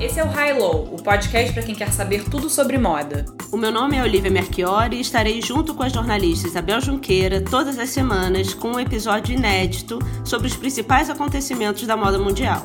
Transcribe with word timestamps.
Esse 0.00 0.18
é 0.18 0.24
o 0.24 0.28
High 0.28 0.54
Low, 0.54 0.94
o 0.94 1.02
podcast 1.02 1.52
para 1.52 1.62
quem 1.62 1.74
quer 1.74 1.92
saber 1.92 2.24
tudo 2.24 2.48
sobre 2.48 2.78
moda. 2.78 3.26
O 3.52 3.56
meu 3.58 3.70
nome 3.70 3.98
é 3.98 4.02
Olivia 4.02 4.30
Merchiori 4.30 4.96
e 4.96 5.00
estarei 5.02 5.42
junto 5.42 5.74
com 5.74 5.82
a 5.82 5.90
jornalista 5.90 6.48
Isabel 6.48 6.80
Junqueira 6.80 7.42
todas 7.42 7.78
as 7.78 7.90
semanas 7.90 8.54
com 8.54 8.68
um 8.68 8.80
episódio 8.80 9.34
inédito 9.34 9.98
sobre 10.24 10.46
os 10.46 10.56
principais 10.56 11.10
acontecimentos 11.10 11.86
da 11.86 11.98
moda 11.98 12.18
mundial. 12.18 12.64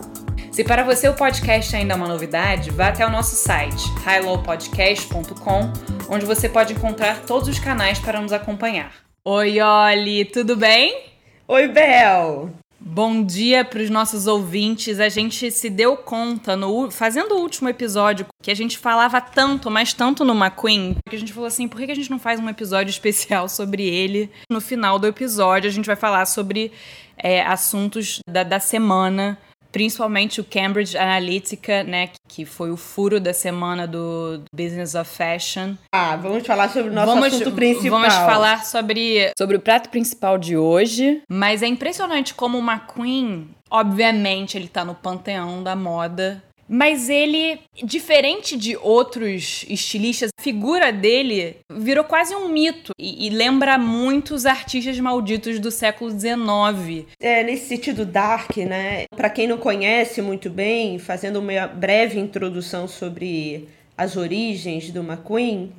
Se 0.49 0.63
para 0.63 0.83
você 0.83 1.09
o 1.09 1.13
podcast 1.13 1.75
ainda 1.75 1.93
é 1.93 1.97
uma 1.97 2.07
novidade, 2.07 2.71
vá 2.71 2.87
até 2.87 3.05
o 3.05 3.11
nosso 3.11 3.35
site, 3.35 3.83
highlowpodcast.com, 4.05 5.73
onde 6.09 6.25
você 6.25 6.47
pode 6.47 6.71
encontrar 6.71 7.25
todos 7.25 7.49
os 7.49 7.59
canais 7.59 7.99
para 7.99 8.21
nos 8.21 8.31
acompanhar. 8.31 8.93
Oi, 9.25 9.57
Oli, 9.59 10.23
tudo 10.23 10.55
bem? 10.55 11.03
Oi, 11.49 11.67
Bel! 11.67 12.64
Bom 12.87 13.23
dia 13.23 13.65
para 13.65 13.81
os 13.81 13.89
nossos 13.89 14.27
ouvintes. 14.27 14.99
A 14.99 15.09
gente 15.09 15.49
se 15.49 15.71
deu 15.71 15.97
conta, 15.97 16.55
no, 16.55 16.91
fazendo 16.91 17.33
o 17.33 17.41
último 17.41 17.67
episódio, 17.67 18.27
que 18.43 18.51
a 18.51 18.55
gente 18.55 18.77
falava 18.77 19.19
tanto, 19.19 19.71
mas 19.71 19.91
tanto 19.91 20.23
no 20.23 20.35
McQueen, 20.35 20.95
que 21.09 21.15
a 21.15 21.19
gente 21.19 21.33
falou 21.33 21.47
assim: 21.47 21.67
por 21.67 21.81
que 21.81 21.91
a 21.91 21.95
gente 21.95 22.11
não 22.11 22.19
faz 22.19 22.39
um 22.39 22.47
episódio 22.47 22.91
especial 22.93 23.49
sobre 23.49 23.83
ele? 23.83 24.29
No 24.51 24.61
final 24.61 24.99
do 24.99 25.07
episódio, 25.07 25.67
a 25.67 25.73
gente 25.73 25.87
vai 25.87 25.95
falar 25.95 26.27
sobre 26.27 26.71
é, 27.17 27.41
assuntos 27.41 28.19
da, 28.29 28.43
da 28.43 28.59
semana 28.59 29.35
principalmente 29.75 30.39
o 30.39 30.43
Cambridge 30.45 30.97
Analytica, 30.97 31.83
né, 31.83 32.09
que 32.29 32.45
foi 32.45 32.71
o 32.71 32.77
furo 32.77 33.19
da 33.19 33.33
semana 33.33 33.85
do 33.85 34.41
Business 34.55 34.95
of 34.95 35.13
Fashion. 35.13 35.75
Ah, 35.93 36.15
vamos 36.15 36.47
falar 36.47 36.69
sobre 36.69 36.91
o 36.91 36.93
nosso 36.93 37.07
vamos, 37.07 37.25
assunto 37.25 37.51
principal. 37.51 37.99
Vamos 37.99 38.15
falar 38.15 38.63
sobre, 38.63 39.33
sobre 39.37 39.57
o 39.57 39.59
prato 39.59 39.89
principal 39.89 40.37
de 40.37 40.55
hoje, 40.55 41.21
mas 41.29 41.61
é 41.61 41.67
impressionante 41.67 42.33
como 42.33 42.57
o 42.57 42.61
McQueen, 42.61 43.49
obviamente, 43.69 44.57
ele 44.57 44.69
tá 44.69 44.85
no 44.85 44.95
panteão 44.95 45.61
da 45.61 45.75
moda 45.75 46.41
mas 46.67 47.09
ele, 47.09 47.59
diferente 47.83 48.57
de 48.57 48.75
outros 48.77 49.65
estilistas, 49.69 50.31
a 50.37 50.41
figura 50.41 50.91
dele 50.91 51.57
virou 51.71 52.03
quase 52.03 52.35
um 52.35 52.49
mito 52.49 52.91
e, 52.97 53.27
e 53.27 53.29
lembra 53.29 53.77
muitos 53.77 54.45
artistas 54.45 54.99
malditos 54.99 55.59
do 55.59 55.69
século 55.69 56.09
XIX. 56.09 57.05
É, 57.19 57.43
nesse 57.43 57.67
sentido 57.67 58.05
dark, 58.05 58.57
né? 58.57 59.05
Para 59.15 59.29
quem 59.29 59.47
não 59.47 59.57
conhece 59.57 60.21
muito 60.21 60.49
bem, 60.49 60.97
fazendo 60.97 61.37
uma 61.39 61.67
breve 61.67 62.19
introdução 62.19 62.87
sobre 62.87 63.67
as 63.97 64.17
origens 64.17 64.89
do 64.91 65.01
McQueen, 65.01 65.71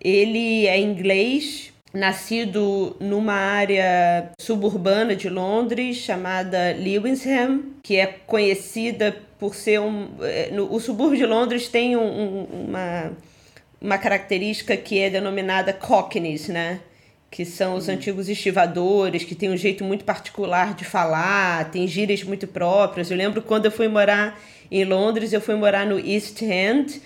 ele 0.00 0.66
é 0.66 0.78
inglês, 0.78 1.73
nascido 1.94 2.96
numa 2.98 3.34
área 3.34 4.32
suburbana 4.38 5.14
de 5.14 5.28
Londres 5.28 5.96
chamada 5.96 6.72
Lewisham, 6.72 7.62
que 7.82 7.96
é 7.96 8.06
conhecida 8.26 9.16
por 9.38 9.54
ser 9.54 9.80
um. 9.80 10.08
É, 10.20 10.50
no, 10.50 10.74
o 10.74 10.80
subúrbio 10.80 11.16
de 11.16 11.24
Londres 11.24 11.68
tem 11.68 11.96
um, 11.96 12.02
um, 12.02 12.44
uma, 12.66 13.12
uma 13.80 13.96
característica 13.96 14.76
que 14.76 14.98
é 14.98 15.08
denominada 15.08 15.72
cockneys, 15.72 16.48
né? 16.48 16.80
Que 17.30 17.44
são 17.44 17.74
os 17.74 17.88
antigos 17.88 18.28
estivadores, 18.28 19.24
que 19.24 19.34
têm 19.34 19.50
um 19.50 19.56
jeito 19.56 19.84
muito 19.84 20.04
particular 20.04 20.74
de 20.74 20.84
falar, 20.84 21.70
tem 21.70 21.86
gírias 21.86 22.24
muito 22.24 22.46
próprias. 22.46 23.10
Eu 23.10 23.16
lembro 23.16 23.40
quando 23.40 23.66
eu 23.66 23.70
fui 23.70 23.86
morar 23.86 24.40
em 24.70 24.84
Londres, 24.84 25.32
eu 25.32 25.40
fui 25.40 25.54
morar 25.54 25.86
no 25.86 25.98
East 25.98 26.42
End 26.42 27.00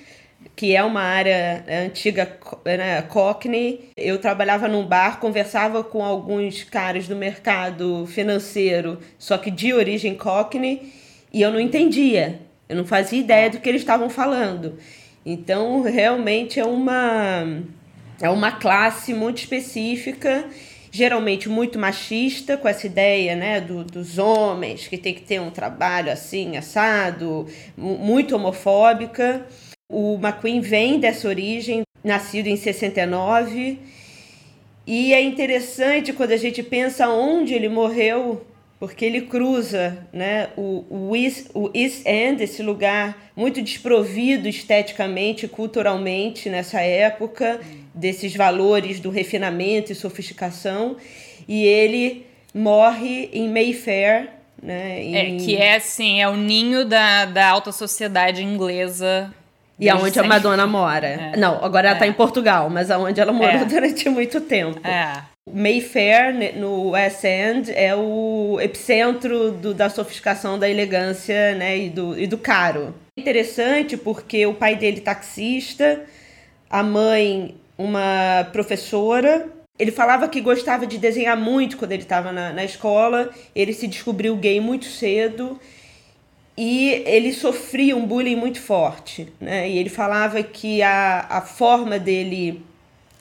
que 0.58 0.74
é 0.74 0.82
uma 0.82 1.02
área 1.02 1.64
antiga 1.86 2.36
né, 2.64 3.00
Cockney. 3.02 3.90
Eu 3.96 4.18
trabalhava 4.18 4.66
num 4.66 4.84
bar, 4.84 5.20
conversava 5.20 5.84
com 5.84 6.02
alguns 6.02 6.64
caras 6.64 7.06
do 7.06 7.14
mercado 7.14 8.04
financeiro, 8.08 8.98
só 9.16 9.38
que 9.38 9.52
de 9.52 9.72
origem 9.72 10.16
Cockney, 10.16 10.92
e 11.32 11.40
eu 11.40 11.52
não 11.52 11.60
entendia. 11.60 12.40
Eu 12.68 12.74
não 12.74 12.84
fazia 12.84 13.20
ideia 13.20 13.48
do 13.48 13.60
que 13.60 13.68
eles 13.68 13.82
estavam 13.82 14.10
falando. 14.10 14.76
Então, 15.24 15.82
realmente 15.82 16.58
é 16.58 16.64
uma 16.64 17.62
é 18.20 18.28
uma 18.28 18.50
classe 18.50 19.14
muito 19.14 19.38
específica, 19.38 20.44
geralmente 20.90 21.48
muito 21.48 21.78
machista, 21.78 22.56
com 22.56 22.66
essa 22.66 22.84
ideia 22.84 23.36
né, 23.36 23.60
do, 23.60 23.84
dos 23.84 24.18
homens 24.18 24.88
que 24.88 24.98
tem 24.98 25.14
que 25.14 25.22
ter 25.22 25.40
um 25.40 25.50
trabalho 25.50 26.10
assim, 26.10 26.56
assado, 26.56 27.46
muito 27.76 28.34
homofóbica. 28.34 29.46
O 29.90 30.16
McQueen 30.16 30.60
vem 30.60 31.00
dessa 31.00 31.26
origem, 31.26 31.82
nascido 32.04 32.46
em 32.46 32.56
69, 32.56 33.78
e 34.86 35.14
é 35.14 35.22
interessante 35.22 36.12
quando 36.12 36.32
a 36.32 36.36
gente 36.36 36.62
pensa 36.62 37.08
onde 37.08 37.54
ele 37.54 37.70
morreu, 37.70 38.46
porque 38.78 39.04
ele 39.04 39.22
cruza 39.22 40.06
né, 40.12 40.50
o, 40.58 40.84
o, 40.90 41.16
East, 41.16 41.46
o 41.54 41.70
East 41.74 42.06
End, 42.06 42.42
esse 42.42 42.62
lugar 42.62 43.30
muito 43.34 43.62
desprovido 43.62 44.46
esteticamente 44.46 45.46
e 45.46 45.48
culturalmente 45.48 46.50
nessa 46.50 46.82
época, 46.82 47.58
desses 47.94 48.36
valores 48.36 49.00
do 49.00 49.08
refinamento 49.08 49.90
e 49.90 49.94
sofisticação, 49.94 50.98
e 51.48 51.64
ele 51.64 52.26
morre 52.54 53.30
em 53.32 53.48
Mayfair, 53.48 54.28
né, 54.62 55.02
em... 55.02 55.16
É, 55.16 55.44
que 55.44 55.56
é 55.56 55.76
assim, 55.76 56.20
é 56.20 56.28
o 56.28 56.36
ninho 56.36 56.84
da, 56.84 57.24
da 57.24 57.48
alta 57.48 57.72
sociedade 57.72 58.42
inglesa 58.42 59.34
e 59.78 59.88
aonde 59.88 60.18
a 60.18 60.24
Madonna 60.24 60.66
mora. 60.66 61.06
É. 61.06 61.36
Não, 61.36 61.64
agora 61.64 61.88
ela 61.88 61.96
está 61.96 62.06
é. 62.06 62.08
em 62.08 62.12
Portugal, 62.12 62.68
mas 62.68 62.90
aonde 62.90 63.20
ela 63.20 63.32
morou 63.32 63.54
é. 63.54 63.64
durante 63.66 64.08
muito 64.08 64.40
tempo. 64.40 64.86
É. 64.86 65.22
Mayfair, 65.50 66.58
no 66.58 66.90
West 66.90 67.24
End, 67.24 67.72
é 67.72 67.94
o 67.94 68.58
epicentro 68.60 69.52
do, 69.52 69.72
da 69.72 69.88
sofisticação, 69.88 70.58
da 70.58 70.68
elegância 70.68 71.54
né, 71.54 71.78
e, 71.78 71.88
do, 71.88 72.18
e 72.18 72.26
do 72.26 72.36
caro. 72.36 72.94
Interessante 73.16 73.96
porque 73.96 74.44
o 74.46 74.54
pai 74.54 74.76
dele 74.76 75.00
taxista, 75.00 76.02
a 76.68 76.82
mãe 76.82 77.54
uma 77.78 78.46
professora. 78.52 79.48
Ele 79.78 79.92
falava 79.92 80.28
que 80.28 80.40
gostava 80.40 80.86
de 80.86 80.98
desenhar 80.98 81.36
muito 81.36 81.76
quando 81.76 81.92
ele 81.92 82.02
estava 82.02 82.32
na, 82.32 82.52
na 82.52 82.64
escola. 82.64 83.30
Ele 83.54 83.72
se 83.72 83.86
descobriu 83.86 84.36
gay 84.36 84.60
muito 84.60 84.86
cedo 84.86 85.58
e 86.60 87.04
ele 87.06 87.32
sofria 87.32 87.96
um 87.96 88.04
bullying 88.04 88.34
muito 88.34 88.60
forte, 88.60 89.28
né? 89.40 89.70
E 89.70 89.78
ele 89.78 89.88
falava 89.88 90.42
que 90.42 90.82
a, 90.82 91.24
a 91.30 91.40
forma 91.40 92.00
dele 92.00 92.60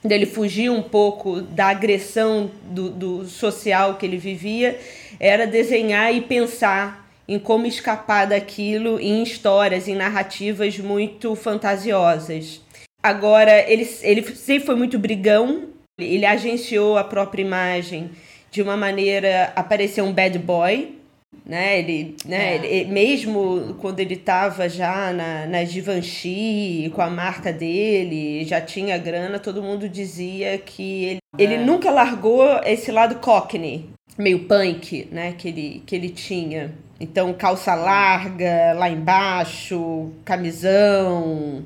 dele 0.04 0.26
fugir 0.26 0.72
um 0.72 0.82
pouco 0.82 1.42
da 1.42 1.68
agressão 1.68 2.50
do, 2.64 2.90
do 2.90 3.26
social 3.26 3.96
que 3.96 4.06
ele 4.08 4.18
vivia 4.18 4.80
era 5.20 5.46
desenhar 5.46 6.12
e 6.16 6.22
pensar 6.22 7.08
em 7.28 7.38
como 7.38 7.68
escapar 7.68 8.26
daquilo 8.26 9.00
em 9.00 9.22
histórias, 9.22 9.88
em 9.88 9.96
narrativas 9.96 10.80
muito 10.80 11.36
fantasiosas. 11.36 12.62
Agora, 13.04 13.70
ele, 13.72 13.88
ele 14.02 14.24
sempre 14.36 14.66
foi 14.66 14.76
muito 14.76 14.98
brigão, 14.98 15.66
ele 16.00 16.26
agenciou 16.26 16.98
a 16.98 17.04
própria 17.04 17.44
imagem 17.44 18.10
de 18.50 18.64
uma 18.64 18.78
maneira 18.78 19.52
a 19.56 19.62
parecer 19.62 20.02
um 20.02 20.12
bad 20.12 20.40
boy, 20.40 20.97
né? 21.46 21.80
Ele, 21.80 22.16
né? 22.26 22.56
É. 22.58 22.66
Ele, 22.66 22.92
mesmo 22.92 23.76
quando 23.80 24.00
ele 24.00 24.16
estava 24.16 24.68
já 24.68 25.12
na, 25.14 25.46
na 25.46 25.64
Givenchy, 25.64 26.92
com 26.94 27.02
a 27.02 27.10
marca 27.10 27.52
dele, 27.54 28.46
já 28.46 28.62
tinha 28.62 28.98
grana, 28.98 29.40
todo 29.40 29.64
mundo 29.64 29.88
dizia 29.88 30.58
que 30.58 31.06
ele, 31.06 31.20
é. 31.38 31.44
ele 31.44 31.58
nunca 31.58 31.90
largou 31.92 32.44
esse 32.66 32.92
lado 32.92 33.16
cockney, 33.16 33.90
meio 34.18 34.46
punk, 34.46 35.08
né? 35.12 35.34
Que 35.38 35.48
ele, 35.50 35.84
que 35.86 35.96
ele 35.96 36.10
tinha. 36.10 36.74
Então, 37.00 37.32
calça 37.34 37.76
larga, 37.76 38.74
lá 38.74 38.90
embaixo, 38.90 40.12
camisão. 40.26 41.64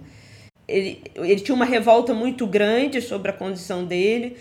Ele, 0.68 1.02
ele 1.16 1.40
tinha 1.40 1.56
uma 1.56 1.66
revolta 1.66 2.14
muito 2.14 2.46
grande 2.46 3.02
sobre 3.02 3.32
a 3.32 3.34
condição 3.34 3.86
dele. 3.86 4.38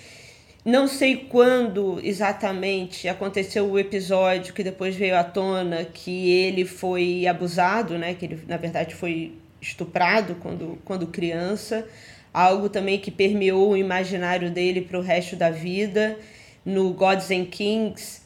Não 0.64 0.86
sei 0.86 1.16
quando 1.16 1.98
exatamente 2.02 3.08
aconteceu 3.08 3.70
o 3.70 3.78
episódio 3.78 4.52
que 4.52 4.62
depois 4.62 4.94
veio 4.94 5.16
à 5.16 5.24
tona 5.24 5.86
que 5.86 6.30
ele 6.30 6.66
foi 6.66 7.26
abusado, 7.26 7.96
né? 7.96 8.12
Que 8.12 8.26
ele, 8.26 8.42
na 8.46 8.58
verdade, 8.58 8.94
foi 8.94 9.32
estuprado 9.60 10.34
quando, 10.36 10.78
quando 10.84 11.06
criança. 11.06 11.86
Algo 12.32 12.68
também 12.68 12.98
que 12.98 13.10
permeou 13.10 13.70
o 13.70 13.76
imaginário 13.76 14.50
dele 14.50 14.82
para 14.82 14.98
o 14.98 15.02
resto 15.02 15.34
da 15.34 15.50
vida. 15.50 16.18
No 16.62 16.92
Gods 16.92 17.30
and 17.30 17.46
Kings, 17.46 18.20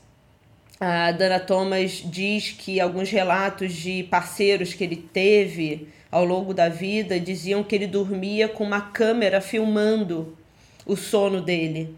a 0.80 1.12
Dana 1.12 1.38
Thomas 1.38 2.02
diz 2.04 2.50
que 2.50 2.80
alguns 2.80 3.10
relatos 3.10 3.72
de 3.72 4.02
parceiros 4.02 4.74
que 4.74 4.82
ele 4.82 4.96
teve 4.96 5.86
ao 6.10 6.24
longo 6.24 6.52
da 6.52 6.68
vida 6.68 7.18
diziam 7.20 7.62
que 7.62 7.76
ele 7.76 7.86
dormia 7.86 8.48
com 8.48 8.64
uma 8.64 8.80
câmera 8.80 9.40
filmando 9.40 10.36
o 10.84 10.96
sono 10.96 11.40
dele. 11.40 11.96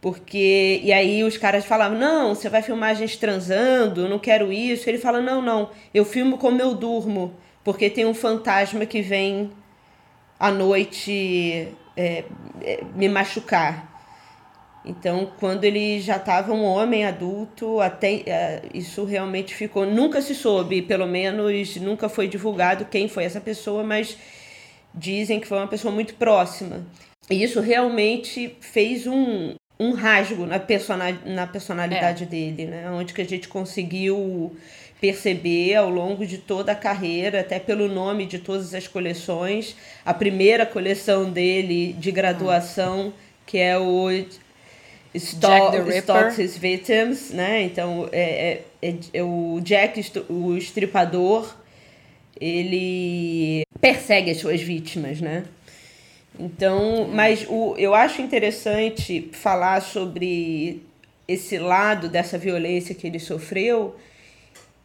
Porque. 0.00 0.80
E 0.82 0.92
aí 0.92 1.24
os 1.24 1.36
caras 1.36 1.64
falavam: 1.64 1.98
não, 1.98 2.34
você 2.34 2.48
vai 2.48 2.62
filmar 2.62 2.90
a 2.90 2.94
gente 2.94 3.18
transando, 3.18 4.08
não 4.08 4.18
quero 4.18 4.52
isso. 4.52 4.88
Ele 4.88 4.98
fala: 4.98 5.20
não, 5.20 5.42
não, 5.42 5.70
eu 5.92 6.04
filmo 6.04 6.38
como 6.38 6.60
eu 6.60 6.74
durmo, 6.74 7.34
porque 7.64 7.90
tem 7.90 8.06
um 8.06 8.14
fantasma 8.14 8.86
que 8.86 9.02
vem 9.02 9.50
à 10.38 10.50
noite 10.50 11.68
é, 11.96 12.24
é, 12.62 12.84
me 12.94 13.08
machucar. 13.08 13.88
Então, 14.84 15.32
quando 15.38 15.64
ele 15.64 16.00
já 16.00 16.16
estava 16.16 16.52
um 16.52 16.64
homem 16.64 17.04
adulto, 17.04 17.80
até 17.80 18.22
é, 18.24 18.62
isso 18.72 19.04
realmente 19.04 19.54
ficou. 19.54 19.84
Nunca 19.84 20.22
se 20.22 20.34
soube, 20.34 20.80
pelo 20.80 21.06
menos 21.06 21.76
nunca 21.76 22.08
foi 22.08 22.28
divulgado 22.28 22.84
quem 22.84 23.08
foi 23.08 23.24
essa 23.24 23.40
pessoa, 23.40 23.82
mas 23.82 24.16
dizem 24.94 25.40
que 25.40 25.46
foi 25.46 25.58
uma 25.58 25.66
pessoa 25.66 25.92
muito 25.92 26.14
próxima. 26.14 26.86
E 27.28 27.42
isso 27.42 27.60
realmente 27.60 28.56
fez 28.60 29.06
um, 29.06 29.54
um 29.78 29.92
rasgo 29.92 30.44
na, 30.44 30.60
na 31.24 31.46
personalidade 31.46 32.24
é. 32.24 32.26
dele, 32.26 32.66
né? 32.66 32.90
Onde 32.90 33.12
que 33.14 33.22
a 33.22 33.24
gente 33.24 33.48
conseguiu 33.48 34.56
perceber 35.00 35.76
ao 35.76 35.88
longo 35.88 36.26
de 36.26 36.38
toda 36.38 36.72
a 36.72 36.74
carreira, 36.74 37.40
até 37.40 37.58
pelo 37.58 37.88
nome 37.88 38.26
de 38.26 38.38
todas 38.38 38.74
as 38.74 38.88
coleções. 38.88 39.76
A 40.04 40.12
primeira 40.12 40.66
coleção 40.66 41.30
dele 41.30 41.92
de 41.92 42.10
graduação, 42.10 43.12
que 43.46 43.58
é 43.58 43.78
o 43.78 44.08
Stalk, 45.14 45.76
Stalks 45.98 46.38
His 46.38 46.56
Victims, 46.56 47.30
né? 47.30 47.62
Então, 47.62 48.08
é, 48.10 48.62
é, 48.82 48.88
é, 48.88 48.94
é 49.14 49.22
o 49.22 49.60
Jack, 49.62 50.04
o 50.28 50.56
estripador, 50.56 51.56
ele 52.40 53.62
persegue 53.80 54.32
as 54.32 54.38
suas 54.38 54.60
vítimas, 54.60 55.20
né? 55.20 55.44
Então, 56.38 57.08
mas 57.12 57.44
o, 57.48 57.74
eu 57.76 57.94
acho 57.94 58.22
interessante 58.22 59.28
falar 59.32 59.82
sobre 59.82 60.82
esse 61.26 61.58
lado 61.58 62.08
dessa 62.08 62.38
violência 62.38 62.94
que 62.94 63.06
ele 63.06 63.18
sofreu, 63.18 63.96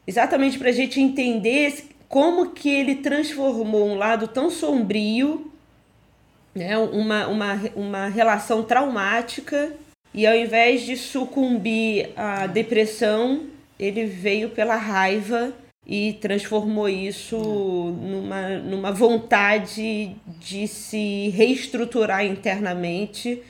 exatamente 0.07 0.57
para 0.57 0.69
a 0.69 0.73
gente 0.73 0.99
entender 0.99 1.85
como 2.09 2.51
que 2.51 2.69
ele 2.69 2.95
transformou 2.95 3.87
um 3.87 3.95
lado 3.95 4.27
tão 4.27 4.49
sombrio, 4.49 5.51
né, 6.55 6.77
uma, 6.77 7.27
uma, 7.27 7.61
uma 7.75 8.07
relação 8.07 8.63
traumática, 8.63 9.73
e 10.13 10.27
ao 10.27 10.35
invés 10.35 10.81
de 10.81 10.95
sucumbir 10.95 12.11
à 12.15 12.45
depressão, 12.45 13.45
ele 13.79 14.05
veio 14.05 14.49
pela 14.49 14.75
raiva 14.75 15.53
e 15.85 16.13
transformou 16.13 16.87
isso 16.87 17.37
numa, 17.37 18.49
numa 18.59 18.91
vontade 18.91 20.15
de 20.39 20.67
se 20.67 21.29
reestruturar 21.29 22.25
internamente, 22.25 23.41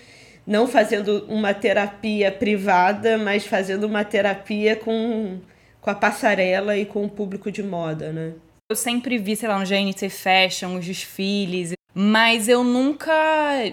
não 0.45 0.67
fazendo 0.67 1.25
uma 1.29 1.53
terapia 1.53 2.31
privada, 2.31 3.17
mas 3.17 3.45
fazendo 3.45 3.85
uma 3.85 4.03
terapia 4.03 4.75
com, 4.75 5.39
com 5.79 5.89
a 5.89 5.95
passarela 5.95 6.75
e 6.75 6.85
com 6.85 7.05
o 7.05 7.09
público 7.09 7.51
de 7.51 7.61
moda, 7.61 8.11
né? 8.11 8.33
Eu 8.69 8.75
sempre 8.75 9.17
vi, 9.17 9.35
sei 9.35 9.47
lá, 9.47 9.57
um 9.57 9.63
GNT 9.63 10.09
Fashion, 10.09 10.75
os 10.77 10.85
desfiles, 10.85 11.73
mas 11.93 12.47
eu 12.47 12.63
nunca 12.63 13.13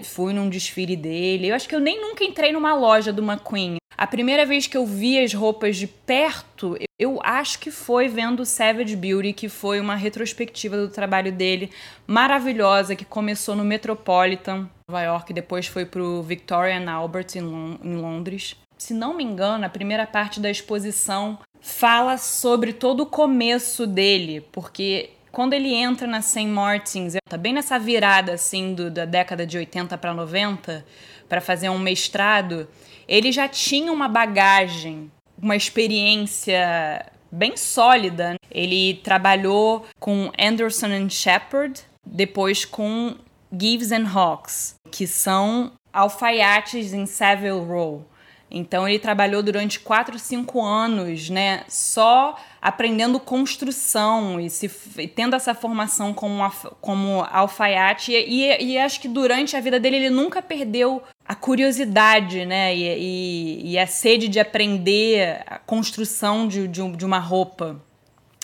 fui 0.03 0.33
num 0.33 0.49
desfile 0.49 0.95
dele. 0.95 1.47
Eu 1.47 1.55
acho 1.55 1.67
que 1.67 1.75
eu 1.75 1.79
nem 1.79 1.99
nunca 1.99 2.23
entrei 2.23 2.51
numa 2.51 2.75
loja 2.75 3.11
do 3.11 3.23
McQueen. 3.23 3.77
A 3.97 4.07
primeira 4.07 4.45
vez 4.45 4.65
que 4.65 4.75
eu 4.75 4.85
vi 4.85 5.19
as 5.19 5.33
roupas 5.33 5.77
de 5.77 5.85
perto, 5.85 6.75
eu 6.97 7.19
acho 7.23 7.59
que 7.59 7.69
foi 7.69 8.07
vendo 8.07 8.45
Savage 8.45 8.95
Beauty, 8.95 9.31
que 9.31 9.47
foi 9.47 9.79
uma 9.79 9.95
retrospectiva 9.95 10.75
do 10.75 10.89
trabalho 10.89 11.31
dele, 11.31 11.69
maravilhosa, 12.07 12.95
que 12.95 13.05
começou 13.05 13.55
no 13.55 13.63
Metropolitan, 13.63 14.67
Nova 14.89 15.03
York, 15.03 15.33
depois 15.33 15.67
foi 15.67 15.85
pro 15.85 16.23
Victoria 16.23 16.79
and 16.79 16.89
Albert 16.91 17.27
em, 17.35 17.77
em 17.83 17.95
Londres. 17.95 18.55
Se 18.75 18.93
não 18.93 19.13
me 19.13 19.23
engano, 19.23 19.65
a 19.65 19.69
primeira 19.69 20.07
parte 20.07 20.39
da 20.39 20.49
exposição 20.49 21.37
fala 21.59 22.17
sobre 22.17 22.73
todo 22.73 23.01
o 23.01 23.05
começo 23.05 23.85
dele, 23.85 24.41
porque 24.51 25.11
quando 25.31 25.53
ele 25.53 25.73
entra 25.73 26.05
na 26.05 26.21
St. 26.21 26.45
Martins, 26.45 27.13
tá 27.27 27.37
bem 27.37 27.53
nessa 27.53 27.79
virada 27.79 28.33
assim 28.33 28.73
do, 28.73 28.91
da 28.91 29.05
década 29.05 29.45
de 29.45 29.57
80 29.57 29.97
para 29.97 30.13
90, 30.13 30.85
para 31.29 31.39
fazer 31.39 31.69
um 31.69 31.79
mestrado, 31.79 32.67
ele 33.07 33.31
já 33.31 33.47
tinha 33.47 33.91
uma 33.91 34.07
bagagem, 34.07 35.09
uma 35.41 35.55
experiência 35.55 37.05
bem 37.31 37.55
sólida. 37.55 38.35
Ele 38.49 38.95
trabalhou 39.03 39.85
com 39.99 40.31
Anderson 40.37 40.87
and 40.87 41.09
Shepard, 41.09 41.81
depois 42.05 42.65
com 42.65 43.15
Gives 43.51 43.91
and 43.91 44.07
Hawks, 44.13 44.75
que 44.91 45.07
são 45.07 45.71
alfaiates 45.93 46.93
em 46.93 47.05
Savile 47.05 47.59
Row. 47.59 48.05
Então 48.49 48.87
ele 48.87 48.99
trabalhou 48.99 49.41
durante 49.41 49.79
4, 49.79 50.19
5 50.19 50.61
anos, 50.61 51.29
né, 51.29 51.63
só 51.69 52.37
aprendendo 52.61 53.19
construção 53.19 54.39
e, 54.39 54.49
se, 54.49 54.69
e 54.97 55.07
tendo 55.07 55.35
essa 55.35 55.55
formação 55.55 56.13
como, 56.13 56.47
como 56.79 57.25
alfaiate. 57.31 58.13
E, 58.13 58.73
e, 58.73 58.77
acho 58.77 59.01
que 59.01 59.07
durante 59.07 59.57
a 59.57 59.59
vida 59.59 59.79
dele 59.79 59.95
ele 59.95 60.09
nunca 60.09 60.41
perdeu 60.41 61.01
a 61.27 61.33
curiosidade, 61.33 62.45
né, 62.45 62.75
e, 62.75 63.71
e, 63.71 63.79
a 63.79 63.87
sede 63.87 64.27
de 64.27 64.39
aprender 64.39 65.41
a 65.47 65.57
construção 65.57 66.47
de, 66.47 66.67
de, 66.67 66.87
de 66.91 67.05
uma 67.05 67.19
roupa. 67.19 67.81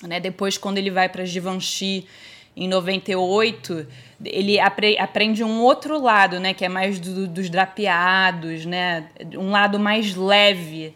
Né? 0.02 0.19
Depois, 0.19 0.58
quando 0.58 0.78
ele 0.78 0.90
vai 0.90 1.10
para 1.10 1.25
Givenchy 1.25 2.08
em 2.56 2.68
98 2.68 3.88
ele 4.25 4.60
apre 4.60 4.98
aprende 4.98 5.44
um 5.44 5.62
outro 5.62 6.02
lado, 6.02 6.40
né, 6.40 6.54
que 6.54 6.66
é 6.66 6.69
mais 6.69 7.00
do, 7.00 7.28
dos 7.28 7.50
drapeados, 7.50 8.66
né, 8.66 9.10
um 9.36 9.52
lado 9.52 9.80
mais 9.80 10.16
leve, 10.16 10.96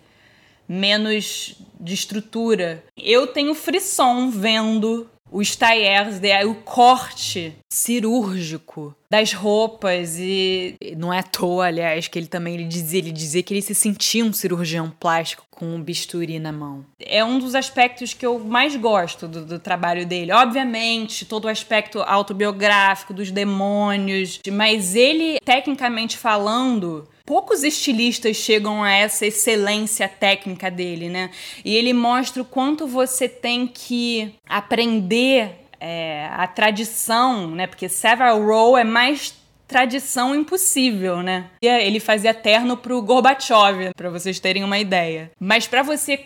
menos 0.71 1.55
de 1.79 1.93
estrutura. 1.93 2.83
Eu 2.97 3.27
tenho 3.27 3.53
frisson 3.53 4.29
vendo 4.29 5.09
os 5.31 5.55
tailleurs, 5.55 6.19
o 6.45 6.55
corte 6.55 7.53
cirúrgico 7.71 8.93
das 9.09 9.31
roupas 9.31 10.17
e 10.19 10.75
não 10.97 11.13
é 11.13 11.19
à 11.19 11.23
toa, 11.23 11.67
aliás, 11.67 12.07
que 12.07 12.19
ele 12.19 12.27
também 12.27 12.55
ele 12.55 12.65
dizia, 12.65 12.99
ele 12.99 13.11
dizia 13.11 13.41
que 13.41 13.53
ele 13.53 13.61
se 13.61 13.73
sentia 13.73 14.25
um 14.25 14.33
cirurgião 14.33 14.91
plástico 14.99 15.45
com 15.49 15.65
um 15.65 15.81
bisturi 15.81 16.37
na 16.37 16.51
mão. 16.51 16.85
É 16.99 17.23
um 17.23 17.39
dos 17.39 17.55
aspectos 17.55 18.13
que 18.13 18.25
eu 18.25 18.39
mais 18.39 18.75
gosto 18.75 19.27
do, 19.27 19.45
do 19.45 19.59
trabalho 19.59 20.05
dele. 20.05 20.33
Obviamente, 20.33 21.25
todo 21.25 21.45
o 21.45 21.49
aspecto 21.49 22.01
autobiográfico 22.01 23.13
dos 23.13 23.31
demônios, 23.31 24.39
mas 24.51 24.95
ele, 24.95 25.39
tecnicamente 25.45 26.17
falando, 26.17 27.07
poucos 27.31 27.63
estilistas 27.63 28.35
chegam 28.35 28.83
a 28.83 28.91
essa 28.91 29.25
excelência 29.25 30.05
técnica 30.05 30.69
dele, 30.69 31.07
né? 31.07 31.29
E 31.63 31.73
ele 31.77 31.93
mostra 31.93 32.41
o 32.41 32.45
quanto 32.45 32.85
você 32.85 33.29
tem 33.29 33.65
que 33.65 34.35
aprender 34.45 35.51
é, 35.79 36.27
a 36.29 36.45
tradição, 36.45 37.49
né? 37.51 37.67
Porque 37.67 37.87
Savile 37.87 38.31
Row 38.31 38.77
é 38.77 38.83
mais 38.83 39.33
tradição 39.65 40.35
impossível, 40.35 41.23
né? 41.23 41.45
Ele 41.61 42.01
fazia 42.01 42.33
terno 42.33 42.75
pro 42.75 43.01
Gorbachev, 43.01 43.93
para 43.95 44.09
vocês 44.09 44.37
terem 44.37 44.65
uma 44.65 44.77
ideia. 44.77 45.31
Mas 45.39 45.65
para 45.65 45.83
você 45.83 46.25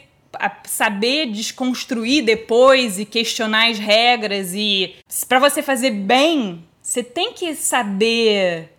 saber 0.63 1.27
desconstruir 1.27 2.25
depois 2.25 2.97
e 2.97 3.05
questionar 3.05 3.69
as 3.69 3.77
regras 3.77 4.55
e 4.55 4.95
para 5.29 5.37
você 5.37 5.61
fazer 5.61 5.91
bem, 5.91 6.65
você 6.81 7.03
tem 7.03 7.31
que 7.31 7.53
saber 7.53 8.74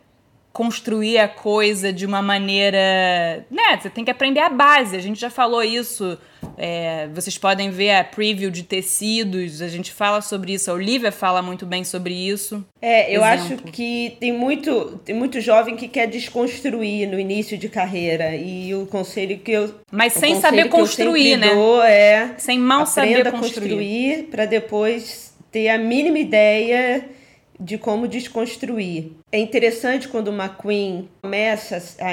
construir 0.56 1.18
a 1.18 1.28
coisa 1.28 1.92
de 1.92 2.06
uma 2.06 2.22
maneira. 2.22 3.44
Né, 3.50 3.78
você 3.78 3.90
tem 3.90 4.02
que 4.02 4.10
aprender 4.10 4.40
a 4.40 4.48
base. 4.48 4.96
A 4.96 5.00
gente 5.00 5.20
já 5.20 5.28
falou 5.28 5.62
isso. 5.62 6.16
É, 6.56 7.08
vocês 7.08 7.36
podem 7.36 7.68
ver 7.68 7.94
a 7.94 8.02
preview 8.02 8.50
de 8.50 8.62
tecidos, 8.62 9.60
a 9.60 9.68
gente 9.68 9.92
fala 9.92 10.22
sobre 10.22 10.54
isso. 10.54 10.70
A 10.70 10.75
Olivia 10.75 11.12
fala 11.12 11.42
muito 11.42 11.66
bem 11.66 11.84
sobre 11.84 12.14
isso. 12.14 12.64
É, 12.80 13.14
eu 13.14 13.22
Exemplo. 13.22 13.26
acho 13.26 13.56
que 13.70 14.16
tem 14.18 14.32
muito, 14.32 14.98
tem 15.04 15.14
muito 15.14 15.42
jovem 15.42 15.76
que 15.76 15.88
quer 15.88 16.06
desconstruir 16.06 17.06
no 17.06 17.20
início 17.20 17.58
de 17.58 17.68
carreira. 17.68 18.34
E 18.34 18.75
o 18.75 18.86
conselho 18.86 19.38
que 19.38 19.52
eu. 19.52 19.75
Mas 19.92 20.14
sem 20.14 20.40
saber 20.40 20.70
construir, 20.70 21.36
né? 21.36 21.48
É 21.86 22.30
sem 22.38 22.58
mal 22.58 22.86
saber 22.86 23.30
construir. 23.30 23.68
construir 23.68 24.22
para 24.30 24.46
depois 24.46 25.34
ter 25.52 25.68
a 25.68 25.76
mínima 25.76 26.18
ideia 26.18 27.15
de 27.60 27.78
como 27.78 28.08
desconstruir. 28.08 29.12
É 29.32 29.38
interessante 29.38 30.08
quando 30.08 30.28
uma 30.28 30.48
Queen 30.48 31.08
começa 31.22 31.82
a 32.00 32.12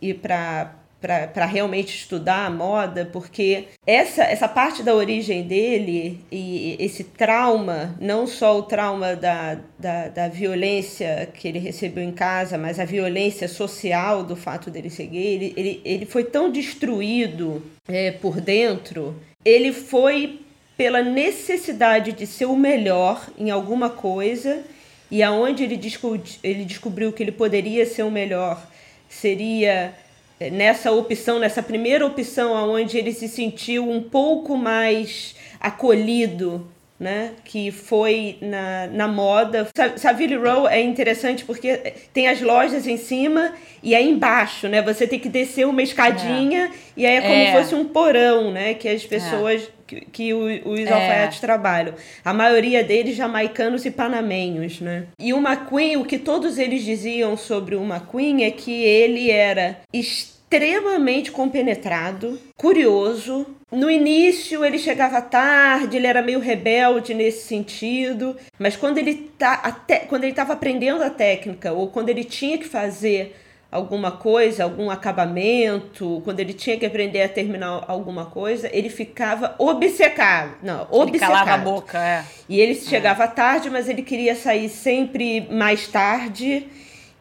ir 0.00 0.14
para 0.14 0.82
para 1.02 1.46
realmente 1.46 1.96
estudar 1.96 2.46
a 2.46 2.50
moda, 2.50 3.10
porque 3.12 3.64
essa, 3.84 4.22
essa 4.22 4.46
parte 4.46 4.84
da 4.84 4.94
origem 4.94 5.42
dele 5.42 6.20
e 6.30 6.76
esse 6.78 7.02
trauma, 7.02 7.96
não 8.00 8.24
só 8.24 8.56
o 8.56 8.62
trauma 8.62 9.16
da, 9.16 9.58
da, 9.76 10.08
da 10.08 10.28
violência 10.28 11.28
que 11.34 11.48
ele 11.48 11.58
recebeu 11.58 12.04
em 12.04 12.12
casa, 12.12 12.56
mas 12.56 12.78
a 12.78 12.84
violência 12.84 13.48
social 13.48 14.22
do 14.22 14.36
fato 14.36 14.70
dele 14.70 14.90
ser 14.90 15.06
gay, 15.08 15.34
ele, 15.34 15.52
ele, 15.56 15.80
ele 15.84 16.06
foi 16.06 16.22
tão 16.22 16.50
destruído 16.52 17.60
é, 17.88 18.12
por 18.12 18.40
dentro, 18.40 19.16
ele 19.44 19.72
foi 19.72 20.41
pela 20.76 21.02
necessidade 21.02 22.12
de 22.12 22.26
ser 22.26 22.46
o 22.46 22.56
melhor 22.56 23.28
em 23.38 23.50
alguma 23.50 23.90
coisa 23.90 24.62
e 25.10 25.22
aonde 25.22 25.64
ele, 25.64 25.76
desco 25.76 26.18
ele 26.42 26.64
descobriu 26.64 27.12
que 27.12 27.22
ele 27.22 27.32
poderia 27.32 27.84
ser 27.84 28.02
o 28.02 28.10
melhor 28.10 28.66
seria 29.08 29.94
eh, 30.40 30.50
nessa 30.50 30.90
opção, 30.90 31.38
nessa 31.38 31.62
primeira 31.62 32.06
opção, 32.06 32.56
aonde 32.56 32.96
ele 32.96 33.12
se 33.12 33.28
sentiu 33.28 33.88
um 33.88 34.02
pouco 34.02 34.56
mais 34.56 35.36
acolhido 35.60 36.66
né, 37.02 37.32
que 37.44 37.72
foi 37.72 38.38
na, 38.40 38.86
na 38.86 39.08
moda. 39.08 39.66
Savile 39.96 40.36
Row 40.36 40.68
é 40.68 40.80
interessante 40.80 41.44
porque 41.44 41.94
tem 42.14 42.28
as 42.28 42.40
lojas 42.40 42.86
em 42.86 42.96
cima 42.96 43.52
e 43.82 43.92
aí 43.92 44.08
embaixo, 44.08 44.68
né? 44.68 44.80
Você 44.82 45.04
tem 45.04 45.18
que 45.18 45.28
descer 45.28 45.66
uma 45.66 45.82
escadinha 45.82 46.66
é. 46.66 46.70
e 46.96 47.04
aí 47.04 47.16
é 47.16 47.20
como 47.20 47.34
é. 47.34 47.52
fosse 47.52 47.74
um 47.74 47.84
porão, 47.84 48.52
né? 48.52 48.74
Que 48.74 48.88
as 48.88 49.04
pessoas, 49.04 49.62
é. 49.62 49.66
que, 49.84 50.00
que 50.12 50.32
os 50.32 50.80
é. 50.80 50.92
alfaiates 50.92 51.40
trabalham. 51.40 51.94
A 52.24 52.32
maioria 52.32 52.84
deles 52.84 53.16
jamaicanos 53.16 53.84
e 53.84 53.90
panamenhos, 53.90 54.80
né? 54.80 55.06
E 55.18 55.34
o 55.34 55.38
McQueen, 55.38 55.96
o 55.96 56.04
que 56.04 56.18
todos 56.18 56.56
eles 56.56 56.84
diziam 56.84 57.36
sobre 57.36 57.74
o 57.74 57.82
McQueen 57.82 58.44
é 58.44 58.52
que 58.52 58.84
ele 58.84 59.28
era 59.28 59.80
extremamente 59.92 61.32
compenetrado, 61.32 62.38
curioso. 62.56 63.44
No 63.72 63.90
início 63.90 64.62
ele 64.62 64.78
chegava 64.78 65.22
tarde, 65.22 65.96
ele 65.96 66.06
era 66.06 66.20
meio 66.20 66.38
rebelde 66.38 67.14
nesse 67.14 67.46
sentido, 67.46 68.36
mas 68.58 68.76
quando 68.76 68.98
ele 68.98 69.32
tá 69.38 69.54
até 69.54 70.00
quando 70.00 70.24
ele 70.24 70.32
estava 70.32 70.52
aprendendo 70.52 71.02
a 71.02 71.08
técnica 71.08 71.72
ou 71.72 71.88
quando 71.88 72.10
ele 72.10 72.22
tinha 72.22 72.58
que 72.58 72.66
fazer 72.66 73.34
alguma 73.70 74.10
coisa, 74.10 74.64
algum 74.64 74.90
acabamento, 74.90 76.20
quando 76.22 76.40
ele 76.40 76.52
tinha 76.52 76.76
que 76.76 76.84
aprender 76.84 77.22
a 77.22 77.28
terminar 77.30 77.86
alguma 77.88 78.26
coisa, 78.26 78.68
ele 78.70 78.90
ficava 78.90 79.54
obcecado. 79.58 80.56
Não, 80.62 80.82
obcecado. 80.90 81.08
Ele 81.08 81.18
calava 81.18 81.52
a 81.54 81.56
boca, 81.56 81.98
é. 81.98 82.24
E 82.46 82.60
ele 82.60 82.74
chegava 82.74 83.24
é. 83.24 83.28
tarde, 83.28 83.70
mas 83.70 83.88
ele 83.88 84.02
queria 84.02 84.34
sair 84.34 84.68
sempre 84.68 85.48
mais 85.50 85.88
tarde 85.88 86.68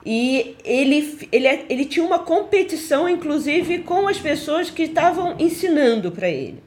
e 0.06 0.56
ele, 0.64 1.28
ele, 1.32 1.48
ele 1.70 1.86
tinha 1.86 2.06
uma 2.06 2.20
competição, 2.20 3.08
inclusive, 3.08 3.80
com 3.80 4.08
as 4.08 4.18
pessoas 4.18 4.70
que 4.70 4.84
estavam 4.84 5.36
ensinando 5.38 6.12
para 6.12 6.28
ele. 6.28 6.64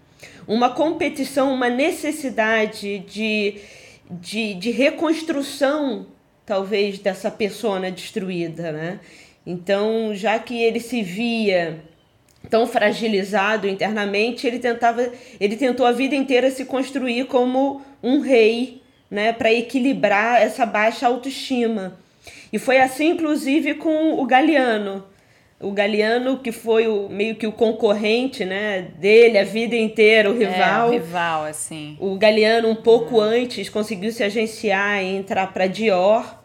Uma 0.46 0.70
competição, 0.70 1.52
uma 1.52 1.68
necessidade 1.68 3.00
de, 3.00 3.56
de, 4.10 4.54
de 4.54 4.70
reconstrução, 4.70 6.06
talvez, 6.46 6.98
dessa 6.98 7.30
persona 7.30 7.90
destruída, 7.90 8.70
né? 8.70 9.00
Então, 9.46 10.14
já 10.14 10.38
que 10.38 10.62
ele 10.62 10.80
se 10.80 11.02
via 11.02 11.82
tão 12.48 12.66
fragilizado 12.66 13.66
internamente, 13.66 14.46
ele 14.46 14.58
tentava, 14.58 15.10
ele 15.40 15.56
tentou 15.56 15.86
a 15.86 15.92
vida 15.92 16.14
inteira 16.14 16.50
se 16.50 16.64
construir 16.64 17.24
como 17.26 17.82
um 18.02 18.20
rei, 18.20 18.82
né, 19.10 19.32
para 19.32 19.52
equilibrar 19.52 20.42
essa 20.42 20.64
baixa 20.66 21.06
autoestima. 21.06 21.98
E 22.52 22.58
foi 22.58 22.78
assim, 22.78 23.10
inclusive, 23.10 23.74
com 23.74 24.20
o 24.20 24.26
Galeano. 24.26 25.04
O 25.60 25.70
Galeano, 25.70 26.38
que 26.38 26.52
foi 26.52 26.86
o, 26.86 27.08
meio 27.08 27.36
que 27.36 27.46
o 27.46 27.52
concorrente 27.52 28.44
né, 28.44 28.88
dele 28.98 29.38
a 29.38 29.44
vida 29.44 29.76
inteira, 29.76 30.30
o 30.30 30.36
rival. 30.36 30.86
É, 30.86 30.90
o 30.90 30.92
rival, 30.92 31.44
assim. 31.44 31.96
O 32.00 32.16
Galeano, 32.16 32.68
um 32.68 32.74
pouco 32.74 33.16
uhum. 33.16 33.22
antes, 33.22 33.68
conseguiu 33.68 34.12
se 34.12 34.22
agenciar 34.22 35.02
e 35.02 35.16
entrar 35.16 35.52
para 35.52 35.66
Dior 35.66 36.44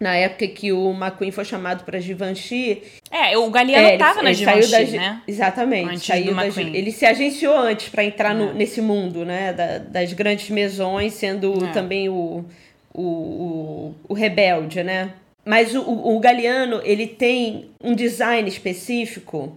na 0.00 0.16
época 0.16 0.46
que 0.48 0.72
o 0.72 0.90
McQueen 0.92 1.30
foi 1.30 1.44
chamado 1.44 1.84
para 1.84 1.98
Givenchy. 2.00 2.82
É, 3.10 3.38
o 3.38 3.48
Galeano 3.48 3.88
estava 3.88 4.20
é, 4.20 4.22
na 4.24 4.32
Givenchy, 4.32 4.70
da, 4.70 4.80
né? 4.98 5.22
Exatamente. 5.26 5.90
Antes 5.90 6.04
saiu 6.04 6.34
do 6.34 6.34
da. 6.34 6.60
Ele 6.60 6.90
se 6.90 7.06
agenciou 7.06 7.56
antes 7.56 7.88
para 7.88 8.04
entrar 8.04 8.34
no, 8.34 8.50
é. 8.50 8.52
nesse 8.52 8.80
mundo, 8.82 9.24
né? 9.24 9.52
Da, 9.52 9.78
das 9.78 10.12
grandes 10.12 10.50
mesões, 10.50 11.14
sendo 11.14 11.64
é. 11.64 11.70
também 11.70 12.08
o, 12.08 12.44
o, 12.94 13.02
o, 13.02 13.94
o, 14.08 14.14
rebelde, 14.14 14.82
né? 14.82 15.12
Mas 15.44 15.74
o, 15.74 15.82
o 15.82 16.18
Galeano, 16.20 16.80
ele 16.84 17.06
tem 17.06 17.70
um 17.82 17.94
design 17.94 18.48
específico 18.48 19.56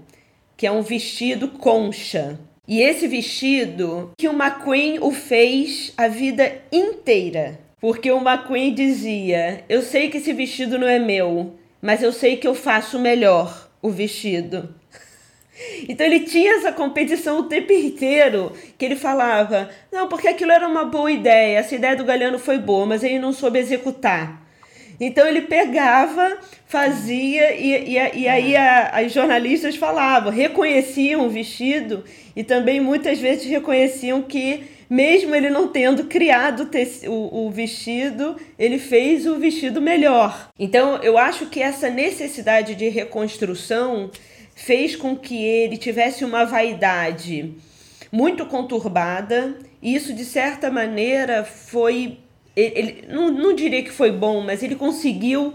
que 0.57 0.65
é 0.65 0.71
um 0.71 0.81
vestido 0.81 1.47
concha. 1.47 2.39
E 2.67 2.81
esse 2.81 3.07
vestido 3.07 4.11
que 4.17 4.27
o 4.27 4.33
McQueen 4.33 4.99
o 4.99 5.11
fez 5.11 5.93
a 5.95 6.07
vida 6.07 6.61
inteira. 6.71 7.59
Porque 7.79 8.11
o 8.11 8.17
McQueen 8.17 8.73
dizia: 8.73 9.63
Eu 9.69 9.81
sei 9.81 10.09
que 10.09 10.17
esse 10.17 10.33
vestido 10.33 10.77
não 10.77 10.87
é 10.87 10.99
meu, 10.99 11.53
mas 11.81 12.01
eu 12.01 12.11
sei 12.11 12.35
que 12.35 12.47
eu 12.47 12.55
faço 12.55 12.99
melhor 12.99 13.69
o 13.81 13.89
vestido. 13.89 14.73
Então 15.87 16.05
ele 16.05 16.21
tinha 16.21 16.55
essa 16.57 16.71
competição 16.71 17.39
o 17.39 17.43
tempo 17.43 17.71
inteiro, 17.73 18.51
que 18.77 18.85
ele 18.85 18.95
falava: 18.95 19.69
Não, 19.91 20.07
porque 20.07 20.27
aquilo 20.27 20.51
era 20.51 20.67
uma 20.67 20.85
boa 20.85 21.11
ideia, 21.11 21.59
essa 21.59 21.75
ideia 21.75 21.95
do 21.95 22.05
Galeano 22.05 22.39
foi 22.39 22.57
boa, 22.57 22.85
mas 22.85 23.03
ele 23.03 23.19
não 23.19 23.33
soube 23.33 23.59
executar. 23.59 24.47
Então 24.99 25.27
ele 25.27 25.41
pegava, 25.41 26.39
fazia, 26.65 27.55
e, 27.55 27.95
e, 27.95 28.19
e 28.21 28.27
aí 28.27 28.55
a, 28.55 28.89
as 28.89 29.11
jornalistas 29.11 29.75
falavam, 29.75 30.31
reconheciam 30.31 31.25
o 31.25 31.29
vestido 31.29 32.03
e 32.35 32.43
também 32.43 32.79
muitas 32.79 33.19
vezes 33.19 33.45
reconheciam 33.45 34.23
que, 34.23 34.63
mesmo 34.89 35.35
ele 35.35 35.51
não 35.51 35.67
tendo 35.67 36.05
criado 36.05 36.67
o, 37.07 37.45
o 37.45 37.51
vestido, 37.51 38.35
ele 38.57 38.79
fez 38.79 39.27
o 39.27 39.35
vestido 39.35 39.79
melhor. 39.79 40.49
Então 40.57 40.97
eu 41.03 41.15
acho 41.15 41.45
que 41.45 41.61
essa 41.61 41.89
necessidade 41.89 42.73
de 42.73 42.89
reconstrução 42.89 44.09
fez 44.57 44.95
com 44.95 45.15
que 45.15 45.37
ele 45.37 45.77
tivesse 45.77 46.25
uma 46.25 46.43
vaidade 46.43 47.53
muito 48.11 48.43
conturbada. 48.47 49.55
E 49.81 49.95
isso, 49.95 50.13
de 50.13 50.25
certa 50.25 50.71
maneira, 50.71 51.45
foi 51.45 52.17
ele, 52.55 53.05
não, 53.07 53.29
não 53.29 53.53
diria 53.53 53.83
que 53.83 53.91
foi 53.91 54.11
bom, 54.11 54.41
mas 54.41 54.63
ele 54.63 54.75
conseguiu 54.75 55.53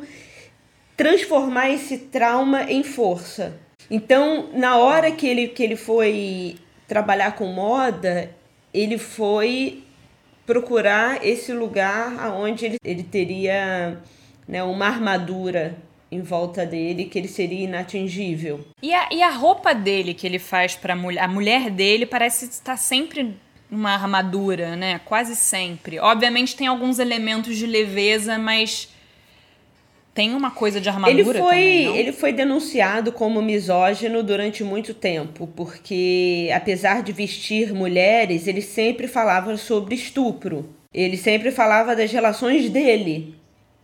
transformar 0.96 1.70
esse 1.70 1.98
trauma 1.98 2.62
em 2.70 2.84
força. 2.84 3.58
Então, 3.90 4.50
na 4.54 4.76
hora 4.76 5.10
que 5.10 5.26
ele, 5.26 5.48
que 5.48 5.64
ele 5.64 5.74
foi 5.74 6.54
trabalhar 6.86 7.34
com 7.34 7.46
moda, 7.46 8.30
ele 8.72 8.98
foi 8.98 9.82
procurar 10.46 11.26
esse 11.26 11.52
lugar 11.52 12.32
onde 12.36 12.66
ele, 12.66 12.76
ele 12.84 13.02
teria 13.02 13.98
né, 14.46 14.62
uma 14.62 14.86
armadura 14.86 15.76
em 16.12 16.20
volta 16.20 16.66
dele 16.66 17.06
que 17.06 17.18
ele 17.18 17.26
seria 17.26 17.64
inatingível. 17.64 18.60
E 18.82 18.92
a, 18.92 19.08
e 19.10 19.22
a 19.22 19.30
roupa 19.30 19.74
dele 19.74 20.12
que 20.12 20.26
ele 20.26 20.38
faz 20.38 20.76
para 20.76 20.94
mulher, 20.94 21.24
a 21.24 21.28
mulher 21.28 21.70
dele 21.70 22.04
parece 22.04 22.44
estar 22.44 22.76
sempre 22.76 23.34
uma 23.70 23.94
armadura, 23.94 24.76
né? 24.76 25.00
Quase 25.06 25.34
sempre. 25.34 25.98
Obviamente 25.98 26.54
tem 26.54 26.66
alguns 26.66 26.98
elementos 26.98 27.56
de 27.56 27.66
leveza, 27.66 28.36
mas 28.36 28.90
tem 30.12 30.34
uma 30.34 30.50
coisa 30.50 30.78
de 30.78 30.90
armadura 30.90 31.18
ele 31.18 31.24
foi, 31.24 31.38
também? 31.38 31.96
Ele 31.96 32.12
foi 32.12 32.32
denunciado 32.34 33.10
como 33.10 33.40
misógino 33.40 34.22
durante 34.22 34.62
muito 34.62 34.92
tempo, 34.92 35.46
porque 35.56 36.50
apesar 36.54 37.02
de 37.02 37.12
vestir 37.12 37.72
mulheres, 37.72 38.46
ele 38.46 38.60
sempre 38.60 39.08
falava 39.08 39.56
sobre 39.56 39.94
estupro. 39.94 40.68
Ele 40.92 41.16
sempre 41.16 41.50
falava 41.50 41.96
das 41.96 42.12
relações 42.12 42.68
dele. 42.68 43.34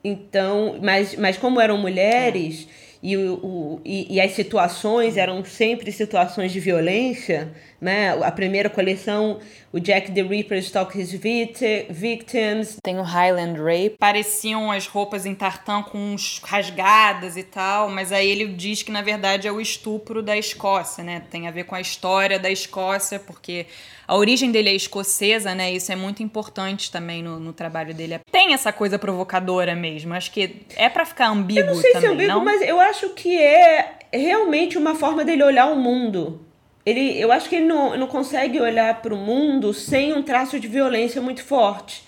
Então, 0.02 0.78
mas, 0.82 1.14
mas 1.16 1.36
como 1.36 1.60
eram 1.60 1.78
mulheres... 1.78 2.68
É. 2.84 2.88
e, 3.02 3.16
o, 3.16 3.80
e, 3.84 4.16
e, 4.16 4.20
as 4.20 4.32
situações 4.32 5.16
eram 5.16 5.44
sempre 5.44 5.92
situações 5.92 6.52
de 6.52 6.58
violência, 6.58 7.52
né? 7.80 8.10
A 8.22 8.30
primeira 8.32 8.68
coleção, 8.68 9.38
o 9.72 9.78
Jack 9.78 10.12
the 10.12 10.22
Ripper 10.22 10.58
Stalk 10.58 10.98
His 10.98 11.12
Victims. 11.12 12.76
Tem 12.82 12.98
o 12.98 13.02
Highland 13.02 13.58
Rape. 13.58 13.96
Pareciam 13.98 14.70
as 14.70 14.86
roupas 14.86 15.24
em 15.26 15.34
tartan 15.34 15.82
com 15.82 15.98
uns 15.98 16.40
rasgadas 16.44 17.36
e 17.36 17.42
tal, 17.42 17.88
mas 17.88 18.12
aí 18.12 18.28
ele 18.28 18.48
diz 18.48 18.82
que 18.82 18.90
na 18.90 19.02
verdade 19.02 19.46
é 19.46 19.52
o 19.52 19.60
estupro 19.60 20.22
da 20.22 20.36
Escócia, 20.36 21.04
né? 21.04 21.22
Tem 21.30 21.46
a 21.46 21.50
ver 21.50 21.64
com 21.64 21.74
a 21.74 21.80
história 21.80 22.38
da 22.38 22.50
Escócia, 22.50 23.18
porque 23.18 23.66
a 24.06 24.16
origem 24.16 24.50
dele 24.50 24.70
é 24.70 24.74
escocesa, 24.74 25.54
né? 25.54 25.70
Isso 25.70 25.92
é 25.92 25.96
muito 25.96 26.22
importante 26.22 26.90
também 26.90 27.22
no, 27.22 27.38
no 27.38 27.52
trabalho 27.52 27.94
dele. 27.94 28.18
Tem 28.32 28.54
essa 28.54 28.72
coisa 28.72 28.98
provocadora 28.98 29.74
mesmo. 29.76 30.14
Acho 30.14 30.32
que 30.32 30.62
é 30.76 30.88
para 30.88 31.04
ficar 31.04 31.28
ambíguo 31.28 31.60
também, 31.60 31.68
Eu 31.68 31.74
não 31.74 31.82
sei 31.82 31.92
também, 31.92 32.00
se 32.00 32.06
é 32.06 32.14
ambíguo, 32.14 32.34
não? 32.34 32.44
mas 32.44 32.62
eu 32.62 32.80
acho 32.80 33.10
que 33.10 33.38
é 33.38 33.98
realmente 34.12 34.78
uma 34.78 34.94
forma 34.94 35.24
dele 35.24 35.42
olhar 35.44 35.66
o 35.66 35.76
mundo. 35.76 36.47
Ele, 36.84 37.20
eu 37.20 37.30
acho 37.30 37.48
que 37.48 37.56
ele 37.56 37.66
não, 37.66 37.96
não 37.96 38.06
consegue 38.06 38.60
olhar 38.60 39.02
para 39.02 39.14
o 39.14 39.18
mundo 39.18 39.74
sem 39.74 40.12
um 40.12 40.22
traço 40.22 40.58
de 40.58 40.66
violência 40.66 41.20
muito 41.20 41.44
forte 41.44 42.02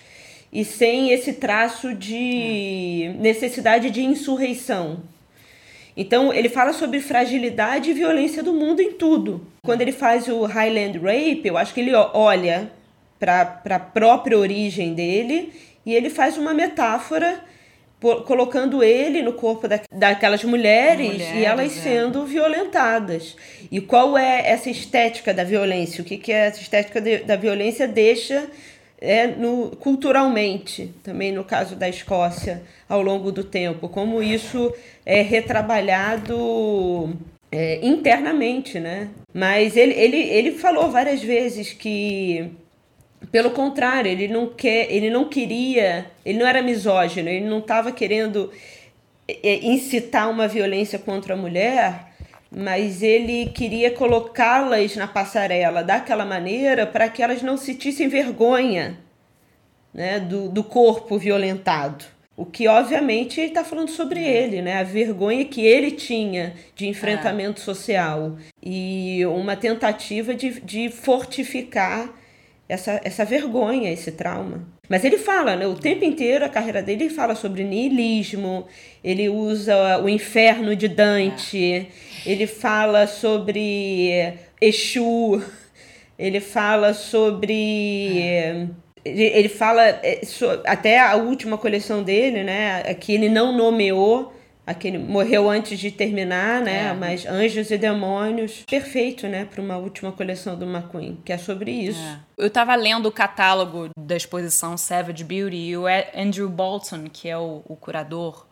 e 0.51 0.65
sem 0.65 1.11
esse 1.11 1.33
traço 1.33 1.93
de 1.93 3.15
necessidade 3.19 3.89
de 3.89 4.03
insurreição. 4.03 4.99
Então, 5.95 6.33
ele 6.33 6.49
fala 6.49 6.73
sobre 6.73 6.99
fragilidade 6.99 7.91
e 7.91 7.93
violência 7.93 8.41
do 8.41 8.53
mundo 8.53 8.81
em 8.81 8.93
tudo. 8.93 9.45
Quando 9.63 9.81
ele 9.81 9.91
faz 9.91 10.27
o 10.27 10.45
Highland 10.45 10.97
Rape, 10.97 11.41
eu 11.45 11.57
acho 11.57 11.73
que 11.73 11.81
ele 11.81 11.93
olha 11.93 12.71
para 13.19 13.61
a 13.69 13.79
própria 13.79 14.37
origem 14.37 14.93
dele 14.93 15.53
e 15.85 15.93
ele 15.93 16.09
faz 16.09 16.37
uma 16.37 16.53
metáfora 16.53 17.43
colocando 18.25 18.83
ele 18.83 19.21
no 19.21 19.33
corpo 19.33 19.67
da, 19.67 19.79
daquelas 19.91 20.43
mulheres, 20.43 21.13
mulheres, 21.13 21.35
e 21.35 21.45
elas 21.45 21.77
é. 21.77 21.81
sendo 21.81 22.25
violentadas. 22.25 23.35
E 23.71 23.79
qual 23.79 24.17
é 24.17 24.49
essa 24.49 24.69
estética 24.69 25.33
da 25.33 25.43
violência? 25.43 26.01
O 26.01 26.05
que, 26.05 26.17
que 26.17 26.31
é 26.31 26.47
essa 26.47 26.61
estética 26.61 26.99
de, 26.99 27.19
da 27.19 27.35
violência 27.35 27.87
deixa 27.87 28.47
é, 28.99 29.27
no, 29.27 29.71
culturalmente, 29.77 30.93
também 31.03 31.31
no 31.31 31.43
caso 31.43 31.75
da 31.75 31.87
Escócia, 31.87 32.61
ao 32.89 33.01
longo 33.01 33.31
do 33.31 33.43
tempo, 33.43 33.87
como 33.87 34.21
isso 34.21 34.73
é 35.05 35.21
retrabalhado 35.21 37.15
é, 37.51 37.79
internamente, 37.85 38.79
né? 38.79 39.09
Mas 39.33 39.75
ele, 39.75 39.93
ele, 39.93 40.17
ele 40.17 40.51
falou 40.51 40.89
várias 40.89 41.21
vezes 41.21 41.73
que 41.73 42.51
Pelo 43.29 43.51
contrário, 43.51 44.09
ele 44.09 44.27
não 44.27 44.47
quer, 44.47 44.91
ele 44.91 45.09
não 45.09 45.25
queria, 45.25 46.07
ele 46.25 46.39
não 46.39 46.47
era 46.47 46.61
misógino, 46.61 47.29
ele 47.29 47.45
não 47.45 47.59
estava 47.59 47.91
querendo 47.91 48.51
é, 49.27 49.49
é, 49.51 49.65
incitar 49.65 50.29
uma 50.29 50.47
violência 50.47 50.97
contra 50.97 51.33
a 51.33 51.37
mulher, 51.37 52.07
mas 52.51 53.03
ele 53.03 53.45
queria 53.53 53.91
colocá-las 53.91 54.95
na 54.95 55.07
passarela 55.07 55.83
daquela 55.83 56.25
maneira 56.25 56.85
para 56.87 57.07
que 57.09 57.21
elas 57.21 57.41
não 57.41 57.57
sentissem 57.57 58.07
vergonha 58.07 58.97
né, 59.93 60.19
do, 60.19 60.49
do 60.49 60.63
corpo 60.63 61.17
violentado. 61.17 62.05
O 62.35 62.45
que, 62.45 62.67
obviamente, 62.67 63.39
está 63.39 63.63
falando 63.63 63.89
sobre 63.89 64.23
ele, 64.23 64.61
né? 64.61 64.79
A 64.79 64.83
vergonha 64.83 65.45
que 65.45 65.61
ele 65.61 65.91
tinha 65.91 66.55
de 66.75 66.87
enfrentamento 66.87 67.61
é. 67.61 67.63
social 67.63 68.37
e 68.63 69.23
uma 69.27 69.55
tentativa 69.55 70.33
de, 70.33 70.59
de 70.61 70.89
fortificar 70.89 72.09
essa, 72.71 73.01
essa 73.03 73.25
vergonha, 73.25 73.91
esse 73.91 74.11
trauma. 74.13 74.65
Mas 74.87 75.03
ele 75.03 75.17
fala, 75.17 75.55
né, 75.55 75.67
o 75.67 75.75
tempo 75.75 76.05
inteiro, 76.05 76.45
a 76.45 76.49
carreira 76.49 76.81
dele, 76.81 77.03
ele 77.03 77.13
fala 77.13 77.35
sobre 77.35 77.63
niilismo, 77.63 78.65
ele 79.03 79.27
usa 79.27 79.99
o 80.01 80.07
inferno 80.07 80.75
de 80.75 80.87
Dante, 80.87 81.61
é. 81.61 81.85
ele 82.25 82.47
fala 82.47 83.07
sobre 83.07 84.33
Exu, 84.59 85.43
ele 86.17 86.39
fala 86.39 86.93
sobre. 86.93 88.19
É. 88.19 88.67
Ele 89.03 89.49
fala 89.49 89.81
é, 89.83 90.21
até 90.65 90.99
a 90.99 91.15
última 91.15 91.57
coleção 91.57 92.03
dele, 92.03 92.43
né? 92.43 92.83
Que 92.93 93.13
ele 93.13 93.29
não 93.29 93.51
nomeou 93.51 94.31
aquele 94.71 94.97
morreu 94.97 95.49
antes 95.49 95.79
de 95.79 95.91
terminar, 95.91 96.61
né? 96.61 96.87
É. 96.89 96.93
Mas 96.93 97.25
Anjos 97.25 97.71
e 97.71 97.77
Demônios, 97.77 98.63
perfeito, 98.69 99.27
né, 99.27 99.45
para 99.45 99.61
uma 99.61 99.77
última 99.77 100.11
coleção 100.11 100.57
do 100.57 100.65
McQueen, 100.65 101.19
que 101.23 101.31
é 101.31 101.37
sobre 101.37 101.71
isso. 101.71 101.99
É. 101.99 102.19
Eu 102.37 102.47
estava 102.47 102.75
lendo 102.75 103.07
o 103.07 103.11
catálogo 103.11 103.89
da 103.97 104.15
exposição 104.15 104.77
Savage 104.77 105.23
Beauty 105.23 105.55
e 105.55 105.77
o 105.77 105.83
Andrew 106.15 106.49
Bolton, 106.49 107.05
que 107.11 107.29
é 107.29 107.37
o, 107.37 107.61
o 107.65 107.75
curador 107.75 108.47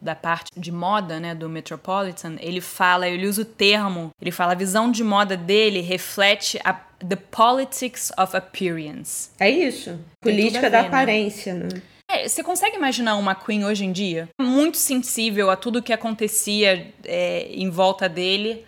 da 0.00 0.14
parte 0.14 0.50
de 0.56 0.72
moda, 0.72 1.20
né, 1.20 1.34
do 1.34 1.48
Metropolitan, 1.48 2.36
ele 2.40 2.60
fala, 2.60 3.06
ele 3.06 3.26
usa 3.26 3.42
o 3.42 3.44
termo, 3.44 4.10
ele 4.20 4.30
fala 4.30 4.52
a 4.52 4.56
visão 4.56 4.90
de 4.90 5.04
moda 5.04 5.36
dele 5.36 5.80
reflete 5.80 6.58
a 6.64 6.72
the 7.06 7.16
politics 7.16 8.10
of 8.18 8.36
appearance. 8.36 9.30
É 9.38 9.48
isso. 9.48 9.98
Política 10.20 10.70
da 10.70 10.82
né? 10.82 10.88
aparência, 10.88 11.54
né? 11.54 11.68
né? 11.72 11.82
É, 12.12 12.26
você 12.26 12.42
consegue 12.42 12.76
imaginar 12.76 13.16
uma 13.16 13.34
Queen 13.34 13.64
hoje 13.64 13.84
em 13.84 13.92
dia? 13.92 14.28
Muito 14.40 14.76
sensível 14.76 15.48
a 15.48 15.56
tudo 15.56 15.82
que 15.82 15.92
acontecia 15.92 16.92
é, 17.04 17.48
em 17.52 17.70
volta 17.70 18.08
dele. 18.08 18.64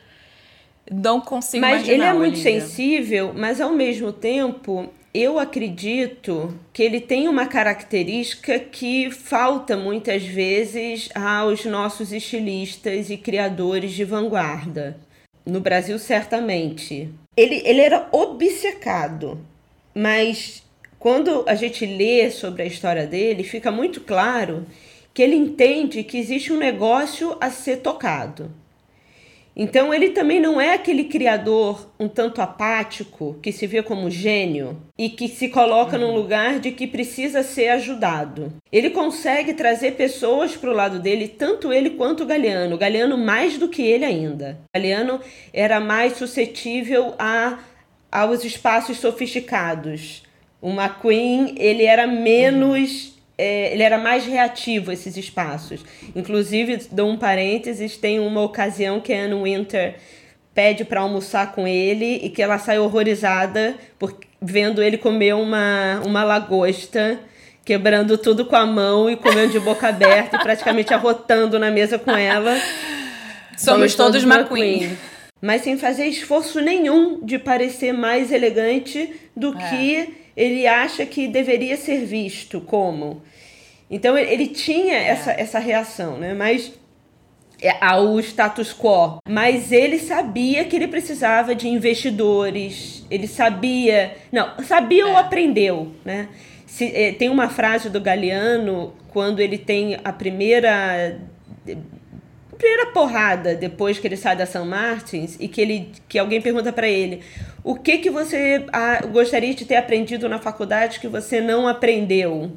Não 0.90 1.20
consigo 1.20 1.60
mas 1.60 1.82
imaginar. 1.82 1.98
Mas 1.98 2.06
ele 2.06 2.16
é 2.16 2.18
muito 2.18 2.38
sensível, 2.38 3.32
mas 3.34 3.60
ao 3.60 3.72
mesmo 3.72 4.12
tempo 4.12 4.92
eu 5.12 5.38
acredito 5.38 6.56
que 6.72 6.82
ele 6.82 7.00
tem 7.00 7.28
uma 7.28 7.46
característica 7.46 8.58
que 8.58 9.10
falta 9.10 9.76
muitas 9.76 10.22
vezes 10.22 11.10
aos 11.14 11.64
nossos 11.64 12.12
estilistas 12.12 13.10
e 13.10 13.16
criadores 13.16 13.92
de 13.92 14.04
vanguarda. 14.04 14.96
No 15.44 15.60
Brasil, 15.60 15.98
certamente. 15.98 17.10
Ele, 17.36 17.60
ele 17.64 17.80
era 17.80 18.08
obcecado, 18.12 19.44
mas 19.94 20.62
quando 21.02 21.44
a 21.48 21.56
gente 21.56 21.84
lê 21.84 22.30
sobre 22.30 22.62
a 22.62 22.64
história 22.64 23.08
dele, 23.08 23.42
fica 23.42 23.72
muito 23.72 24.02
claro 24.02 24.64
que 25.12 25.20
ele 25.20 25.34
entende 25.34 26.04
que 26.04 26.16
existe 26.16 26.52
um 26.52 26.56
negócio 26.56 27.36
a 27.40 27.50
ser 27.50 27.78
tocado. 27.78 28.52
Então 29.56 29.92
ele 29.92 30.10
também 30.10 30.38
não 30.38 30.60
é 30.60 30.74
aquele 30.74 31.02
criador 31.02 31.90
um 31.98 32.06
tanto 32.06 32.40
apático 32.40 33.36
que 33.42 33.50
se 33.50 33.66
vê 33.66 33.82
como 33.82 34.08
gênio 34.08 34.80
e 34.96 35.10
que 35.10 35.26
se 35.26 35.48
coloca 35.48 35.98
uhum. 35.98 36.06
num 36.06 36.14
lugar 36.14 36.60
de 36.60 36.70
que 36.70 36.86
precisa 36.86 37.42
ser 37.42 37.70
ajudado. 37.70 38.52
Ele 38.70 38.88
consegue 38.90 39.54
trazer 39.54 39.96
pessoas 39.96 40.56
para 40.56 40.70
o 40.70 40.74
lado 40.74 41.00
dele, 41.00 41.26
tanto 41.26 41.72
ele 41.72 41.90
quanto 41.90 42.22
o 42.22 42.26
Galeano. 42.26 42.76
O 42.76 42.78
Galeano 42.78 43.18
mais 43.18 43.58
do 43.58 43.68
que 43.68 43.82
ele 43.82 44.04
ainda. 44.04 44.60
O 44.68 44.78
Galeano 44.78 45.20
era 45.52 45.80
mais 45.80 46.16
suscetível 46.16 47.12
a, 47.18 47.58
aos 48.08 48.44
espaços 48.44 48.98
sofisticados. 48.98 50.22
O 50.62 50.70
McQueen, 50.70 51.56
ele 51.58 51.84
era 51.84 52.06
menos. 52.06 53.12
É, 53.36 53.72
ele 53.72 53.82
era 53.82 53.98
mais 53.98 54.24
reativo 54.24 54.92
a 54.92 54.94
esses 54.94 55.16
espaços. 55.16 55.84
Inclusive, 56.14 56.86
dou 56.92 57.10
um 57.10 57.16
parênteses, 57.16 57.96
tem 57.96 58.20
uma 58.20 58.40
ocasião 58.42 59.00
que 59.00 59.12
a 59.12 59.24
Anne 59.24 59.42
Winter 59.42 59.96
pede 60.54 60.84
para 60.84 61.00
almoçar 61.00 61.52
com 61.52 61.66
ele 61.66 62.20
e 62.22 62.30
que 62.30 62.42
ela 62.42 62.58
sai 62.58 62.78
horrorizada 62.78 63.74
por 63.98 64.14
vendo 64.40 64.82
ele 64.82 64.98
comer 64.98 65.34
uma, 65.34 66.00
uma 66.04 66.22
lagosta, 66.22 67.18
quebrando 67.64 68.18
tudo 68.18 68.44
com 68.44 68.54
a 68.54 68.66
mão 68.66 69.10
e 69.10 69.16
comendo 69.16 69.52
de 69.52 69.60
boca 69.60 69.88
aberta 69.88 70.36
e 70.36 70.40
praticamente 70.40 70.92
arrotando 70.94 71.58
na 71.58 71.70
mesa 71.70 71.98
com 71.98 72.12
ela. 72.12 72.54
Somos, 73.56 73.92
Somos 73.92 73.94
todos, 73.94 74.22
todos 74.22 74.24
McQueen. 74.24 74.74
McQueen. 74.74 74.98
Mas 75.40 75.62
sem 75.62 75.76
fazer 75.76 76.06
esforço 76.06 76.60
nenhum 76.60 77.24
de 77.24 77.36
parecer 77.38 77.92
mais 77.92 78.30
elegante 78.30 79.12
do 79.36 79.56
é. 79.58 79.68
que 79.68 80.21
ele 80.36 80.66
acha 80.66 81.04
que 81.04 81.28
deveria 81.28 81.76
ser 81.76 82.04
visto 82.04 82.60
como. 82.60 83.22
Então 83.90 84.16
ele 84.16 84.48
tinha 84.48 84.94
é. 84.94 85.08
essa, 85.08 85.32
essa 85.32 85.58
reação, 85.58 86.18
né? 86.18 86.32
Mas 86.32 86.72
é, 87.60 87.76
ao 87.80 88.18
status 88.20 88.72
quo. 88.72 89.18
Mas 89.28 89.70
ele 89.70 89.98
sabia 89.98 90.64
que 90.64 90.74
ele 90.74 90.88
precisava 90.88 91.54
de 91.54 91.68
investidores. 91.68 93.06
Ele 93.10 93.28
sabia, 93.28 94.16
não, 94.32 94.62
sabia 94.64 95.02
é. 95.02 95.06
ou 95.06 95.16
aprendeu, 95.16 95.92
né? 96.04 96.28
Se, 96.66 96.86
é, 96.86 97.12
tem 97.12 97.28
uma 97.28 97.48
frase 97.48 97.90
do 97.90 98.00
Galeano 98.00 98.94
quando 99.10 99.40
ele 99.40 99.58
tem 99.58 99.98
a 100.02 100.12
primeira 100.12 101.18
primeira 102.56 102.86
porrada 102.92 103.54
depois 103.54 103.98
que 103.98 104.06
ele 104.06 104.16
sai 104.16 104.36
da 104.36 104.46
São 104.46 104.64
Martins 104.64 105.36
e 105.38 105.48
que 105.48 105.60
ele 105.60 105.90
que 106.08 106.18
alguém 106.18 106.40
pergunta 106.40 106.72
para 106.72 106.88
ele 106.88 107.20
o 107.64 107.76
que 107.76 107.98
que 107.98 108.10
você 108.10 108.66
ah, 108.72 109.04
gostaria 109.06 109.54
de 109.54 109.64
ter 109.64 109.76
aprendido 109.76 110.28
na 110.28 110.38
faculdade 110.38 110.98
que 110.98 111.06
você 111.06 111.40
não 111.40 111.68
aprendeu? 111.68 112.52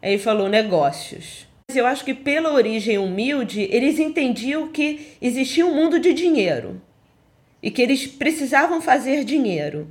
Aí 0.00 0.14
ele 0.14 0.22
falou 0.22 0.48
negócios. 0.48 1.46
Eu 1.74 1.86
acho 1.86 2.04
que 2.04 2.14
pela 2.14 2.52
origem 2.52 2.96
humilde 2.96 3.68
eles 3.70 3.98
entendiam 3.98 4.68
que 4.68 5.14
existia 5.20 5.66
um 5.66 5.74
mundo 5.74 5.98
de 5.98 6.14
dinheiro 6.14 6.80
e 7.62 7.70
que 7.70 7.82
eles 7.82 8.06
precisavam 8.06 8.80
fazer 8.80 9.24
dinheiro. 9.24 9.90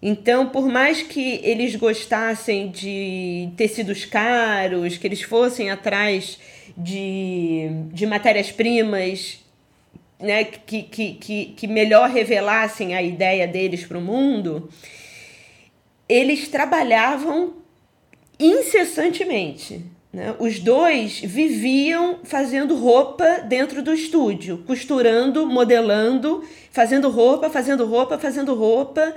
Então, 0.00 0.48
por 0.48 0.68
mais 0.68 1.02
que 1.02 1.40
eles 1.44 1.76
gostassem 1.76 2.70
de 2.70 3.50
tecidos 3.56 4.04
caros, 4.04 4.96
que 4.96 5.06
eles 5.06 5.22
fossem 5.22 5.70
atrás 5.70 6.38
de, 6.76 7.68
de 7.92 8.06
matérias-primas 8.06 9.41
né, 10.22 10.44
que, 10.44 10.82
que, 10.82 11.14
que, 11.14 11.46
que 11.46 11.66
melhor 11.66 12.08
revelassem 12.08 12.94
a 12.94 13.02
ideia 13.02 13.46
deles 13.46 13.84
para 13.84 13.98
o 13.98 14.00
mundo, 14.00 14.68
eles 16.08 16.48
trabalhavam 16.48 17.54
incessantemente. 18.38 19.84
Né? 20.12 20.34
Os 20.38 20.58
dois 20.58 21.20
viviam 21.20 22.20
fazendo 22.22 22.76
roupa 22.76 23.40
dentro 23.40 23.82
do 23.82 23.94
estúdio, 23.94 24.58
costurando, 24.66 25.46
modelando, 25.46 26.44
fazendo 26.70 27.08
roupa, 27.08 27.48
fazendo 27.48 27.86
roupa, 27.86 28.18
fazendo 28.18 28.54
roupa. 28.54 29.14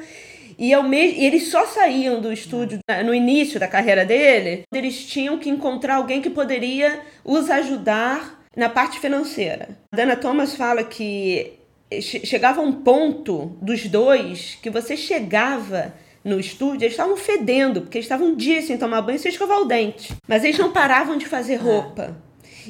E, 0.57 0.73
ao 0.73 0.83
me... 0.83 1.11
e 1.11 1.25
eles 1.25 1.49
só 1.49 1.65
saíam 1.65 2.21
do 2.21 2.31
estúdio 2.31 2.79
no 3.03 3.13
início 3.13 3.59
da 3.59 3.67
carreira 3.67 4.05
dele, 4.05 4.63
eles 4.73 5.05
tinham 5.05 5.37
que 5.37 5.49
encontrar 5.49 5.95
alguém 5.95 6.21
que 6.21 6.29
poderia 6.29 7.01
os 7.25 7.49
ajudar 7.49 8.44
na 8.55 8.69
parte 8.69 8.99
financeira. 8.99 9.69
A 9.91 9.95
Dana 9.95 10.15
Thomas 10.15 10.55
fala 10.55 10.83
que 10.83 11.53
chegava 11.99 12.61
um 12.61 12.71
ponto 12.71 13.57
dos 13.61 13.87
dois 13.87 14.57
que 14.61 14.69
você 14.69 14.97
chegava 14.97 15.93
no 16.23 16.39
estúdio, 16.39 16.85
eles 16.85 16.93
estavam 16.93 17.15
fedendo, 17.15 17.81
porque 17.81 17.99
eles 17.99 18.05
estavam 18.05 18.29
um 18.29 18.35
dia 18.35 18.61
sem 18.61 18.77
tomar 18.77 19.01
banho 19.03 19.19
sem 19.19 19.31
escovar 19.31 19.59
o 19.59 19.65
dente. 19.65 20.13
Mas 20.27 20.43
eles 20.43 20.57
não 20.57 20.71
paravam 20.71 21.17
de 21.17 21.25
fazer 21.27 21.57
roupa. 21.57 22.17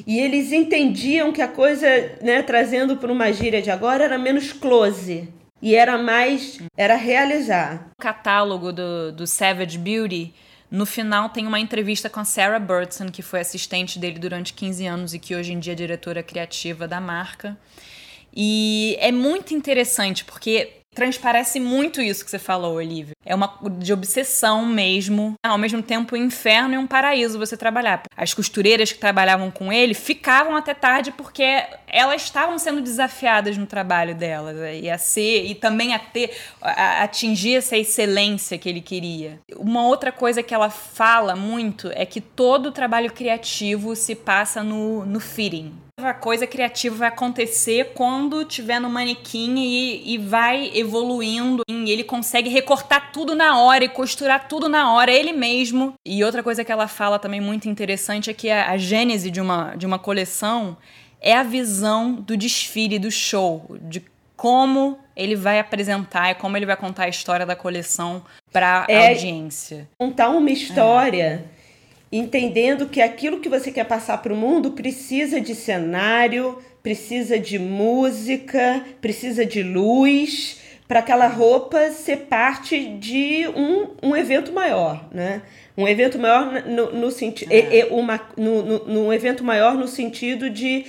E 0.06 0.18
eles 0.18 0.52
entendiam 0.52 1.32
que 1.32 1.40
a 1.40 1.48
coisa, 1.48 1.86
né, 2.20 2.42
trazendo 2.42 2.98
para 2.98 3.10
uma 3.10 3.32
gíria 3.32 3.62
de 3.62 3.70
agora, 3.70 4.04
era 4.04 4.18
menos 4.18 4.52
close 4.52 5.28
e 5.62 5.74
era 5.74 5.96
mais 5.96 6.58
era 6.76 6.96
realizar. 6.96 7.88
O 7.98 8.02
catálogo 8.02 8.72
do, 8.72 9.12
do 9.12 9.26
Savage 9.26 9.78
Beauty, 9.78 10.34
no 10.70 10.84
final 10.84 11.28
tem 11.28 11.46
uma 11.46 11.60
entrevista 11.60 12.10
com 12.10 12.20
a 12.20 12.24
Sarah 12.24 12.58
Burton, 12.58 13.10
que 13.10 13.22
foi 13.22 13.40
assistente 13.40 13.98
dele 13.98 14.18
durante 14.18 14.52
15 14.52 14.86
anos 14.86 15.14
e 15.14 15.18
que 15.18 15.34
hoje 15.34 15.52
em 15.52 15.58
dia 15.58 15.72
é 15.72 15.76
diretora 15.76 16.22
criativa 16.22 16.88
da 16.88 17.00
marca. 17.00 17.56
E 18.34 18.96
é 19.00 19.10
muito 19.10 19.54
interessante 19.54 20.24
porque 20.24 20.82
transparece 20.96 21.60
muito 21.60 22.00
isso 22.00 22.24
que 22.24 22.30
você 22.30 22.38
falou, 22.38 22.76
Olivia. 22.76 23.14
É 23.24 23.34
uma 23.34 23.58
de 23.78 23.92
obsessão 23.92 24.64
mesmo, 24.64 25.34
ao 25.44 25.58
mesmo 25.58 25.82
tempo 25.82 26.16
um 26.16 26.18
inferno 26.18 26.74
e 26.74 26.78
um 26.78 26.86
paraíso 26.86 27.38
você 27.38 27.56
trabalhar. 27.56 28.02
As 28.16 28.32
costureiras 28.32 28.90
que 28.90 28.98
trabalhavam 28.98 29.50
com 29.50 29.70
ele 29.72 29.92
ficavam 29.92 30.56
até 30.56 30.72
tarde 30.72 31.12
porque 31.12 31.64
elas 31.86 32.22
estavam 32.22 32.58
sendo 32.58 32.80
desafiadas 32.80 33.58
no 33.58 33.66
trabalho 33.66 34.14
delas 34.14 34.56
né? 34.56 34.80
e 34.80 34.90
a 34.90 34.96
ser 34.96 35.44
e 35.44 35.54
também 35.54 35.94
a 35.94 35.98
ter 35.98 36.34
a 36.62 37.02
atingir 37.02 37.56
essa 37.56 37.76
excelência 37.76 38.56
que 38.56 38.68
ele 38.68 38.80
queria. 38.80 39.38
Uma 39.56 39.86
outra 39.86 40.10
coisa 40.10 40.42
que 40.42 40.54
ela 40.54 40.70
fala 40.70 41.36
muito 41.36 41.90
é 41.94 42.06
que 42.06 42.20
todo 42.20 42.66
o 42.66 42.72
trabalho 42.72 43.12
criativo 43.12 43.94
se 43.94 44.14
passa 44.14 44.62
no, 44.62 45.04
no 45.04 45.20
fitting 45.20 45.85
a 45.98 46.12
coisa 46.12 46.46
criativa 46.46 46.94
vai 46.94 47.08
acontecer 47.08 47.92
quando 47.94 48.44
tiver 48.44 48.78
no 48.78 48.90
manequim 48.90 49.58
e, 49.58 50.14
e 50.14 50.18
vai 50.18 50.70
evoluindo. 50.74 51.62
E 51.66 51.90
ele 51.90 52.04
consegue 52.04 52.50
recortar 52.50 53.12
tudo 53.12 53.34
na 53.34 53.58
hora 53.58 53.84
e 53.84 53.88
costurar 53.88 54.46
tudo 54.46 54.68
na 54.68 54.92
hora, 54.92 55.10
ele 55.10 55.32
mesmo. 55.32 55.94
E 56.04 56.22
outra 56.22 56.42
coisa 56.42 56.62
que 56.62 56.70
ela 56.70 56.86
fala 56.86 57.18
também 57.18 57.40
muito 57.40 57.66
interessante 57.66 58.28
é 58.28 58.34
que 58.34 58.50
a, 58.50 58.70
a 58.72 58.76
gênese 58.76 59.30
de 59.30 59.40
uma, 59.40 59.74
de 59.74 59.86
uma 59.86 59.98
coleção 59.98 60.76
é 61.18 61.34
a 61.34 61.42
visão 61.42 62.12
do 62.12 62.36
desfile, 62.36 62.98
do 62.98 63.10
show, 63.10 63.64
de 63.80 64.04
como 64.36 64.98
ele 65.16 65.34
vai 65.34 65.58
apresentar 65.58 66.30
e 66.30 66.34
como 66.34 66.58
ele 66.58 66.66
vai 66.66 66.76
contar 66.76 67.04
a 67.04 67.08
história 67.08 67.46
da 67.46 67.56
coleção 67.56 68.22
para 68.52 68.84
a 68.86 68.92
é 68.92 69.08
audiência. 69.08 69.88
Contar 69.98 70.28
uma 70.28 70.50
história. 70.50 71.48
É 71.52 71.55
entendendo 72.16 72.86
que 72.86 73.00
aquilo 73.00 73.40
que 73.40 73.48
você 73.48 73.70
quer 73.70 73.84
passar 73.84 74.18
para 74.18 74.32
o 74.32 74.36
mundo 74.36 74.72
precisa 74.72 75.40
de 75.40 75.54
cenário, 75.54 76.58
precisa 76.82 77.38
de 77.38 77.58
música, 77.58 78.84
precisa 79.00 79.44
de 79.44 79.62
luz, 79.62 80.60
para 80.88 81.00
aquela 81.00 81.26
roupa 81.26 81.90
ser 81.90 82.26
parte 82.26 82.86
de 82.86 83.46
um, 83.48 84.10
um 84.10 84.16
evento 84.16 84.52
maior, 84.52 85.08
né? 85.12 85.42
Um 85.76 85.86
evento 85.86 86.18
maior 86.18 86.64
no, 86.64 86.92
no 86.92 87.10
sentido. 87.10 87.52
É. 87.52 87.86
uma, 87.90 88.20
no, 88.36 88.86
no, 88.86 89.12
evento 89.12 89.42
maior 89.42 89.74
no 89.74 89.88
sentido 89.88 90.48
de 90.48 90.86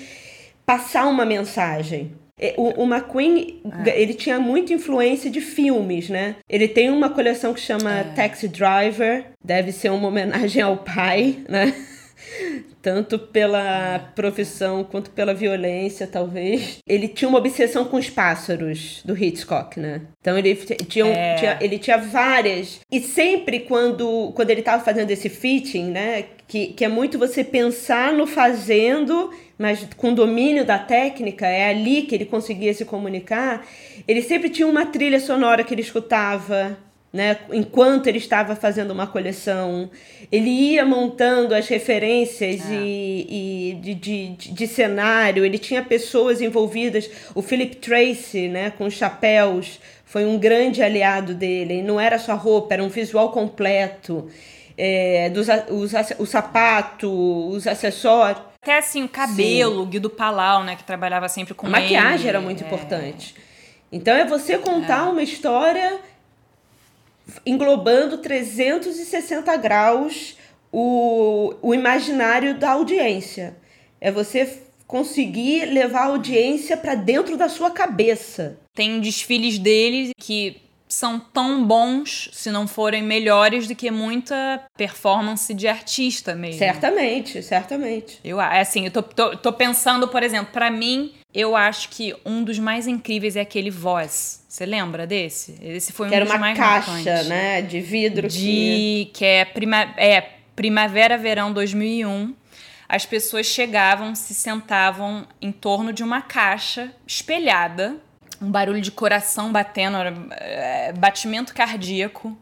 passar 0.66 1.08
uma 1.08 1.26
mensagem. 1.26 2.12
É, 2.40 2.54
o, 2.56 2.84
o 2.84 2.86
McQueen, 2.86 3.62
é. 3.86 4.00
ele 4.00 4.14
tinha 4.14 4.40
muita 4.40 4.74
influência 4.74 5.30
de 5.30 5.42
filmes, 5.42 6.10
né? 6.10 6.36
Ele 6.48 6.68
tem 6.68 6.90
uma 6.90 7.10
coleção 7.10 7.54
que 7.54 7.60
chama 7.60 8.00
é. 8.00 8.04
Taxi 8.04 8.48
Driver, 8.48 9.26
deve 9.44 9.72
ser 9.72 9.90
uma 9.90 10.08
homenagem 10.08 10.62
ao 10.62 10.78
pai, 10.78 11.40
né? 11.50 11.74
Tanto 12.82 13.18
pela 13.18 14.12
profissão 14.16 14.84
quanto 14.84 15.10
pela 15.10 15.34
violência, 15.34 16.06
talvez. 16.06 16.78
Ele 16.88 17.08
tinha 17.08 17.28
uma 17.28 17.40
obsessão 17.40 17.86
com 17.86 17.98
os 17.98 18.10
pássaros 18.10 19.02
do 19.04 19.18
Hitchcock, 19.18 19.80
né? 19.80 20.02
Então 20.22 20.38
ele 20.38 20.56
tinha, 20.56 21.06
é. 21.08 21.36
tinha 21.36 21.58
ele 21.60 21.80
tinha 21.80 21.98
várias. 21.98 22.80
E 22.92 23.02
sempre 23.02 23.62
quando, 23.62 24.32
quando 24.36 24.52
ele 24.52 24.62
estava 24.62 24.84
fazendo 24.84 25.10
esse 25.10 25.28
fitting, 25.28 25.86
né? 25.86 26.26
Que, 26.48 26.68
que 26.68 26.86
é 26.86 26.88
muito 26.88 27.20
você 27.20 27.44
pensar 27.44 28.14
no 28.14 28.26
fazendo 28.26 29.32
mas 29.58 29.88
com 29.98 30.14
domínio 30.14 30.64
da 30.64 30.78
técnica, 30.78 31.48
é 31.48 31.70
ali 31.70 32.04
que 32.04 32.14
ele 32.14 32.26
conseguia 32.26 32.74
se 32.74 32.86
comunicar. 32.86 33.66
Ele 34.08 34.22
sempre 34.22 34.50
tinha 34.50 34.68
uma 34.68 34.86
trilha 34.86 35.20
sonora 35.20 35.64
que 35.64 35.74
ele 35.74 35.82
escutava, 35.82 36.78
né, 37.12 37.38
enquanto 37.52 38.06
ele 38.06 38.20
estava 38.20 38.56
fazendo 38.56 38.92
uma 38.92 39.08
coleção. 39.08 39.90
Ele 40.32 40.50
ia 40.50 40.86
montando 40.86 41.56
as 41.56 41.68
referências 41.68 42.70
é. 42.70 42.74
e, 42.74 43.72
e 43.72 43.76
de, 43.82 43.96
de, 43.96 44.28
de, 44.54 44.68
cenário, 44.68 45.44
ele 45.44 45.58
tinha 45.58 45.82
pessoas 45.82 46.40
envolvidas. 46.40 47.10
O 47.34 47.42
Philip 47.42 47.78
Tracy, 47.78 48.48
né, 48.48 48.72
com 48.78 48.88
chapéus, 48.92 49.80
foi 50.06 50.26
um 50.26 50.38
grande 50.38 50.84
aliado 50.84 51.34
dele. 51.34 51.82
Não 51.82 52.00
era 52.00 52.20
só 52.20 52.36
roupa, 52.36 52.76
era 52.76 52.84
um 52.84 52.90
visual 52.90 53.32
completo. 53.32 54.28
É, 54.78 55.32
dos, 55.32 55.48
os, 55.72 55.92
o 56.20 56.26
sapato, 56.28 57.10
os 57.50 57.66
acessórios 57.66 58.46
até 58.68 58.80
assim, 58.80 59.04
o 59.04 59.10
cabelo, 59.10 59.86
Sim. 59.86 59.90
Guido 59.92 60.10
Palau, 60.10 60.62
né, 60.62 60.76
que 60.76 60.84
trabalhava 60.84 61.30
sempre 61.30 61.54
com 61.54 61.68
a 61.68 61.70
maquiagem 61.70 62.20
ele. 62.20 62.28
era 62.28 62.42
muito 62.42 62.62
é. 62.62 62.68
importante. 62.68 63.34
Então 63.90 64.14
é 64.14 64.26
você 64.26 64.58
contar 64.58 65.08
é. 65.08 65.10
uma 65.10 65.24
história 65.24 66.02
englobando 67.46 68.18
360 68.18 69.56
graus 69.56 70.36
o, 70.70 71.54
o 71.62 71.74
imaginário 71.74 72.60
da 72.60 72.72
audiência. 72.72 73.56
É 74.02 74.12
você 74.12 74.62
conseguir 74.86 75.66
levar 75.66 76.02
a 76.02 76.06
audiência 76.08 76.76
para 76.76 76.94
dentro 76.94 77.38
da 77.38 77.48
sua 77.48 77.72
cabeça. 77.72 78.60
Tem 78.76 79.00
desfiles 79.00 79.58
deles 79.58 80.12
que 80.18 80.67
são 80.88 81.20
tão 81.20 81.66
bons, 81.66 82.30
se 82.32 82.50
não 82.50 82.68
forem 82.68 83.04
melhores, 83.04 83.68
do 83.68 83.76
que 83.76 83.92
muita 83.92 84.64
performance 84.78 85.54
de 85.54 85.68
artista 85.68 86.34
mesmo. 86.34 86.60
Certamente, 86.60 87.44
certamente. 87.44 88.20
Eu, 88.24 88.40
é 88.40 88.62
assim, 88.62 88.86
eu 88.86 88.92
tô, 88.92 89.04
tô, 89.04 89.36
tô 89.36 89.54
pensando, 89.54 90.08
por 90.08 90.24
exemplo, 90.24 90.52
para 90.54 90.72
mim, 90.72 91.14
eu 91.34 91.56
acho 91.56 91.90
que 91.90 92.16
um 92.26 92.44
dos 92.44 92.58
mais 92.58 92.88
incríveis 92.88 93.36
é 93.36 93.42
aquele 93.42 93.70
Voz. 93.70 94.46
Você 94.48 94.66
lembra 94.66 95.06
desse? 95.06 95.56
Esse 95.62 95.92
foi 95.92 96.08
que 96.08 96.14
um 96.14 96.16
era 96.16 96.26
dos 96.26 96.34
uma 96.34 96.40
mais 96.40 96.58
caixa, 96.58 96.92
marcantes. 96.92 97.28
né, 97.28 97.62
de 97.62 97.82
vidro. 97.82 98.28
De, 98.28 98.38
que... 98.38 99.12
que 99.14 99.26
é, 99.26 99.46
prima, 99.46 99.94
é 99.98 100.22
Primavera, 100.56 101.18
Verão 101.18 101.52
2001 101.52 102.34
as 102.90 103.06
pessoas 103.06 103.46
chegavam, 103.46 104.16
se 104.16 104.34
sentavam 104.34 105.28
em 105.42 105.52
torno 105.52 105.92
de 105.92 106.04
uma 106.04 106.22
caixa 106.22 106.92
espelhada 107.06 107.98
um 108.42 108.52
barulho 108.52 108.82
de 108.82 108.92
coração 108.92 109.52
batendo, 109.52 109.98
é, 110.32 110.94
batimento 110.94 111.54
cardíaco. 111.54 112.38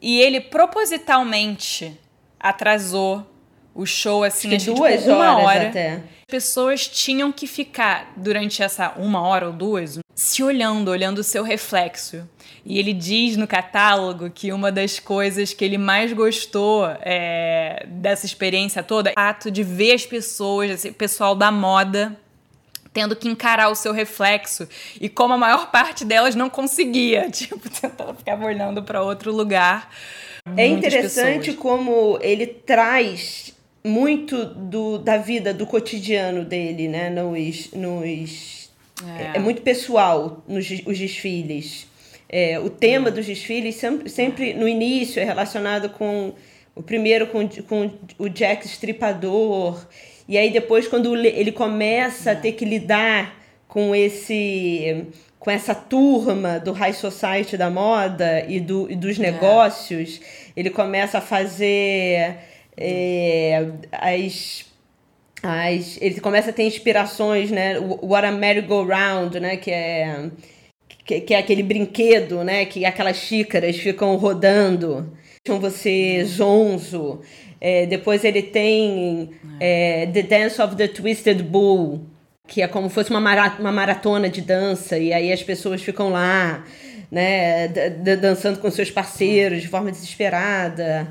E 0.00 0.20
ele 0.20 0.40
propositalmente 0.40 1.98
atrasou 2.38 3.26
o 3.74 3.86
show 3.86 4.24
assim, 4.24 4.50
que 4.50 4.56
acho 4.56 4.74
duas 4.74 5.00
tipo, 5.00 5.14
uma 5.14 5.38
hora. 5.38 5.68
Até. 5.68 5.92
As 5.94 6.26
pessoas 6.28 6.88
tinham 6.88 7.30
que 7.30 7.46
ficar 7.46 8.12
durante 8.16 8.62
essa 8.62 8.92
uma 8.96 9.22
hora 9.22 9.46
ou 9.46 9.52
duas 9.52 9.98
se 10.14 10.42
olhando, 10.42 10.88
olhando 10.90 11.18
o 11.18 11.24
seu 11.24 11.42
reflexo. 11.42 12.28
E 12.64 12.78
ele 12.78 12.92
diz 12.92 13.36
no 13.36 13.46
catálogo 13.46 14.30
que 14.30 14.52
uma 14.52 14.70
das 14.70 15.00
coisas 15.00 15.52
que 15.52 15.64
ele 15.64 15.78
mais 15.78 16.12
gostou 16.12 16.86
é, 17.00 17.84
dessa 17.88 18.26
experiência 18.26 18.82
toda 18.82 19.10
é 19.10 19.14
o 19.16 19.20
ato 19.20 19.50
de 19.50 19.62
ver 19.62 19.94
as 19.94 20.06
pessoas, 20.06 20.70
esse 20.70 20.92
pessoal 20.92 21.34
da 21.34 21.50
moda, 21.50 22.16
tendo 22.92 23.16
que 23.16 23.28
encarar 23.28 23.68
o 23.68 23.74
seu 23.74 23.92
reflexo 23.92 24.68
e 25.00 25.08
como 25.08 25.34
a 25.34 25.38
maior 25.38 25.70
parte 25.70 26.04
delas 26.04 26.34
não 26.34 26.50
conseguia, 26.50 27.28
tipo, 27.32 27.68
tentando 27.68 28.14
ficar 28.14 28.38
olhando 28.42 28.82
para 28.82 29.02
outro 29.02 29.32
lugar. 29.32 29.90
É 30.56 30.66
interessante 30.66 31.52
pessoas. 31.52 31.56
como 31.56 32.18
ele 32.20 32.46
traz 32.46 33.54
muito 33.84 34.44
do, 34.44 34.98
da 34.98 35.16
vida, 35.16 35.54
do 35.54 35.66
cotidiano 35.66 36.44
dele, 36.44 36.88
né? 36.88 37.10
Nos, 37.10 37.70
nos, 37.72 38.70
é. 39.18 39.36
é 39.36 39.38
muito 39.38 39.62
pessoal 39.62 40.42
nos 40.46 40.68
os 40.84 40.98
desfiles. 40.98 41.86
É, 42.28 42.58
o 42.58 42.70
tema 42.70 43.10
dos 43.10 43.26
desfiles 43.26 43.76
sempre, 43.76 44.08
sempre 44.08 44.54
no 44.54 44.66
início 44.66 45.20
é 45.20 45.24
relacionado 45.24 45.90
com 45.90 46.32
o 46.74 46.82
primeiro 46.82 47.26
com, 47.26 47.46
com 47.68 47.90
o 48.18 48.28
Jack 48.28 48.66
Stripador 48.66 49.86
e 50.28 50.38
aí 50.38 50.50
depois 50.50 50.88
quando 50.88 51.14
ele 51.16 51.52
começa 51.52 52.32
a 52.32 52.36
ter 52.36 52.52
que 52.52 52.64
lidar 52.64 53.34
com 53.66 53.94
esse 53.94 55.06
com 55.38 55.50
essa 55.50 55.74
turma 55.74 56.60
do 56.60 56.72
high 56.72 56.92
society 56.92 57.56
da 57.56 57.68
moda 57.68 58.44
e, 58.48 58.60
do, 58.60 58.88
e 58.88 58.94
dos 58.94 59.18
é. 59.18 59.22
negócios, 59.22 60.20
ele 60.56 60.70
começa 60.70 61.18
a 61.18 61.20
fazer 61.20 62.36
é, 62.76 63.66
as 63.90 64.66
as, 65.42 65.98
ele 66.00 66.20
começa 66.20 66.50
a 66.50 66.52
ter 66.52 66.62
inspirações, 66.62 67.50
né? 67.50 67.76
What 67.80 68.24
a 68.24 68.30
Merry-Go-Round, 68.30 69.40
né? 69.40 69.56
Que 69.56 69.72
é, 69.72 70.30
que, 71.04 71.20
que, 71.20 71.34
é 71.34 71.38
aquele 71.38 71.64
brinquedo, 71.64 72.44
né? 72.44 72.64
Que 72.64 72.84
aquelas 72.84 73.16
xícaras 73.16 73.76
ficam 73.76 74.14
rodando, 74.14 75.12
deixam 75.44 75.60
você 75.60 76.22
zonzo. 76.24 77.20
É, 77.64 77.86
depois 77.86 78.24
ele 78.24 78.42
tem 78.42 79.30
é, 79.60 80.08
The 80.12 80.22
Dance 80.22 80.60
of 80.60 80.74
the 80.74 80.88
Twisted 80.88 81.44
Bull, 81.44 82.04
que 82.48 82.60
é 82.60 82.66
como 82.66 82.88
se 82.88 82.94
fosse 82.96 83.10
uma, 83.10 83.20
mara 83.20 83.54
uma 83.60 83.70
maratona 83.70 84.28
de 84.28 84.40
dança, 84.40 84.98
e 84.98 85.12
aí 85.12 85.32
as 85.32 85.44
pessoas 85.44 85.80
ficam 85.80 86.08
lá, 86.08 86.64
né, 87.08 87.68
dançando 88.20 88.58
com 88.58 88.68
seus 88.68 88.90
parceiros 88.90 89.62
de 89.62 89.68
forma 89.68 89.92
desesperada. 89.92 91.08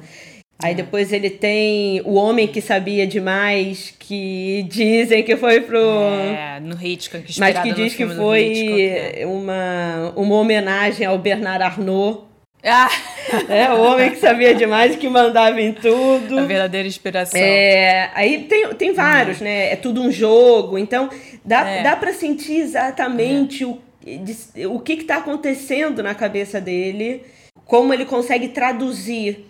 Aí 0.61 0.75
depois 0.75 1.13
ele 1.13 1.29
tem 1.29 2.01
o 2.01 2.15
homem 2.15 2.49
que 2.49 2.59
sabia 2.59 3.07
demais, 3.07 3.93
que 3.97 4.63
dizem 4.69 5.23
que 5.23 5.37
foi 5.37 5.61
pro. 5.61 5.79
É, 5.79 6.59
no 6.59 6.75
Hitchcock, 6.75 7.33
Mas 7.39 7.59
que 7.59 7.71
diz 7.71 7.95
que 7.95 8.05
foi 8.05 9.13
é. 9.15 9.25
uma, 9.25 10.11
uma 10.17 10.35
homenagem 10.35 11.07
ao 11.07 11.17
Bernard 11.17 11.63
Arnault, 11.63 12.25
ah. 12.63 12.89
É, 13.47 13.71
o 13.71 13.81
homem 13.81 14.09
que 14.09 14.17
sabia 14.17 14.53
demais 14.53 14.95
que 14.95 15.07
mandava 15.07 15.61
em 15.61 15.71
tudo. 15.73 16.39
A 16.39 16.43
verdadeira 16.43 16.87
inspiração. 16.87 17.39
É, 17.39 18.09
aí 18.13 18.43
tem, 18.43 18.67
tem 18.73 18.93
vários, 18.93 19.39
hum. 19.39 19.45
né? 19.45 19.71
É 19.71 19.75
tudo 19.75 20.01
um 20.01 20.11
jogo. 20.11 20.77
Então, 20.77 21.09
dá, 21.45 21.65
é. 21.65 21.83
dá 21.83 21.95
para 21.95 22.11
sentir 22.13 22.57
exatamente 22.57 23.63
é. 23.63 23.67
o 23.67 23.79
de, 24.03 24.65
o 24.65 24.79
que 24.79 24.93
está 24.93 25.17
acontecendo 25.17 26.01
na 26.01 26.15
cabeça 26.15 26.59
dele, 26.59 27.23
como 27.65 27.93
ele 27.93 28.05
consegue 28.05 28.49
traduzir 28.49 29.45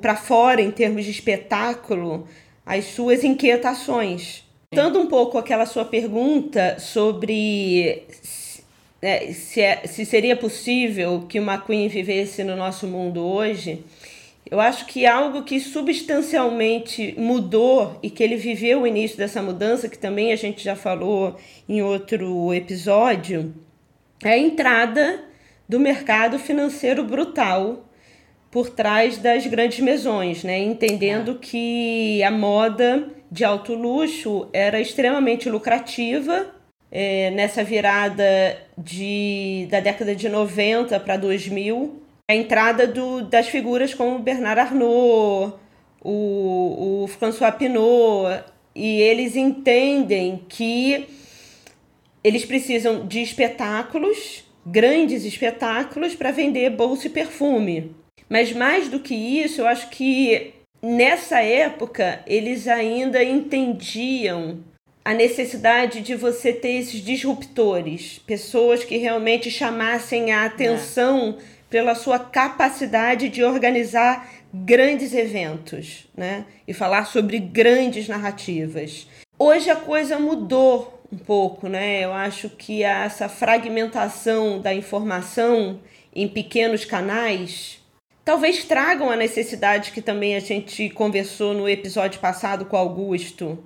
para 0.00 0.16
fora, 0.16 0.62
em 0.62 0.70
termos 0.70 1.04
de 1.04 1.10
espetáculo, 1.10 2.26
as 2.64 2.86
suas 2.86 3.22
inquietações. 3.22 4.44
Dando 4.72 5.00
um 5.00 5.06
pouco 5.06 5.36
aquela 5.36 5.66
sua 5.66 5.84
pergunta 5.84 6.78
sobre 6.78 8.04
né, 9.02 9.32
se, 9.32 9.60
é, 9.60 9.86
se 9.86 10.04
seria 10.04 10.36
possível 10.36 11.24
que 11.28 11.40
uma 11.40 11.58
Queen 11.58 11.88
vivesse 11.88 12.44
no 12.44 12.54
nosso 12.54 12.86
mundo 12.86 13.24
hoje, 13.24 13.84
eu 14.50 14.60
acho 14.60 14.86
que 14.86 15.06
algo 15.06 15.42
que 15.42 15.60
substancialmente 15.60 17.14
mudou 17.16 17.98
e 18.02 18.10
que 18.10 18.22
ele 18.22 18.36
viveu 18.36 18.82
o 18.82 18.86
início 18.86 19.16
dessa 19.16 19.40
mudança, 19.40 19.88
que 19.88 19.98
também 19.98 20.32
a 20.32 20.36
gente 20.36 20.62
já 20.62 20.74
falou 20.74 21.36
em 21.68 21.82
outro 21.82 22.52
episódio, 22.52 23.54
é 24.24 24.30
a 24.30 24.38
entrada 24.38 25.24
do 25.68 25.78
mercado 25.78 26.38
financeiro 26.38 27.04
brutal 27.04 27.86
por 28.50 28.68
trás 28.68 29.18
das 29.18 29.46
grandes 29.46 29.78
mesões, 29.78 30.42
né? 30.42 30.58
entendendo 30.58 31.36
que 31.36 32.20
a 32.24 32.30
moda 32.30 33.08
de 33.30 33.44
alto 33.44 33.74
luxo 33.74 34.48
era 34.52 34.80
extremamente 34.80 35.48
lucrativa 35.48 36.59
é, 36.90 37.30
nessa 37.30 37.62
virada 37.62 38.58
de, 38.76 39.68
da 39.70 39.80
década 39.80 40.14
de 40.14 40.28
90 40.28 40.98
para 41.00 41.16
2000, 41.16 42.02
a 42.28 42.34
entrada 42.34 42.86
do, 42.86 43.22
das 43.22 43.48
figuras 43.48 43.94
como 43.94 44.18
Bernard 44.18 44.60
Arnault, 44.60 45.54
o, 46.02 47.02
o 47.02 47.06
François 47.08 47.52
Pinault, 47.52 48.44
e 48.74 49.00
eles 49.00 49.36
entendem 49.36 50.44
que 50.48 51.06
eles 52.22 52.44
precisam 52.44 53.06
de 53.06 53.20
espetáculos, 53.20 54.44
grandes 54.64 55.24
espetáculos, 55.24 56.14
para 56.14 56.30
vender 56.30 56.70
bolsa 56.70 57.06
e 57.06 57.10
perfume. 57.10 57.94
Mas 58.28 58.52
mais 58.52 58.88
do 58.88 59.00
que 59.00 59.14
isso, 59.14 59.62
eu 59.62 59.66
acho 59.66 59.88
que 59.90 60.54
nessa 60.82 61.40
época 61.40 62.22
eles 62.26 62.68
ainda 62.68 63.22
entendiam 63.24 64.58
a 65.10 65.14
necessidade 65.14 66.02
de 66.02 66.14
você 66.14 66.52
ter 66.52 66.76
esses 66.76 67.00
disruptores, 67.00 68.20
pessoas 68.20 68.84
que 68.84 68.96
realmente 68.96 69.50
chamassem 69.50 70.30
a 70.30 70.44
atenção 70.44 71.36
é. 71.36 71.42
pela 71.68 71.96
sua 71.96 72.16
capacidade 72.16 73.28
de 73.28 73.42
organizar 73.42 74.30
grandes 74.54 75.12
eventos, 75.12 76.06
né? 76.16 76.44
E 76.66 76.72
falar 76.72 77.06
sobre 77.06 77.40
grandes 77.40 78.06
narrativas. 78.06 79.08
Hoje 79.36 79.68
a 79.68 79.74
coisa 79.74 80.16
mudou 80.16 81.02
um 81.10 81.18
pouco, 81.18 81.68
né? 81.68 82.04
Eu 82.04 82.12
acho 82.12 82.48
que 82.48 82.84
essa 82.84 83.28
fragmentação 83.28 84.60
da 84.60 84.72
informação 84.72 85.80
em 86.14 86.28
pequenos 86.28 86.84
canais 86.84 87.80
talvez 88.24 88.62
tragam 88.62 89.10
a 89.10 89.16
necessidade 89.16 89.90
que 89.90 90.00
também 90.00 90.36
a 90.36 90.40
gente 90.40 90.88
conversou 90.90 91.52
no 91.52 91.68
episódio 91.68 92.20
passado 92.20 92.64
com 92.64 92.76
Augusto, 92.76 93.58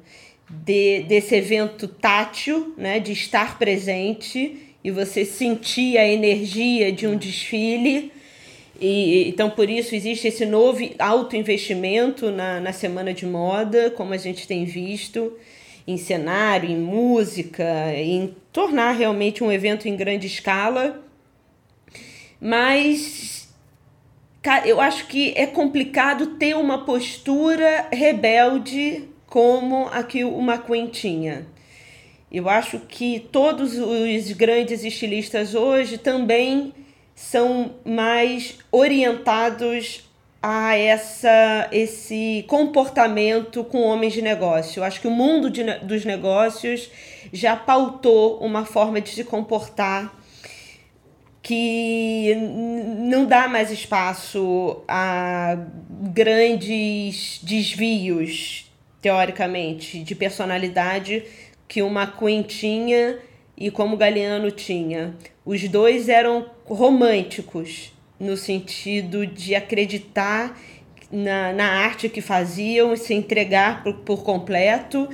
de, 0.48 1.02
desse 1.02 1.35
evento 1.35 1.88
tátil, 1.88 2.74
né, 2.76 3.00
de 3.00 3.12
estar 3.12 3.59
presente 3.59 4.74
e 4.83 4.90
você 4.90 5.24
sentir 5.24 5.96
a 5.96 6.07
energia 6.07 6.92
de 6.92 7.07
um 7.07 7.16
desfile. 7.16 8.12
E, 8.80 9.28
então, 9.28 9.48
por 9.48 9.70
isso, 9.70 9.94
existe 9.94 10.28
esse 10.28 10.44
novo 10.44 10.80
alto 10.98 11.37
investimento 11.37 12.30
na, 12.30 12.61
na 12.61 12.72
Semana 12.72 13.14
de 13.14 13.24
Moda, 13.24 13.90
como 13.90 14.12
a 14.12 14.18
gente 14.18 14.46
tem 14.46 14.64
visto, 14.64 15.33
em 15.87 15.96
cenário, 15.96 16.70
em 16.70 16.76
música, 16.76 17.64
em 17.94 18.35
tornar 18.52 18.92
realmente 18.92 19.42
um 19.42 19.50
evento 19.50 19.88
em 19.88 19.96
grande 19.96 20.26
escala. 20.26 21.02
Mas 22.40 23.48
eu 24.66 24.80
acho 24.80 25.07
que 25.07 25.33
é 25.37 25.46
complicado 25.46 26.37
ter 26.37 26.54
uma 26.54 26.85
postura 26.85 27.88
rebelde 27.90 29.09
como 29.34 29.88
a 29.88 30.04
que 30.04 30.22
o 30.22 30.40
McQueen 30.40 30.86
tinha. 30.86 31.44
Eu 32.30 32.48
acho 32.48 32.78
que 32.78 33.18
todos 33.32 33.76
os 33.76 34.30
grandes 34.30 34.84
estilistas 34.84 35.56
hoje 35.56 35.98
também 35.98 36.72
são 37.16 37.74
mais 37.84 38.58
orientados 38.70 40.08
a 40.40 40.76
essa 40.76 41.68
esse 41.72 42.44
comportamento 42.46 43.64
com 43.64 43.82
homens 43.82 44.12
de 44.12 44.22
negócio. 44.22 44.78
Eu 44.78 44.84
acho 44.84 45.00
que 45.00 45.08
o 45.08 45.10
mundo 45.10 45.50
de, 45.50 45.64
dos 45.80 46.04
negócios 46.04 46.88
já 47.32 47.56
pautou 47.56 48.38
uma 48.38 48.64
forma 48.64 49.00
de 49.00 49.08
se 49.08 49.24
comportar 49.24 50.16
que 51.42 52.36
não 53.00 53.26
dá 53.26 53.48
mais 53.48 53.72
espaço 53.72 54.84
a 54.86 55.58
grandes 55.90 57.40
desvios, 57.42 58.63
teoricamente, 59.04 59.98
de 60.02 60.14
personalidade 60.14 61.24
que 61.68 61.82
o 61.82 61.88
McQueen 61.88 62.40
tinha 62.40 63.18
e 63.54 63.70
como 63.70 63.98
Galeano 63.98 64.50
tinha. 64.50 65.14
Os 65.44 65.68
dois 65.68 66.08
eram 66.08 66.46
românticos, 66.64 67.92
no 68.18 68.34
sentido 68.34 69.26
de 69.26 69.54
acreditar 69.54 70.58
na, 71.12 71.52
na 71.52 71.66
arte 71.66 72.08
que 72.08 72.22
faziam 72.22 72.94
e 72.94 72.96
se 72.96 73.12
entregar 73.12 73.84
por, 73.84 73.92
por 73.96 74.22
completo 74.22 75.06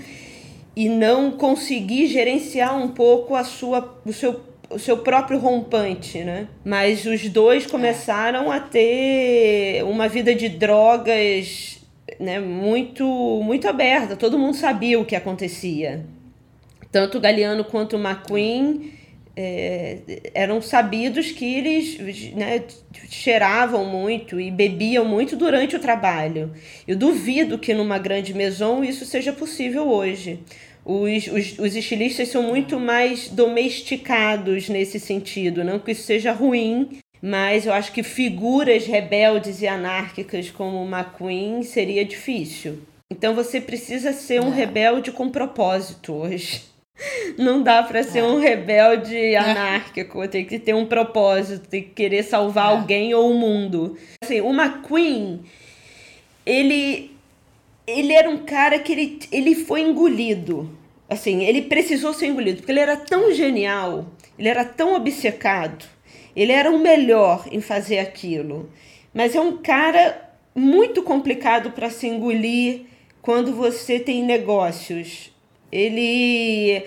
e 0.77 0.89
não 0.89 1.33
conseguir 1.33 2.07
gerenciar 2.07 2.81
um 2.81 2.91
pouco 2.91 3.35
a 3.35 3.43
sua, 3.43 4.01
o 4.07 4.13
seu 4.13 4.49
o 4.73 4.79
seu 4.79 4.99
próprio 4.99 5.37
rompante, 5.41 6.23
né? 6.23 6.47
Mas 6.65 7.05
os 7.05 7.29
dois 7.29 7.67
começaram 7.67 8.53
a 8.53 8.61
ter 8.61 9.83
uma 9.83 10.07
vida 10.07 10.33
de 10.33 10.49
drogas, 10.49 11.80
né, 12.21 12.39
muito 12.39 13.05
muito 13.43 13.67
aberta. 13.67 14.15
Todo 14.15 14.39
mundo 14.39 14.55
sabia 14.57 15.01
o 15.01 15.05
que 15.05 15.17
acontecia. 15.17 16.05
Tanto 16.93 17.19
o 17.19 17.21
Galeano 17.21 17.65
quanto 17.65 17.97
o 17.97 18.01
McQueen 18.01 18.93
é, 19.37 19.99
eram 20.35 20.61
sabidos 20.61 21.31
que 21.33 21.45
eles 21.45 22.33
né, 22.35 22.63
cheiravam 23.09 23.87
muito 23.87 24.39
e 24.39 24.51
bebiam 24.51 25.05
muito 25.05 25.35
durante 25.37 25.77
o 25.77 25.81
trabalho. 25.81 26.53
Eu 26.87 26.97
duvido 26.97 27.59
que 27.59 27.73
numa 27.73 27.99
grande 27.99 28.35
maison 28.35 28.85
isso 28.85 29.05
seja 29.07 29.33
possível 29.33 29.89
hoje. 29.89 30.41
Os, 30.85 31.27
os, 31.29 31.59
os 31.59 31.77
estilistas 31.77 32.29
são 32.29 32.43
muito 32.43 32.79
mais 32.79 33.29
domesticados 33.29 34.69
nesse 34.69 34.99
sentido. 34.99 35.65
Não 35.65 35.79
que 35.79 35.93
isso 35.93 36.03
seja 36.03 36.33
ruim, 36.33 36.89
mas 37.23 37.67
eu 37.67 37.73
acho 37.73 37.93
que 37.93 38.03
figuras 38.03 38.87
rebeldes 38.87 39.61
e 39.61 39.67
anárquicas 39.67 40.51
como 40.51 40.85
McQueen 40.85 41.63
seria 41.63 42.05
difícil. 42.05 42.81
Então 43.11 43.35
você 43.35 43.61
precisa 43.61 44.13
ser 44.13 44.41
um 44.41 44.53
é. 44.53 44.57
rebelde 44.57 45.11
com 45.13 45.29
propósito 45.29 46.13
hoje. 46.13 46.63
Não 47.37 47.63
dá 47.63 47.83
para 47.83 48.03
ser 48.03 48.21
é. 48.21 48.25
um 48.25 48.39
rebelde 48.39 49.35
anárquico, 49.35 50.27
tem 50.29 50.45
que 50.45 50.59
ter 50.59 50.75
um 50.75 50.87
propósito, 50.87 51.69
tem 51.69 51.83
que 51.83 51.91
querer 51.91 52.23
salvar 52.23 52.71
é. 52.71 52.77
alguém 52.77 53.15
ou 53.15 53.31
o 53.31 53.35
mundo. 53.35 53.99
Assim, 54.23 54.41
o 54.41 54.51
McQueen, 54.51 55.41
ele 56.47 57.11
ele 57.87 58.13
era 58.13 58.31
um 58.31 58.39
cara 58.39 58.79
que 58.79 58.93
ele, 58.93 59.19
ele 59.33 59.55
foi 59.55 59.81
engolido. 59.81 60.71
Assim, 61.09 61.43
ele 61.43 61.63
precisou 61.63 62.13
ser 62.15 62.27
engolido, 62.29 62.59
porque 62.59 62.71
ele 62.71 62.79
era 62.79 62.97
tão 62.97 63.35
genial, 63.35 64.07
ele 64.39 64.49
era 64.49 64.65
tão 64.65 64.95
obcecado, 64.95 65.85
ele 66.35 66.53
era 66.53 66.71
o 66.71 66.79
melhor 66.79 67.47
em 67.51 67.61
fazer 67.61 67.99
aquilo. 67.99 68.71
Mas 69.13 69.35
é 69.35 69.41
um 69.41 69.57
cara 69.59 70.31
muito 70.55 71.03
complicado 71.03 71.71
para 71.71 71.91
se 71.91 72.07
engolir 72.07 72.83
quando 73.23 73.55
você 73.55 73.99
tem 73.99 74.23
negócios. 74.23 75.33
Ele, 75.71 76.83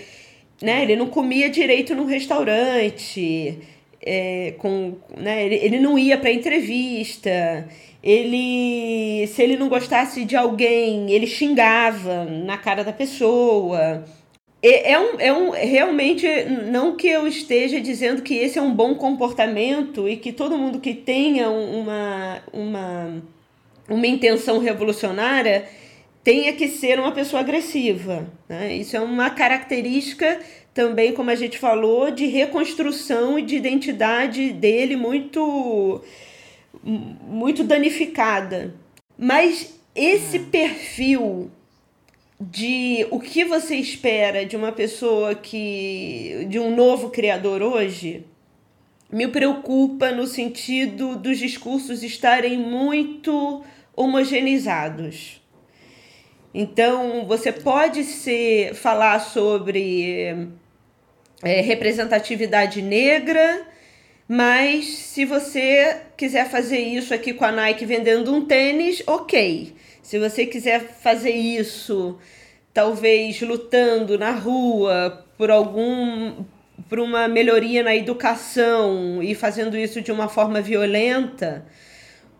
né, 0.61 0.83
ele 0.83 0.95
não 0.95 1.07
comia 1.07 1.49
direito 1.49 1.95
no 1.95 2.05
restaurante, 2.05 3.59
é, 4.01 4.53
com, 4.57 4.95
né, 5.17 5.45
ele, 5.45 5.55
ele 5.55 5.79
não 5.79 5.97
ia 5.97 6.17
para 6.17 6.31
entrevista, 6.31 7.67
ele 8.03 9.25
se 9.27 9.41
ele 9.41 9.55
não 9.55 9.69
gostasse 9.69 10.25
de 10.25 10.35
alguém, 10.35 11.11
ele 11.11 11.25
xingava 11.27 12.25
na 12.25 12.57
cara 12.57 12.83
da 12.83 12.91
pessoa. 12.91 14.03
É, 14.63 14.93
é, 14.93 14.99
um, 14.99 15.19
é 15.19 15.33
um 15.33 15.49
realmente 15.51 16.25
não 16.71 16.95
que 16.95 17.07
eu 17.07 17.27
esteja 17.27 17.81
dizendo 17.81 18.21
que 18.21 18.33
esse 18.33 18.57
é 18.57 18.61
um 18.61 18.73
bom 18.73 18.95
comportamento 18.95 20.07
e 20.07 20.15
que 20.15 20.31
todo 20.31 20.57
mundo 20.57 20.79
que 20.79 20.93
tenha 20.93 21.49
uma, 21.49 22.41
uma, 22.53 23.21
uma 23.89 24.07
intenção 24.07 24.59
revolucionária 24.59 25.65
tenha 26.23 26.53
que 26.53 26.69
ser 26.69 26.97
uma 26.97 27.11
pessoa 27.11 27.41
agressiva. 27.41 28.25
Né? 28.47 28.77
Isso 28.77 28.95
é 28.95 29.01
uma 29.01 29.29
característica 29.29 30.39
também, 30.73 31.11
como 31.11 31.29
a 31.29 31.35
gente 31.35 31.57
falou, 31.57 32.09
de 32.09 32.25
reconstrução 32.27 33.37
e 33.37 33.41
de 33.41 33.57
identidade 33.57 34.53
dele 34.53 34.95
muito 34.95 36.01
muito 36.81 37.63
danificada. 37.65 38.73
Mas 39.17 39.77
esse 39.93 40.37
é. 40.37 40.39
perfil 40.39 41.51
de 42.49 43.07
o 43.09 43.19
que 43.19 43.45
você 43.45 43.75
espera 43.75 44.45
de 44.45 44.55
uma 44.55 44.71
pessoa 44.71 45.35
que. 45.35 46.45
de 46.49 46.59
um 46.59 46.75
novo 46.75 47.09
criador 47.09 47.61
hoje, 47.61 48.25
me 49.11 49.27
preocupa 49.27 50.11
no 50.11 50.25
sentido 50.25 51.15
dos 51.15 51.37
discursos 51.37 52.03
estarem 52.03 52.57
muito 52.57 53.63
homogeneizados. 53.95 55.41
Então, 56.53 57.25
você 57.25 57.51
pode 57.51 58.03
ser, 58.03 58.75
falar 58.75 59.19
sobre 59.19 60.49
é, 61.41 61.61
representatividade 61.61 62.81
negra, 62.81 63.67
mas 64.27 64.85
se 64.85 65.25
você 65.25 66.01
quiser 66.15 66.49
fazer 66.49 66.79
isso 66.79 67.13
aqui 67.13 67.33
com 67.33 67.45
a 67.45 67.51
Nike 67.51 67.85
vendendo 67.85 68.33
um 68.33 68.45
tênis, 68.45 69.01
ok. 69.07 69.73
Se 70.03 70.19
você 70.19 70.45
quiser 70.45 70.81
fazer 70.81 71.31
isso, 71.31 72.19
talvez 72.73 73.41
lutando 73.41 74.19
na 74.19 74.31
rua 74.31 75.25
por 75.37 75.49
algum 75.49 76.43
por 76.89 76.99
uma 76.99 77.27
melhoria 77.27 77.81
na 77.81 77.95
educação 77.95 79.23
e 79.23 79.33
fazendo 79.33 79.77
isso 79.77 80.01
de 80.01 80.11
uma 80.11 80.27
forma 80.27 80.61
violenta, 80.61 81.65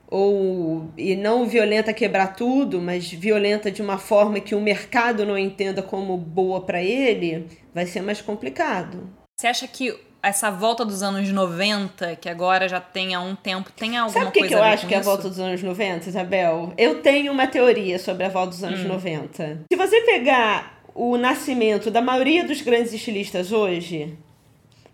ou 0.08 0.92
e 0.98 1.16
não 1.16 1.48
violenta 1.48 1.94
quebrar 1.94 2.36
tudo, 2.36 2.82
mas 2.82 3.10
violenta 3.12 3.72
de 3.72 3.82
uma 3.82 3.98
forma 3.98 4.42
que 4.42 4.54
o 4.54 4.62
mercado 4.62 5.26
não 5.26 5.38
entenda 5.38 5.82
como 5.82 6.18
boa 6.18 6.62
para 6.62 6.84
ele, 6.84 7.48
vai 7.74 7.86
ser 7.86 8.02
mais 8.02 8.22
complicado. 8.22 9.10
Você 9.40 9.48
acha 9.48 9.68
que 9.68 9.98
essa 10.24 10.50
volta 10.50 10.86
dos 10.86 11.04
anos 11.04 11.30
90, 11.30 12.16
que 12.16 12.30
agora 12.30 12.68
já 12.70 12.80
tem 12.80 13.14
há 13.14 13.20
um 13.20 13.36
tempo, 13.36 13.70
tem 13.74 13.98
alguma 13.98 14.18
Sabe 14.24 14.32
que 14.32 14.40
coisa 14.40 14.56
que 14.56 14.60
eu 14.60 14.64
acho 14.64 14.88
que 14.88 14.96
é 14.96 14.98
a 14.98 15.02
volta 15.02 15.28
dos 15.30 15.40
anos 15.40 15.62
90, 15.62 16.08
Isabel? 16.10 16.74
Eu 16.78 17.02
tenho 17.02 17.32
uma 17.32 17.46
teoria 17.46 18.00
sobre 18.00 18.24
a 18.24 18.30
volta 18.30 18.52
dos 18.52 18.64
Hum. 18.64 18.68
anos 18.68 18.84
90. 18.86 19.60
Se 19.72 19.78
você 19.78 20.02
pegar 20.02 20.82
o 20.96 21.18
nascimento 21.18 21.92
da 21.92 22.02
maioria 22.02 22.44
dos 22.46 22.62
grandes 22.62 22.94
estilistas 22.94 23.52
hoje, 23.52 24.18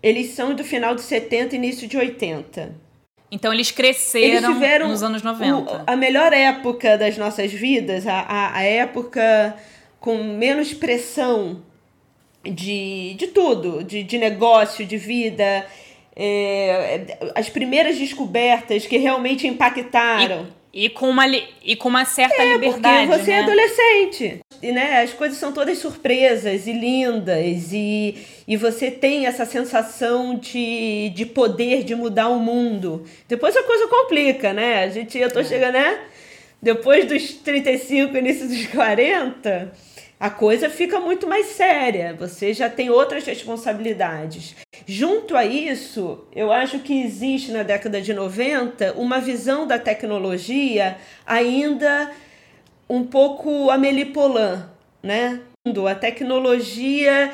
eles 0.02 0.30
são 0.30 0.54
do 0.54 0.64
final 0.64 0.94
de 0.94 1.02
70 1.02 1.54
e 1.54 1.58
início 1.58 1.86
de 1.86 1.96
80. 1.96 2.74
Então 3.32 3.52
eles 3.54 3.68
Eles 3.68 3.70
cresceram 3.76 4.52
tiveram 4.54 4.88
nos 4.88 5.02
anos 5.04 5.22
o- 5.22 5.24
90. 5.26 5.84
a 5.86 5.94
melhor 5.94 6.32
época 6.32 6.98
das 6.98 7.16
nossas 7.16 7.52
vidas, 7.52 8.04
a, 8.06 8.18
a, 8.20 8.56
a 8.56 8.62
época 8.64 9.54
com 10.00 10.16
menos 10.24 10.72
pressão 10.74 11.62
de, 12.44 13.14
de 13.14 13.26
tudo, 13.28 13.82
de, 13.84 14.02
de 14.02 14.18
negócio, 14.18 14.84
de 14.86 14.96
vida, 14.96 15.66
é, 16.16 17.18
as 17.34 17.48
primeiras 17.48 17.98
descobertas 17.98 18.86
que 18.86 18.96
realmente 18.96 19.46
impactaram. 19.46 20.46
E 20.72 20.88
com 20.88 21.10
uma, 21.10 21.26
e 21.26 21.74
com 21.74 21.88
uma 21.88 22.04
certa 22.04 22.40
É, 22.40 22.52
liberdade, 22.52 23.08
porque 23.08 23.24
você 23.24 23.30
né? 23.32 23.36
é 23.38 23.42
adolescente. 23.42 24.40
E, 24.62 24.70
né, 24.70 25.02
as 25.02 25.12
coisas 25.12 25.36
são 25.36 25.52
todas 25.52 25.78
surpresas 25.78 26.68
e 26.68 26.72
lindas. 26.72 27.72
E, 27.72 28.14
e 28.46 28.56
você 28.56 28.88
tem 28.88 29.26
essa 29.26 29.44
sensação 29.44 30.36
de, 30.36 31.10
de 31.12 31.26
poder 31.26 31.82
de 31.82 31.96
mudar 31.96 32.28
o 32.28 32.38
mundo. 32.38 33.04
Depois 33.28 33.56
a 33.56 33.64
coisa 33.64 33.88
complica, 33.88 34.52
né? 34.52 34.84
A 34.84 34.88
gente, 34.88 35.18
eu 35.18 35.26
É. 35.26 35.30
tô 35.30 35.42
chegando, 35.42 35.72
né? 35.72 35.98
Depois 36.62 37.04
dos 37.04 37.32
35, 37.32 38.16
início 38.16 38.46
dos 38.46 38.66
40, 38.68 39.72
a 40.20 40.28
coisa 40.28 40.68
fica 40.68 41.00
muito 41.00 41.26
mais 41.26 41.46
séria. 41.46 42.14
Você 42.18 42.52
já 42.52 42.68
tem 42.68 42.90
outras 42.90 43.24
responsabilidades. 43.24 44.54
Junto 44.86 45.34
a 45.34 45.46
isso, 45.46 46.26
eu 46.36 46.52
acho 46.52 46.80
que 46.80 47.02
existe 47.02 47.50
na 47.50 47.62
década 47.62 48.02
de 48.02 48.12
90 48.12 48.92
uma 48.98 49.18
visão 49.18 49.66
da 49.66 49.78
tecnologia 49.78 50.98
ainda 51.26 52.10
um 52.86 53.02
pouco 53.02 53.70
Amélie 53.70 54.04
Poulain, 54.04 54.62
né? 55.02 55.40
A 55.88 55.94
tecnologia 55.94 57.32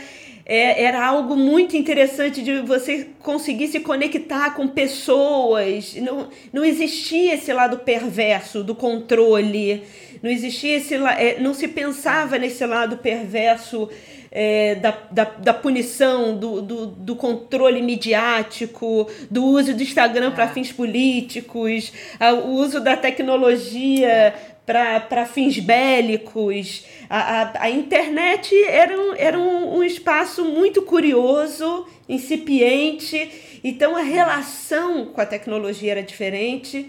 é, 0.48 0.84
era 0.84 1.04
algo 1.04 1.34
muito 1.34 1.76
interessante 1.76 2.40
de 2.40 2.60
você 2.60 3.08
conseguir 3.20 3.66
se 3.66 3.80
conectar 3.80 4.54
com 4.54 4.68
pessoas. 4.68 5.94
Não, 5.96 6.28
não 6.52 6.64
existia 6.64 7.34
esse 7.34 7.52
lado 7.52 7.78
perverso 7.78 8.62
do 8.62 8.74
controle, 8.74 9.82
não 10.22 10.30
existia 10.30 10.76
esse 10.76 10.94
é, 10.94 11.38
não 11.40 11.52
se 11.52 11.66
pensava 11.66 12.38
nesse 12.38 12.64
lado 12.64 12.96
perverso 12.98 13.88
é, 14.30 14.74
da, 14.76 14.96
da, 15.10 15.24
da 15.24 15.54
punição, 15.54 16.36
do, 16.36 16.62
do, 16.62 16.86
do 16.86 17.16
controle 17.16 17.82
midiático, 17.82 19.08
do 19.30 19.44
uso 19.44 19.74
do 19.74 19.82
Instagram 19.82 20.30
para 20.30 20.46
fins 20.48 20.70
políticos, 20.70 21.92
a- 22.20 22.34
o 22.34 22.50
uso 22.54 22.80
da 22.80 22.96
tecnologia 22.96 24.34
para 24.66 25.24
fins 25.24 25.58
bélicos. 25.60 26.84
A, 27.08 27.42
a, 27.42 27.62
a 27.62 27.70
internet 27.70 28.52
era, 28.64 29.00
um, 29.00 29.14
era 29.14 29.38
um, 29.38 29.78
um 29.78 29.84
espaço 29.84 30.44
muito 30.44 30.82
curioso, 30.82 31.86
incipiente, 32.08 33.60
então 33.62 33.96
a 33.96 34.02
relação 34.02 35.06
com 35.06 35.20
a 35.20 35.26
tecnologia 35.26 35.92
era 35.92 36.02
diferente. 36.02 36.88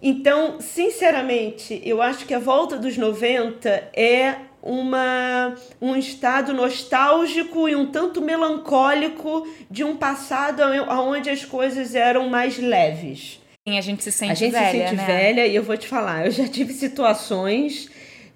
Então, 0.00 0.60
sinceramente, 0.60 1.80
eu 1.84 2.00
acho 2.00 2.26
que 2.26 2.34
a 2.34 2.38
volta 2.38 2.76
dos 2.76 2.96
90 2.96 3.90
é 3.94 4.36
uma, 4.62 5.54
um 5.80 5.96
estado 5.96 6.52
nostálgico 6.52 7.68
e 7.68 7.74
um 7.74 7.86
tanto 7.86 8.22
melancólico 8.22 9.46
de 9.70 9.82
um 9.82 9.96
passado 9.96 10.62
onde 10.90 11.28
as 11.28 11.44
coisas 11.44 11.94
eram 11.94 12.28
mais 12.28 12.58
leves. 12.58 13.43
Sim, 13.66 13.78
a 13.78 13.80
gente 13.80 14.04
se 14.04 14.12
sente 14.12 14.32
A 14.32 14.34
gente 14.34 14.52
velha, 14.52 14.70
se 14.70 14.78
sente 14.78 14.94
né? 14.94 15.06
velha 15.06 15.46
e 15.46 15.56
eu 15.56 15.62
vou 15.62 15.74
te 15.74 15.88
falar, 15.88 16.26
eu 16.26 16.30
já 16.30 16.46
tive 16.46 16.74
situações 16.74 17.88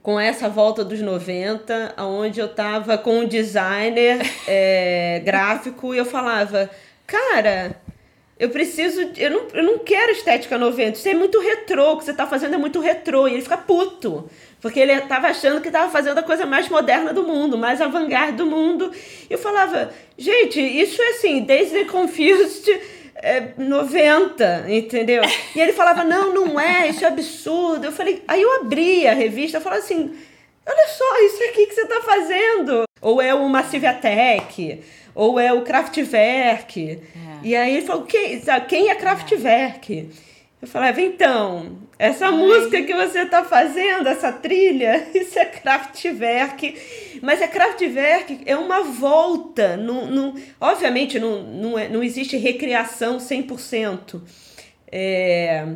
com 0.02 0.18
essa 0.18 0.48
volta 0.48 0.82
dos 0.82 1.02
90, 1.02 1.96
onde 1.98 2.40
eu 2.40 2.48
tava 2.48 2.96
com 2.96 3.20
um 3.20 3.26
designer 3.26 4.20
é, 4.48 5.20
gráfico 5.22 5.94
e 5.94 5.98
eu 5.98 6.06
falava, 6.06 6.70
cara, 7.06 7.78
eu 8.38 8.48
preciso, 8.48 9.02
eu 9.18 9.30
não, 9.30 9.42
eu 9.52 9.62
não 9.64 9.78
quero 9.80 10.12
estética 10.12 10.56
90, 10.56 10.96
isso 10.96 11.06
é 11.06 11.12
muito 11.12 11.38
retrô, 11.40 11.92
o 11.92 11.98
que 11.98 12.06
você 12.06 12.14
tá 12.14 12.26
fazendo 12.26 12.54
é 12.54 12.58
muito 12.58 12.80
retrô, 12.80 13.28
e 13.28 13.34
ele 13.34 13.42
fica 13.42 13.58
puto. 13.58 14.30
Porque 14.62 14.80
ele 14.80 14.98
tava 15.02 15.28
achando 15.28 15.60
que 15.60 15.70
tava 15.70 15.92
fazendo 15.92 16.18
a 16.18 16.22
coisa 16.22 16.46
mais 16.46 16.68
moderna 16.70 17.12
do 17.12 17.22
mundo, 17.22 17.58
mais 17.58 17.80
avant-garde 17.80 18.38
do 18.38 18.46
mundo. 18.46 18.90
E 19.28 19.32
eu 19.32 19.38
falava, 19.38 19.92
gente, 20.16 20.58
isso 20.58 21.00
é 21.00 21.10
assim, 21.10 21.42
Daisy 21.44 21.84
Confused 21.84 22.66
é, 23.22 23.52
90, 23.56 24.66
entendeu? 24.68 25.22
E 25.54 25.60
ele 25.60 25.72
falava, 25.72 26.04
não, 26.04 26.32
não 26.32 26.60
é, 26.60 26.88
isso 26.88 27.04
é 27.04 27.08
absurdo. 27.08 27.86
Eu 27.86 27.92
falei, 27.92 28.22
aí 28.28 28.42
eu 28.42 28.60
abri 28.60 29.06
a 29.06 29.14
revista 29.14 29.58
e 29.58 29.60
falava 29.60 29.82
assim, 29.82 30.16
olha 30.66 30.88
só, 30.88 31.18
isso 31.24 31.42
aqui 31.44 31.66
que 31.66 31.74
você 31.74 31.86
tá 31.86 32.00
fazendo. 32.02 32.84
Ou 33.00 33.20
é 33.20 33.34
o 33.34 33.48
Massive 33.48 33.86
Attack, 33.86 34.82
ou 35.14 35.38
é 35.38 35.52
o 35.52 35.62
Kraftwerk. 35.62 37.00
E 37.42 37.56
aí 37.56 37.76
ele 37.76 37.86
falou, 37.86 38.04
quem, 38.04 38.40
quem 38.68 38.90
é 38.90 38.94
Kraftwerk? 38.94 40.10
Eu 40.60 40.68
falava, 40.68 41.00
então, 41.00 41.78
essa 41.98 42.30
música 42.30 42.80
que 42.82 42.94
você 42.94 43.26
tá 43.26 43.44
fazendo, 43.44 44.08
essa 44.08 44.32
trilha, 44.32 45.08
isso 45.12 45.36
é 45.36 45.44
Kraftwerk. 45.44 46.76
Mas 47.20 47.42
é 47.42 47.48
Kraftwerk, 47.48 48.40
é 48.46 48.56
uma 48.56 48.82
volta. 48.84 49.76
Não, 49.76 50.06
não, 50.06 50.34
obviamente, 50.60 51.18
não, 51.18 51.42
não, 51.42 51.78
é, 51.78 51.88
não 51.88 52.02
existe 52.02 52.36
recriação 52.36 53.16
100%. 53.16 54.20
É, 54.92 55.66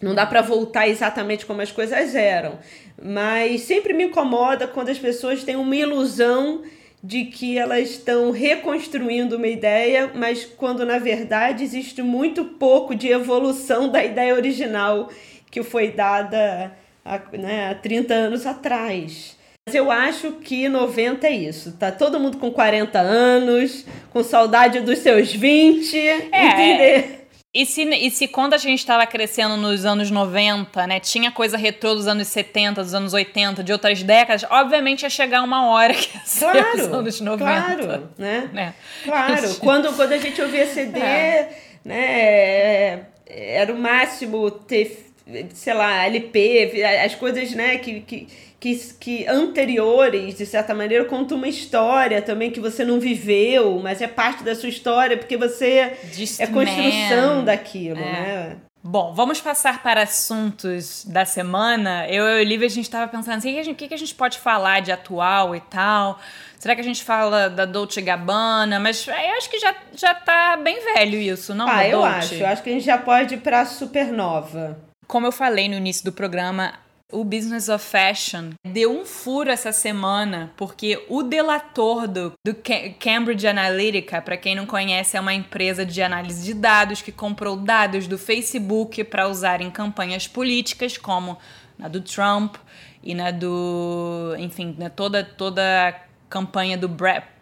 não 0.00 0.14
dá 0.14 0.24
para 0.24 0.42
voltar 0.42 0.86
exatamente 0.86 1.44
como 1.44 1.60
as 1.60 1.72
coisas 1.72 2.14
eram. 2.14 2.60
Mas 3.02 3.62
sempre 3.62 3.92
me 3.92 4.04
incomoda 4.04 4.68
quando 4.68 4.90
as 4.90 4.98
pessoas 4.98 5.42
têm 5.42 5.56
uma 5.56 5.74
ilusão 5.74 6.62
de 7.02 7.24
que 7.26 7.58
elas 7.58 7.90
estão 7.90 8.30
reconstruindo 8.30 9.36
uma 9.36 9.46
ideia, 9.46 10.10
mas 10.14 10.44
quando 10.44 10.84
na 10.84 10.98
verdade 10.98 11.62
existe 11.62 12.02
muito 12.02 12.44
pouco 12.44 12.94
de 12.94 13.08
evolução 13.08 13.88
da 13.88 14.04
ideia 14.04 14.34
original 14.34 15.08
que 15.50 15.62
foi 15.62 15.90
dada 15.92 16.72
há, 17.04 17.18
né, 17.36 17.70
há 17.70 17.74
30 17.74 18.14
anos 18.14 18.46
atrás. 18.46 19.36
Mas 19.66 19.74
eu 19.74 19.90
acho 19.90 20.32
que 20.32 20.68
90 20.68 21.26
é 21.26 21.30
isso. 21.32 21.72
Tá 21.72 21.92
todo 21.92 22.18
mundo 22.18 22.38
com 22.38 22.50
40 22.50 22.98
anos, 22.98 23.84
com 24.10 24.22
saudade 24.24 24.80
dos 24.80 24.98
seus 25.00 25.32
20, 25.32 25.96
entender? 26.32 27.14
E 27.54 27.64
se, 27.64 27.82
e 27.82 28.10
se 28.10 28.28
quando 28.28 28.52
a 28.54 28.58
gente 28.58 28.78
estava 28.78 29.06
crescendo 29.06 29.56
nos 29.56 29.84
anos 29.86 30.10
90, 30.10 30.86
né, 30.86 31.00
tinha 31.00 31.30
coisa 31.32 31.56
retrô 31.56 31.94
dos 31.94 32.06
anos 32.06 32.28
70, 32.28 32.82
dos 32.84 32.94
anos 32.94 33.14
80, 33.14 33.64
de 33.64 33.72
outras 33.72 34.02
décadas, 34.02 34.44
obviamente 34.50 35.02
ia 35.02 35.10
chegar 35.10 35.42
uma 35.42 35.66
hora 35.70 35.94
que 35.94 36.14
ia 36.14 36.22
ser 36.24 36.40
Claro, 36.50 36.74
os 36.74 36.86
anos 36.86 37.20
90. 37.20 37.44
claro, 37.44 38.08
né? 38.18 38.50
né? 38.52 38.74
Claro, 39.02 39.54
quando, 39.56 39.92
quando 39.96 40.12
a 40.12 40.18
gente 40.18 40.40
ouvia 40.40 40.66
CD, 40.66 41.00
É. 41.00 41.48
né, 41.84 43.06
era 43.26 43.72
o 43.72 43.78
máximo 43.78 44.50
ter, 44.50 45.07
sei 45.54 45.74
lá, 45.74 46.04
LP, 46.06 46.82
as 47.04 47.14
coisas, 47.14 47.50
né, 47.52 47.76
que, 47.78 48.00
que, 48.00 48.28
que, 48.58 48.74
que 48.98 49.26
anteriores, 49.26 50.34
de 50.36 50.46
certa 50.46 50.74
maneira, 50.74 51.04
contam 51.04 51.36
uma 51.36 51.48
história 51.48 52.22
também 52.22 52.50
que 52.50 52.60
você 52.60 52.84
não 52.84 52.98
viveu, 52.98 53.80
mas 53.82 54.00
é 54.00 54.06
parte 54.08 54.42
da 54.42 54.54
sua 54.54 54.68
história, 54.68 55.16
porque 55.16 55.36
você 55.36 55.96
Just 56.12 56.40
é 56.40 56.46
construção 56.46 57.36
Man. 57.36 57.44
daquilo, 57.44 57.98
É. 57.98 58.02
né? 58.12 58.56
Bom, 58.80 59.12
vamos 59.12 59.40
passar 59.40 59.82
para 59.82 60.02
assuntos 60.02 61.04
da 61.04 61.24
semana. 61.24 62.06
Eu 62.08 62.24
e 62.28 62.38
o 62.38 62.40
Olivia, 62.40 62.66
a 62.68 62.70
gente 62.70 62.84
estava 62.84 63.08
pensando 63.08 63.36
assim, 63.36 63.50
o 63.50 63.54
que, 63.54 63.58
a 63.60 63.62
gente, 63.64 63.88
que, 63.88 63.92
a 63.94 63.98
gente 63.98 64.14
pode 64.14 64.38
falar 64.38 64.80
de 64.80 64.92
atual 64.92 65.54
e 65.54 65.60
tal? 65.60 66.18
Será 66.58 66.74
que 66.76 66.80
a 66.80 66.84
gente 66.84 67.02
fala 67.02 67.50
da 67.50 67.64
Dolce 67.64 68.00
Gabbana? 68.00 68.78
Mas 68.78 69.06
eu 69.06 69.12
acho 69.36 69.50
que 69.50 69.58
já, 69.58 69.74
já 69.94 70.14
tá 70.14 70.56
bem 70.56 70.78
velho 70.94 71.18
isso, 71.18 71.54
não? 71.54 71.68
Ah, 71.68 71.86
eu 71.86 72.04
acho. 72.04 72.34
Eu 72.34 72.46
acho 72.46 72.62
que 72.62 72.70
a 72.70 72.72
gente 72.72 72.84
já 72.86 72.96
pode 72.96 73.34
ir 73.34 73.38
pra 73.38 73.66
Supernova. 73.66 74.78
Como 75.08 75.26
eu 75.26 75.32
falei 75.32 75.70
no 75.70 75.76
início 75.76 76.04
do 76.04 76.12
programa, 76.12 76.74
o 77.10 77.24
Business 77.24 77.70
of 77.70 77.82
Fashion 77.82 78.50
deu 78.62 78.92
um 78.92 79.06
furo 79.06 79.50
essa 79.50 79.72
semana, 79.72 80.52
porque 80.54 81.02
o 81.08 81.22
delator 81.22 82.06
do, 82.06 82.34
do 82.44 82.54
Cambridge 83.00 83.46
Analytica, 83.46 84.20
para 84.20 84.36
quem 84.36 84.54
não 84.54 84.66
conhece, 84.66 85.16
é 85.16 85.20
uma 85.20 85.32
empresa 85.32 85.86
de 85.86 86.02
análise 86.02 86.44
de 86.44 86.52
dados 86.52 87.00
que 87.00 87.10
comprou 87.10 87.56
dados 87.56 88.06
do 88.06 88.18
Facebook 88.18 89.02
para 89.04 89.26
usar 89.26 89.62
em 89.62 89.70
campanhas 89.70 90.28
políticas, 90.28 90.98
como 90.98 91.38
na 91.78 91.88
do 91.88 92.02
Trump 92.02 92.56
e 93.02 93.14
na 93.14 93.30
do. 93.30 94.36
Enfim, 94.38 94.76
na 94.78 94.90
toda, 94.90 95.24
toda 95.24 95.88
a 95.88 95.94
campanha 96.28 96.76
do 96.76 96.90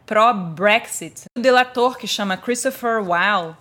pró-Brexit. 0.07 1.25
O 1.37 1.41
delator, 1.41 1.99
que 1.99 2.07
chama 2.07 2.37
Christopher 2.37 3.03
Weil, 3.03 3.57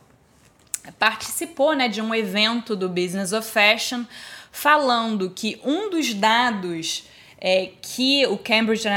participou 0.99 1.73
né, 1.73 1.87
de 1.87 2.01
um 2.01 2.13
evento 2.13 2.75
do 2.75 2.87
Business 2.89 3.33
of 3.33 3.49
Fashion 3.49 4.03
falando 4.51 5.29
que 5.29 5.59
um 5.63 5.89
dos 5.89 6.13
dados 6.13 7.03
é, 7.39 7.69
que 7.81 8.25
o 8.27 8.37
Cambridge 8.37 8.87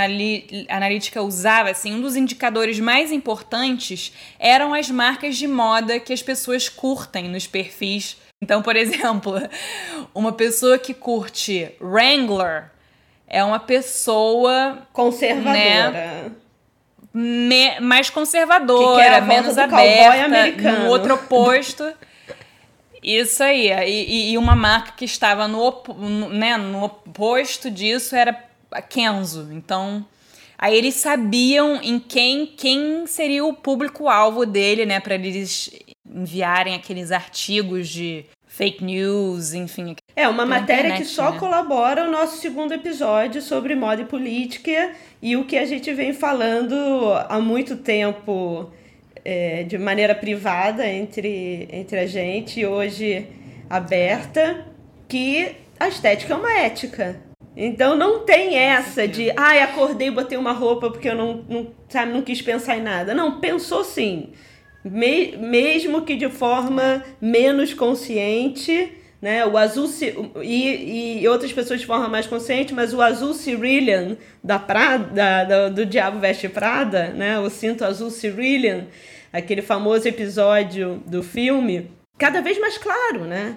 Analytica 0.69 1.23
usava, 1.23 1.71
assim, 1.71 1.95
um 1.95 2.01
dos 2.01 2.17
indicadores 2.17 2.79
mais 2.81 3.13
importantes 3.13 4.13
eram 4.39 4.73
as 4.73 4.91
marcas 4.91 5.37
de 5.37 5.47
moda 5.47 5.99
que 6.01 6.13
as 6.13 6.23
pessoas 6.23 6.69
curtem 6.69 7.29
nos 7.29 7.47
perfis. 7.47 8.17
Então, 8.41 8.63
por 8.63 8.75
exemplo, 8.77 9.35
uma 10.15 10.33
pessoa 10.33 10.79
que 10.79 10.95
curte 10.95 11.71
Wrangler 11.81 12.71
é 13.27 13.45
uma 13.45 13.59
pessoa 13.59 14.87
conservadora. 14.93 15.91
Né, 15.91 16.31
me, 17.13 17.81
mais 17.81 18.11
conservadora, 18.11 19.21
menos 19.21 19.57
aberta, 19.59 20.73
no 20.81 20.89
outro 20.89 21.15
oposto. 21.15 21.93
Isso 23.03 23.43
aí. 23.43 23.71
E, 23.89 24.33
e, 24.33 24.39
uma 24.39 24.55
marca 24.55 24.93
que 24.93 25.05
estava 25.05 25.47
no, 25.47 25.61
op, 25.61 25.93
né, 25.95 26.57
no 26.57 26.85
oposto 26.85 27.71
disso 27.71 28.15
era 28.15 28.45
a 28.71 28.83
Kenzo. 28.83 29.49
Então, 29.53 30.05
aí 30.59 30.77
eles 30.77 30.95
sabiam 30.95 31.81
em 31.83 31.99
quem, 31.99 32.47
quem 32.47 33.07
seria 33.07 33.45
o 33.45 33.55
público-alvo 33.55 34.45
dele, 34.45 34.85
né? 34.85 35.01
Para 35.01 35.15
eles 35.15 35.71
enviarem 36.05 36.75
aqueles 36.75 37.13
artigos 37.13 37.89
de 37.89 38.25
fake 38.47 38.83
news, 38.83 39.53
enfim. 39.55 39.95
É, 40.19 40.27
uma 40.27 40.45
matéria 40.45 40.89
internet, 40.89 41.03
que 41.03 41.15
só 41.15 41.31
né? 41.31 41.39
colabora 41.39 42.05
o 42.05 42.11
nosso 42.11 42.39
segundo 42.39 42.75
episódio 42.75 43.41
sobre 43.41 43.77
moda 43.77 44.03
e 44.03 44.05
política 44.05 44.91
e 45.23 45.37
o 45.37 45.45
que 45.45 45.57
a 45.57 45.65
gente 45.65 45.95
vem 45.95 46.13
falando 46.13 46.75
há 47.29 47.39
muito 47.39 47.77
tempo 47.77 48.69
é, 49.25 49.63
de 49.63 49.79
maneira 49.79 50.17
privada 50.17 50.85
entre, 50.89 51.69
entre 51.71 52.01
a 52.01 52.07
gente, 52.07 52.67
hoje 52.67 53.29
aberta, 53.71 54.67
que 55.07 55.53
a 55.79 55.87
estética 55.87 56.35
é 56.35 56.37
uma 56.37 56.53
ética. 56.53 57.21
Então 57.57 57.95
não 57.95 58.25
tem 58.25 58.59
essa 58.59 59.07
de, 59.07 59.31
ai, 59.37 59.61
ah, 59.61 59.67
acordei 59.67 60.09
e 60.09 60.11
botei 60.11 60.37
uma 60.37 60.53
roupa 60.53 60.91
porque 60.91 61.11
eu 61.11 61.15
não, 61.15 61.45
não, 61.49 61.71
sabe, 61.89 62.13
não 62.13 62.23
quis 62.23 62.43
pensar 62.43 62.77
em 62.77 62.83
nada. 62.83 63.15
Não, 63.15 63.39
pensou 63.39 63.85
sim. 63.85 64.31
Me, 64.85 65.37
mesmo 65.37 66.03
que 66.03 66.17
de 66.17 66.29
forma 66.29 67.05
menos 67.21 67.73
consciente, 67.73 68.98
né? 69.21 69.45
O 69.45 69.57
azul 69.57 69.89
e, 70.43 71.21
e 71.21 71.29
outras 71.29 71.53
pessoas 71.53 71.81
de 71.81 71.87
forma 71.87 72.09
mais 72.09 72.27
consciente, 72.27 72.73
mas 72.73 72.95
o 72.95 73.03
azul 73.03 73.35
Cerulean 73.35 74.17
da 74.43 74.59
Prada, 74.59 75.45
da, 75.45 75.69
do 75.69 75.85
Diabo 75.85 76.21
Veste 76.21 76.49
Prada, 76.49 77.09
né? 77.09 77.39
O 77.39 77.51
cinto 77.51 77.85
azul 77.85 78.11
Cerulean, 78.11 78.87
aquele 79.33 79.63
famoso 79.63 80.07
episódio 80.07 81.03
do 81.07 81.23
filme, 81.23 81.91
cada 82.17 82.41
vez 82.41 82.59
mais 82.59 82.79
claro, 82.79 83.25
né? 83.25 83.57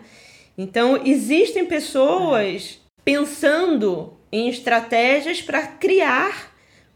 Então, 0.57 1.01
existem 1.05 1.65
pessoas 1.65 2.79
pensando 3.05 4.17
em 4.31 4.49
estratégias 4.49 5.41
para 5.41 5.65
criar 5.65 6.51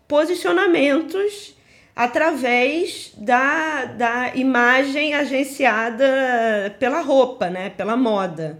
posicionamentos 0.07 1.54
através 1.95 3.13
da, 3.17 3.85
da 3.85 4.35
imagem 4.35 5.13
agenciada 5.13 6.75
pela 6.77 6.99
roupa, 7.01 7.49
né? 7.49 7.69
Pela 7.69 7.95
moda. 7.95 8.59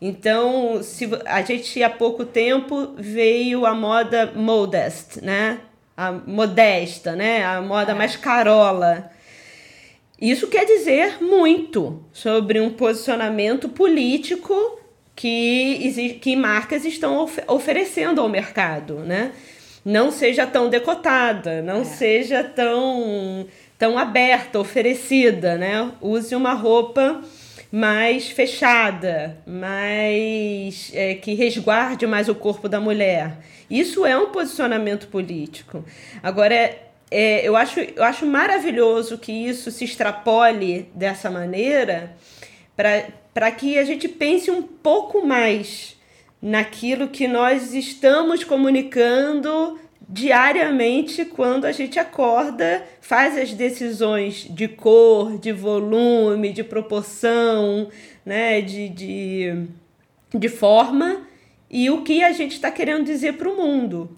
Então, 0.00 0.82
se 0.82 1.08
a 1.24 1.40
gente 1.40 1.82
há 1.82 1.88
pouco 1.88 2.24
tempo 2.24 2.94
veio 2.98 3.64
a 3.64 3.74
moda 3.74 4.32
modest, 4.34 5.22
né? 5.22 5.60
A 5.96 6.12
modesta, 6.12 7.16
né? 7.16 7.42
A 7.42 7.62
moda 7.62 7.92
é. 7.92 7.94
mais 7.94 8.14
carola. 8.14 9.10
Isso 10.20 10.48
quer 10.48 10.66
dizer 10.66 11.22
muito 11.22 12.04
sobre 12.12 12.60
um 12.60 12.70
posicionamento 12.70 13.68
político 13.70 14.54
que, 15.14 16.18
que 16.20 16.36
marcas 16.36 16.84
estão 16.84 17.18
of 17.18 17.40
oferecendo 17.46 18.20
ao 18.20 18.28
mercado, 18.28 18.96
né? 19.00 19.32
Não 19.86 20.10
seja 20.10 20.44
tão 20.44 20.68
decotada, 20.68 21.62
não 21.62 21.82
é. 21.82 21.84
seja 21.84 22.42
tão, 22.42 23.46
tão 23.78 23.96
aberta, 23.96 24.58
oferecida, 24.58 25.56
né? 25.56 25.92
Use 26.00 26.34
uma 26.34 26.54
roupa 26.54 27.22
mais 27.70 28.28
fechada, 28.28 29.38
mais 29.46 30.90
é, 30.92 31.14
que 31.14 31.34
resguarde 31.34 32.04
mais 32.04 32.28
o 32.28 32.34
corpo 32.34 32.68
da 32.68 32.80
mulher. 32.80 33.38
Isso 33.70 34.04
é 34.04 34.18
um 34.18 34.30
posicionamento 34.30 35.06
político. 35.06 35.84
Agora, 36.20 36.76
é, 37.08 37.46
eu, 37.46 37.54
acho, 37.54 37.78
eu 37.78 38.02
acho 38.02 38.26
maravilhoso 38.26 39.16
que 39.16 39.30
isso 39.30 39.70
se 39.70 39.84
extrapole 39.84 40.90
dessa 40.96 41.30
maneira 41.30 42.16
para 43.32 43.52
que 43.52 43.78
a 43.78 43.84
gente 43.84 44.08
pense 44.08 44.50
um 44.50 44.62
pouco 44.62 45.24
mais 45.24 45.95
naquilo 46.40 47.08
que 47.08 47.26
nós 47.26 47.74
estamos 47.74 48.44
comunicando 48.44 49.78
diariamente 50.08 51.24
quando 51.24 51.64
a 51.64 51.72
gente 51.72 51.98
acorda, 51.98 52.84
faz 53.00 53.36
as 53.36 53.52
decisões 53.52 54.46
de 54.48 54.68
cor, 54.68 55.38
de 55.38 55.52
volume, 55.52 56.52
de 56.52 56.62
proporção, 56.62 57.88
né, 58.24 58.60
de, 58.60 58.88
de, 58.88 59.66
de 60.32 60.48
forma 60.48 61.26
e 61.70 61.90
o 61.90 62.02
que 62.02 62.22
a 62.22 62.32
gente 62.32 62.52
está 62.52 62.70
querendo 62.70 63.04
dizer 63.04 63.34
para 63.34 63.48
o 63.48 63.56
mundo. 63.56 64.16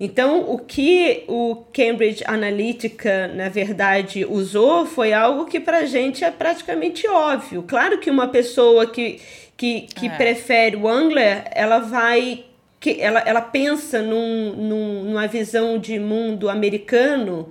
Então, 0.00 0.48
o 0.48 0.58
que 0.58 1.24
o 1.26 1.56
Cambridge 1.72 2.22
Analytica, 2.24 3.26
na 3.28 3.48
verdade, 3.48 4.24
usou 4.24 4.86
foi 4.86 5.12
algo 5.12 5.46
que 5.46 5.58
para 5.58 5.78
a 5.78 5.86
gente 5.86 6.22
é 6.24 6.30
praticamente 6.30 7.08
óbvio. 7.08 7.64
Claro 7.64 7.98
que 7.98 8.08
uma 8.08 8.28
pessoa 8.28 8.86
que, 8.86 9.20
que, 9.58 9.82
que 9.82 10.06
é. 10.06 10.10
prefere 10.10 10.76
o 10.76 10.88
Angler, 10.88 11.44
ela 11.50 11.80
vai. 11.80 12.44
Que 12.80 13.00
ela, 13.00 13.18
ela 13.26 13.42
pensa 13.42 14.00
num, 14.00 14.54
num, 14.54 15.04
numa 15.04 15.26
visão 15.26 15.78
de 15.78 15.98
mundo 15.98 16.48
americano 16.48 17.50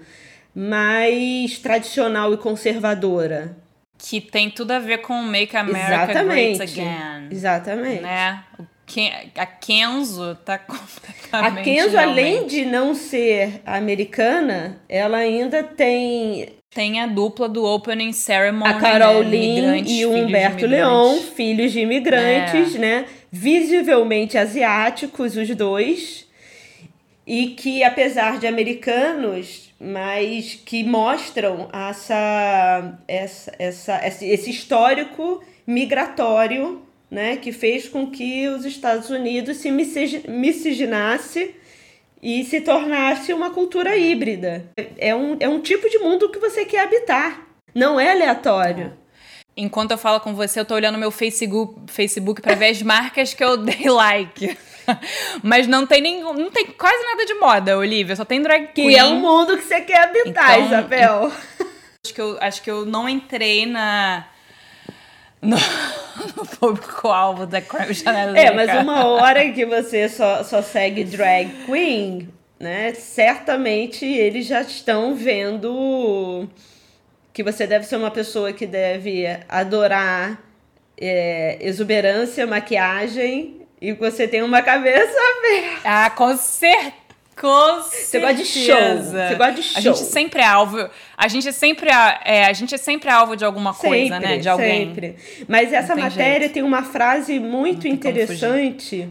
mais 0.56 1.60
tradicional 1.60 2.34
e 2.34 2.38
conservadora. 2.38 3.58
Que 3.98 4.22
tem 4.22 4.50
tudo 4.50 4.72
a 4.72 4.80
ver 4.80 5.00
com 5.00 5.22
Make 5.22 5.58
America 5.58 6.12
Exatamente. 6.12 6.58
Great 6.58 6.80
Again. 6.80 7.28
Exatamente. 7.30 8.02
Né? 8.02 8.44
O 8.58 8.66
a 9.36 9.46
Kenzo 9.46 10.36
tá 10.46 10.58
completamente. 10.64 11.60
A 11.60 11.64
Kenzo, 11.64 11.90
realmente. 11.90 12.20
além 12.20 12.48
de 12.48 12.66
não 12.66 12.96
ser 12.96 13.62
americana, 13.66 14.80
ela 14.88 15.18
ainda 15.18 15.62
tem. 15.62 16.57
Tem 16.70 17.00
a 17.02 17.08
dupla 17.08 17.48
do 17.50 17.64
Opening 17.64 18.14
Ceremony. 18.14 18.72
A 18.72 18.80
Carol 18.80 19.24
né? 19.24 19.80
e 19.80 20.06
o 20.06 20.12
Humberto 20.12 20.66
Leon, 20.66 21.18
filhos 21.18 21.72
de 21.72 21.80
imigrantes, 21.80 22.76
é. 22.76 22.80
né? 22.80 23.06
Visivelmente 23.32 24.38
asiáticos, 24.38 25.36
os 25.36 25.50
dois. 25.56 26.28
E 27.26 27.48
que, 27.48 27.84
apesar 27.84 28.40
de 28.40 28.48
americanos, 28.48 29.74
mas 29.80 30.60
que 30.66 30.84
mostram 30.84 31.70
essa, 31.74 33.00
essa, 33.08 33.52
essa, 33.60 34.06
esse 34.06 34.50
histórico 34.50 35.44
migratório 35.66 36.82
né, 37.10 37.38
que 37.38 37.52
fez 37.52 37.88
com 37.88 38.10
que 38.10 38.48
os 38.48 38.66
Estados 38.66 39.10
Unidos 39.10 39.58
se 39.58 39.72
misciginasse 39.72 41.56
e 42.22 42.44
se 42.44 42.62
tornasse 42.62 43.34
uma 43.34 43.52
cultura 43.52 43.96
híbrida. 43.96 44.70
É 44.98 45.14
um, 45.16 45.38
é 45.40 45.48
um 45.48 45.60
tipo 45.62 45.90
de 45.90 46.00
mundo 46.00 46.30
que 46.30 46.40
você 46.40 46.66
quer 46.66 46.82
habitar, 46.82 47.48
não 47.74 48.00
é 48.00 48.12
aleatório. 48.12 48.94
Enquanto 49.56 49.92
eu 49.92 49.98
falo 49.98 50.20
com 50.20 50.36
você, 50.36 50.60
eu 50.60 50.66
tô 50.66 50.76
olhando 50.76 51.00
meu 51.00 51.10
Facebook, 51.10 51.92
Facebook 51.92 52.42
para 52.42 52.54
ver 52.54 52.70
as 52.70 52.82
marcas 52.82 53.34
que 53.34 53.44
eu 53.44 53.58
dei 53.58 53.90
like. 53.90 54.56
Mas 55.42 55.68
não 55.68 55.86
tem 55.86 56.02
nenhum, 56.02 56.34
não 56.34 56.52
tem 56.52 56.68
quase 56.68 57.04
nada 57.04 57.26
de 57.26 57.34
moda, 57.36 57.78
Olivia, 57.78 58.16
só 58.16 58.24
tem 58.24 58.42
drag 58.42 58.68
queen. 58.74 58.90
Que 58.90 58.96
é 58.96 59.06
um 59.06 59.20
mundo 59.20 59.58
que 59.58 59.64
você 59.64 59.82
quer 59.82 60.04
habitar, 60.04 60.60
então, 60.60 60.66
Isabel. 60.66 61.32
Acho 62.06 62.14
que 62.14 62.22
eu 62.22 62.38
acho 62.40 62.62
que 62.62 62.72
eu 62.72 62.86
não 62.86 63.10
entrei 63.10 63.66
na 63.66 64.26
no, 65.42 65.58
no 66.36 66.46
público-alvo 66.46 67.46
da 67.46 67.62
Cambridge 67.62 68.08
Analytica. 68.08 68.48
É, 68.48 68.52
mas 68.52 68.82
uma 68.82 69.06
hora 69.06 69.52
que 69.52 69.66
você 69.66 70.10
só, 70.10 70.44
só 70.44 70.62
segue 70.62 71.04
drag 71.04 71.50
queen, 71.66 72.30
né? 72.60 72.94
Certamente 72.94 74.06
eles 74.06 74.46
já 74.46 74.62
estão 74.62 75.16
vendo 75.16 76.48
que 77.34 77.44
você 77.44 77.68
deve 77.68 77.86
ser 77.86 77.98
uma 77.98 78.10
pessoa 78.10 78.52
que 78.52 78.66
deve 78.66 79.26
adorar 79.48 80.42
é, 81.00 81.58
exuberância, 81.62 82.48
maquiagem 82.48 83.62
e 83.80 83.94
você 83.94 84.28
tem 84.28 84.42
uma 84.42 84.62
cabeça 84.62 85.14
aberta. 85.38 85.82
Ah, 85.84 86.10
com 86.10 86.36
certeza. 86.36 87.07
Com 87.40 87.82
Você 87.84 88.20
gosta 88.20 88.36
de 88.36 88.46
show. 88.46 88.98
Você 88.98 89.36
gosta 89.36 89.54
de 89.54 89.64
show. 89.64 89.78
A 89.78 89.82
gente 89.82 90.00
sempre 90.00 90.42
é 90.42 90.46
alvo. 90.48 90.90
A 91.16 91.28
gente 91.28 91.54
sempre 91.54 91.90
é, 91.90 92.20
é 92.26 92.46
a 92.46 92.54
gente 92.54 92.74
é 92.74 92.78
sempre 92.78 93.10
alvo 93.10 93.36
de 93.36 93.46
alguma 93.46 93.74
coisa, 93.74 94.16
sempre, 94.16 94.28
né? 94.28 94.38
De 94.38 94.50
alguém. 94.50 94.88
Sempre. 94.88 95.16
Mas 95.48 95.72
essa 95.72 95.94
tem 95.94 96.04
matéria 96.04 96.40
jeito. 96.40 96.54
tem 96.54 96.64
uma 96.64 96.84
frase 96.84 97.40
muito 97.40 97.88
interessante 97.88 99.08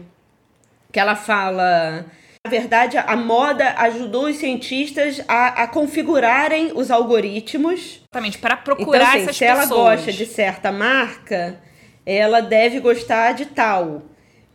que 0.91 0.99
ela 0.99 1.15
fala. 1.15 2.05
Na 2.45 2.51
verdade, 2.51 2.97
a 2.97 3.15
moda 3.15 3.75
ajudou 3.77 4.25
os 4.27 4.37
cientistas 4.37 5.21
a, 5.27 5.63
a 5.63 5.67
configurarem 5.67 6.71
os 6.75 6.89
algoritmos. 6.89 8.01
Exatamente, 8.03 8.37
para 8.37 8.53
Então, 8.53 8.75
procurar 8.75 9.09
assim, 9.09 9.23
essas 9.23 9.35
se 9.37 9.45
pessoas. 9.45 9.69
ela 9.69 9.95
gosta 9.95 10.11
de 10.13 10.25
certa 10.25 10.71
marca, 10.71 11.59
ela 12.05 12.41
deve 12.41 12.79
gostar 12.79 13.33
de 13.33 13.47
tal. 13.47 14.01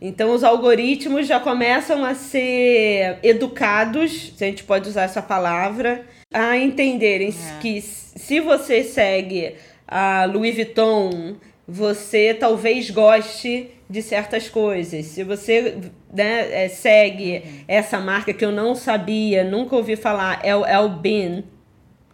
Então, 0.05 0.31
os 0.33 0.43
algoritmos 0.43 1.25
já 1.25 1.39
começam 1.39 2.03
a 2.03 2.13
ser 2.13 3.19
educados, 3.23 4.33
se 4.35 4.43
a 4.43 4.47
gente 4.47 4.65
pode 4.65 4.89
usar 4.89 5.03
essa 5.03 5.21
palavra, 5.21 6.05
a 6.33 6.57
entenderem 6.57 7.29
É. 7.29 7.59
que 7.61 7.79
se 7.81 8.41
você 8.41 8.83
segue 8.83 9.55
a 9.87 10.25
Louis 10.25 10.55
Vuitton, 10.55 11.37
você 11.65 12.33
talvez 12.33 12.89
goste 12.89 13.69
de 13.89 14.01
certas 14.01 14.49
coisas. 14.49 15.05
Se 15.05 15.23
você 15.23 15.77
né, 16.13 16.65
é, 16.65 16.67
segue 16.67 17.63
essa 17.65 17.97
marca 17.97 18.33
que 18.33 18.43
eu 18.43 18.51
não 18.51 18.75
sabia, 18.75 19.41
nunca 19.45 19.73
ouvi 19.77 19.95
falar, 19.95 20.41
é 20.43 20.53
o 20.53 20.65
Elbin, 20.65 21.45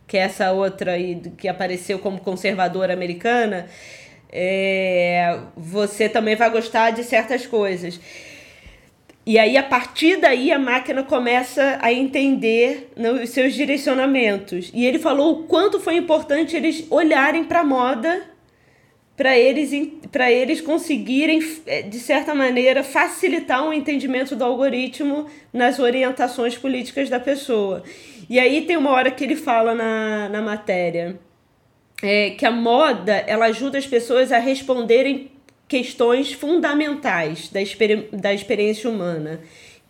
que 0.06 0.16
é 0.16 0.22
essa 0.22 0.52
outra 0.52 0.92
aí 0.92 1.20
que 1.38 1.48
apareceu 1.48 1.98
como 1.98 2.20
conservadora 2.20 2.94
americana, 2.94 3.66
é, 4.32 5.40
você 5.56 6.08
também 6.08 6.36
vai 6.36 6.50
gostar 6.50 6.92
de 6.92 7.04
certas 7.04 7.46
coisas. 7.46 8.00
E 9.26 9.38
aí, 9.38 9.58
a 9.58 9.64
partir 9.64 10.18
daí, 10.18 10.52
a 10.52 10.58
máquina 10.58 11.04
começa 11.04 11.78
a 11.82 11.94
entender 11.94 12.92
né, 12.96 13.12
os 13.12 13.30
seus 13.30 13.54
direcionamentos. 13.54 14.72
E 14.74 14.86
ele 14.86 14.98
falou 14.98 15.32
o 15.32 15.44
quanto 15.44 15.80
foi 15.80 15.98
importante 15.98 16.56
eles 16.56 16.86
olharem 16.90 17.44
para 17.44 17.60
a 17.60 17.64
moda 17.64 18.24
para 19.16 19.38
eles, 19.38 19.74
eles 19.74 20.62
conseguirem, 20.62 21.42
eh, 21.68 21.82
de 21.82 22.00
certa 22.00 22.34
maneira, 22.34 22.86
facilitar 22.86 23.68
o 23.68 23.74
entendimento 23.74 24.34
do 24.34 24.46
algoritmo 24.46 25.28
nas 25.52 25.78
orientações 25.78 26.58
políticas 26.58 27.10
da 27.10 27.20
pessoa. 27.20 27.84
E 28.30 28.40
aí 28.40 28.62
tem 28.62 28.78
uma 28.78 28.92
hora 28.92 29.12
que 29.12 29.26
ele 29.26 29.36
fala 29.36 29.76
na, 29.76 30.30
na 30.30 30.42
matéria 30.42 31.20
é, 32.02 32.32
que 32.32 32.46
a 32.46 32.52
moda 32.52 33.14
ela 33.28 33.46
ajuda 33.46 33.78
as 33.78 33.88
pessoas 33.88 34.32
a 34.32 34.40
responderem 34.40 35.32
questões 35.68 36.34
fundamentais 36.34 37.50
da, 37.50 37.62
experi 37.62 38.10
da 38.12 38.34
experiência 38.34 38.90
humana, 38.90 39.42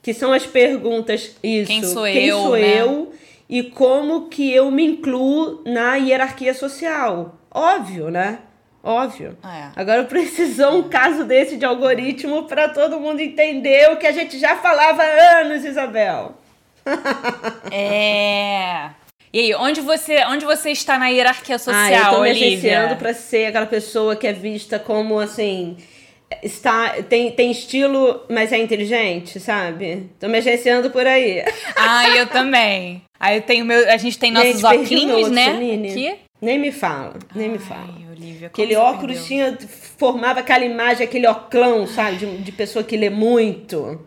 que 0.01 0.13
são 0.13 0.33
as 0.33 0.45
perguntas 0.45 1.35
isso, 1.41 1.67
Quem 1.67 1.83
sou 1.83 2.03
quem 2.03 2.27
eu, 2.27 2.37
sou 2.37 2.51
né? 2.53 2.81
eu 2.81 3.13
e 3.49 3.63
como 3.63 4.27
que 4.27 4.53
eu 4.53 4.69
me 4.69 4.85
incluo 4.85 5.61
na 5.65 5.95
hierarquia 5.95 6.53
social. 6.53 7.35
Óbvio, 7.49 8.11
né? 8.11 8.39
Óbvio. 8.83 9.37
É. 9.43 9.69
Agora 9.75 10.03
precisou 10.05 10.77
um 10.77 10.89
caso 10.89 11.25
desse 11.25 11.57
de 11.57 11.65
algoritmo 11.65 12.43
para 12.43 12.69
todo 12.69 12.99
mundo 12.99 13.19
entender 13.19 13.91
o 13.91 13.97
que 13.97 14.07
a 14.07 14.11
gente 14.11 14.37
já 14.39 14.55
falava 14.57 15.01
há 15.01 15.39
anos, 15.41 15.65
Isabel. 15.65 16.35
É. 17.71 18.89
E 19.31 19.39
aí, 19.39 19.55
onde 19.55 19.81
você, 19.81 20.23
onde 20.25 20.43
você 20.45 20.71
está 20.71 20.97
na 20.97 21.07
hierarquia 21.07 21.55
Ah, 21.55 21.59
social, 21.59 21.91
eu 21.93 22.17
tô 22.17 22.21
me 22.23 22.29
Olivia? 22.29 22.47
agenciando 22.47 22.95
pra 22.95 23.13
ser 23.13 23.45
aquela 23.47 23.65
pessoa 23.67 24.15
que 24.15 24.25
é 24.25 24.33
vista 24.33 24.79
como 24.79 25.19
assim. 25.19 25.77
Está, 26.43 27.01
tem, 27.09 27.31
tem 27.31 27.49
estilo, 27.51 28.21
mas 28.29 28.51
é 28.51 28.57
inteligente, 28.57 29.39
sabe? 29.39 30.09
Tô 30.19 30.27
me 30.27 30.37
agenciando 30.37 30.89
por 30.91 31.05
aí. 31.05 31.43
Ah, 31.75 32.09
eu 32.17 32.27
também. 32.27 33.01
Aí 33.19 33.37
eu 33.37 33.41
tenho 33.41 33.65
meu, 33.65 33.89
a 33.91 33.97
gente 33.97 34.17
tem 34.17 34.31
nossos 34.31 34.61
Gente, 34.61 34.95
óculos, 35.05 35.31
né? 35.31 35.53
Nini. 35.53 35.89
Aqui. 35.89 36.15
Nem 36.41 36.57
me 36.57 36.71
fala, 36.71 37.15
nem 37.35 37.49
me 37.49 37.57
fala. 37.59 37.89
Ai, 37.97 38.05
Olivia, 38.11 38.47
Aquele 38.47 38.75
óculos 38.75 39.25
tinha, 39.25 39.57
formava 39.97 40.39
aquela 40.39 40.63
imagem, 40.63 41.03
aquele 41.05 41.27
oclão, 41.27 41.85
sabe? 41.85 42.17
De, 42.17 42.37
de 42.37 42.51
pessoa 42.51 42.83
que 42.83 42.95
lê 42.95 43.09
muito. 43.09 43.99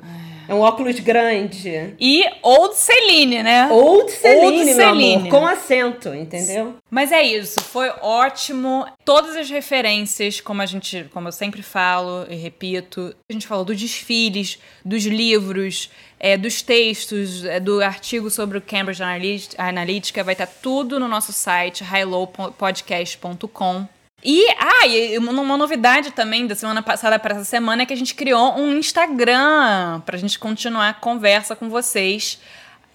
É 0.52 0.54
um 0.54 0.60
óculos 0.60 1.00
grande. 1.00 1.94
E 1.98 2.22
Old 2.42 2.76
Celine, 2.76 3.42
né? 3.42 3.68
Old 3.72 4.12
Celine, 4.12 4.64
meu 4.66 4.74
Celine. 4.74 5.14
amor, 5.14 5.30
com 5.30 5.46
acento, 5.46 6.14
entendeu? 6.14 6.74
Mas 6.90 7.10
é 7.10 7.22
isso, 7.22 7.58
foi 7.62 7.88
ótimo. 8.02 8.84
Todas 9.02 9.34
as 9.34 9.48
referências, 9.48 10.42
como 10.42 10.60
a 10.60 10.66
gente, 10.66 11.06
como 11.14 11.28
eu 11.28 11.32
sempre 11.32 11.62
falo 11.62 12.26
e 12.28 12.34
repito, 12.36 13.14
a 13.30 13.32
gente 13.32 13.46
falou 13.46 13.64
dos 13.64 13.80
desfiles, 13.80 14.58
dos 14.84 15.06
livros, 15.06 15.88
é, 16.20 16.36
dos 16.36 16.60
textos, 16.60 17.46
é, 17.46 17.58
do 17.58 17.82
artigo 17.82 18.28
sobre 18.28 18.58
o 18.58 18.60
Cambridge 18.60 19.02
Analyt- 19.02 19.54
Analytica, 19.56 20.22
vai 20.22 20.34
estar 20.34 20.46
tudo 20.46 21.00
no 21.00 21.08
nosso 21.08 21.32
site 21.32 21.82
highlowpodcast.com. 21.82 23.86
E, 24.24 24.46
ah, 24.58 24.86
e 24.86 25.18
uma 25.18 25.56
novidade 25.56 26.12
também 26.12 26.46
da 26.46 26.54
semana 26.54 26.80
passada 26.82 27.18
para 27.18 27.34
essa 27.34 27.44
semana 27.44 27.82
é 27.82 27.86
que 27.86 27.92
a 27.92 27.96
gente 27.96 28.14
criou 28.14 28.56
um 28.56 28.76
Instagram 28.78 30.00
para 30.06 30.16
a 30.16 30.18
gente 30.18 30.38
continuar 30.38 30.88
a 30.90 30.94
conversa 30.94 31.56
com 31.56 31.68
vocês 31.68 32.38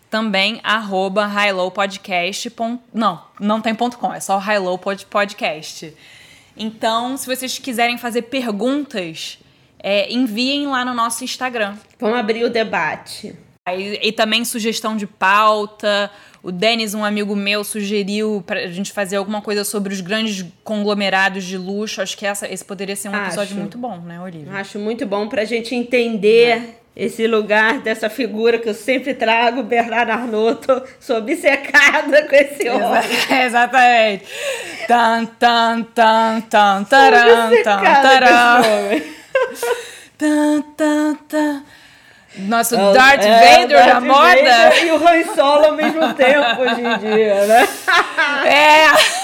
também 0.10 0.62
arroba 0.64 1.26
highlowpodcast. 1.26 2.50
Não, 2.94 3.22
não 3.40 3.60
tem 3.62 3.76
ponto 3.76 3.98
.com, 3.98 4.14
é 4.14 4.22
só 4.22 4.38
highlow 4.38 4.78
pod- 4.78 5.06
podcast. 5.08 5.94
Então, 6.56 7.18
se 7.18 7.28
vocês 7.28 7.60
quiserem 7.60 7.98
fazer 7.98 8.24
perguntas, 8.24 9.38
é, 9.80 10.12
enviem 10.12 10.66
lá 10.68 10.86
no 10.86 10.94
nosso 10.94 11.24
Instagram. 11.26 11.76
Vamos 12.00 12.18
abrir 12.18 12.44
o 12.46 12.50
debate. 12.50 13.36
Aí- 13.66 14.00
E, 14.02 14.12
também 14.14 14.46
sugestão 14.46 14.96
de 14.96 15.06
pauta. 15.06 16.10
O 16.44 16.52
Denis, 16.52 16.94
um 16.94 17.04
amigo 17.04 17.36
meu, 17.36 17.64
sugeriu 17.64 18.44
pra 18.46 18.68
gente 18.68 18.92
fazer 18.92 19.18
alguma 19.18 19.42
coisa 19.42 19.64
sobre 19.64 19.94
os 19.94 20.02
grandes 20.02 20.46
conglomerados 20.64 21.44
de 21.44 21.58
luxo. 21.58 22.02
Acho 22.02 22.18
que 22.18 22.26
essa, 22.26 22.48
esse 22.52 22.64
poderia 22.64 22.96
ser 22.96 23.10
um 23.10 23.16
episódio 23.16 23.52
Acho. 23.54 23.56
muito 23.56 23.78
bom, 23.78 23.98
né, 23.98 24.20
Olivia? 24.22 24.54
Acho 24.54 24.80
muito 24.80 25.06
bom 25.06 25.28
pra 25.28 25.44
gente 25.46 25.74
entender 25.76 26.76
esse 26.96 27.28
lugar 27.28 27.80
dessa 27.82 28.10
figura 28.10 28.58
que 28.58 28.68
eu 28.70 28.74
sempre 28.74 29.14
trago, 29.14 29.62
Bernardo 29.64 30.10
Arnault. 30.12 30.66
Tô- 30.66 30.82
Sou 31.00 31.18
obcecada 31.18 32.28
com 32.28 32.36
esse 32.36 32.70
homem. 32.70 33.02
Exatamente. 33.46 34.26
Tan, 34.88 35.26
tan, 35.26 35.84
tan, 35.84 36.42
tan, 36.42 36.84
taran, 36.86 37.52
tan, 37.64 37.82
taran. 37.82 38.62
Tan, 40.18 40.62
tan, 40.76 41.16
tan. 41.28 41.64
Nosso 42.40 42.76
É 42.76 42.94
Darth 42.94 43.24
é, 43.24 43.58
Vader 43.62 43.86
da 43.86 44.00
moda. 44.02 44.20
Vader 44.36 44.86
E 44.86 44.92
o 44.92 45.08
Han 45.08 45.36
Solo 45.36 45.66
ao 45.66 45.74
mesmo 45.76 46.14
tempo 46.16 46.62
hoje 46.62 46.82
em 46.82 46.98
dia, 47.00 47.46
né? 47.46 47.68
É. 48.46 49.18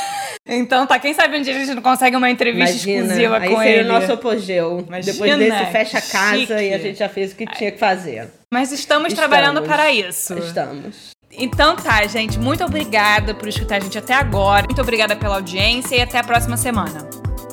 Então 0.46 0.86
tá, 0.86 1.00
quem 1.00 1.14
sabe 1.14 1.38
um 1.38 1.42
dia 1.42 1.56
a 1.56 1.60
gente 1.60 1.74
não 1.74 1.82
consegue 1.82 2.18
uma 2.18 2.30
entrevista 2.30 2.76
exclusiva 2.76 3.38
aí 3.38 3.50
com 3.50 3.58
seria 3.60 3.80
ele. 3.80 3.90
o 3.90 3.94
nosso 3.94 4.12
apogeu. 4.12 4.84
Imagina, 4.88 5.14
Depois 5.14 5.38
desse 5.38 5.66
fecha 5.72 5.98
a 6.00 6.02
casa 6.02 6.38
chique. 6.38 6.54
e 6.54 6.74
a 6.74 6.78
gente 6.78 7.00
já 7.00 7.08
fez 7.08 7.32
o 7.32 7.36
que 7.36 7.46
tinha 7.46 7.72
que 7.72 7.78
fazer. 7.80 8.28
Mas 8.52 8.72
estamos, 8.74 9.08
Estamos. 9.08 9.14
trabalhando 9.14 9.62
para 9.62 9.90
isso. 9.92 10.34
Estamos. 10.38 11.12
Então 11.32 11.76
tá, 11.78 12.06
gente. 12.08 12.38
Muito 12.38 12.64
obrigada 12.64 13.34
por 13.34 13.48
escutar 13.48 13.78
a 13.78 13.80
gente 13.80 13.98
até 13.98 14.14
agora. 14.14 14.66
Muito 14.66 14.82
obrigada 14.82 15.16
pela 15.16 15.36
audiência 15.36 15.96
e 15.96 16.02
até 16.02 16.18
a 16.20 16.24
próxima 16.24 16.58
semana. 16.58 17.08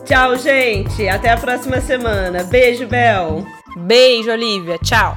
Tchau, 0.05 0.37
gente. 0.37 1.09
Até 1.09 1.31
a 1.31 1.37
próxima 1.37 1.81
semana. 1.81 2.43
Beijo, 2.43 2.87
Bel. 2.89 3.47
Beijo, 3.77 4.33
Olivia. 4.33 4.79
Tchau. 4.83 5.17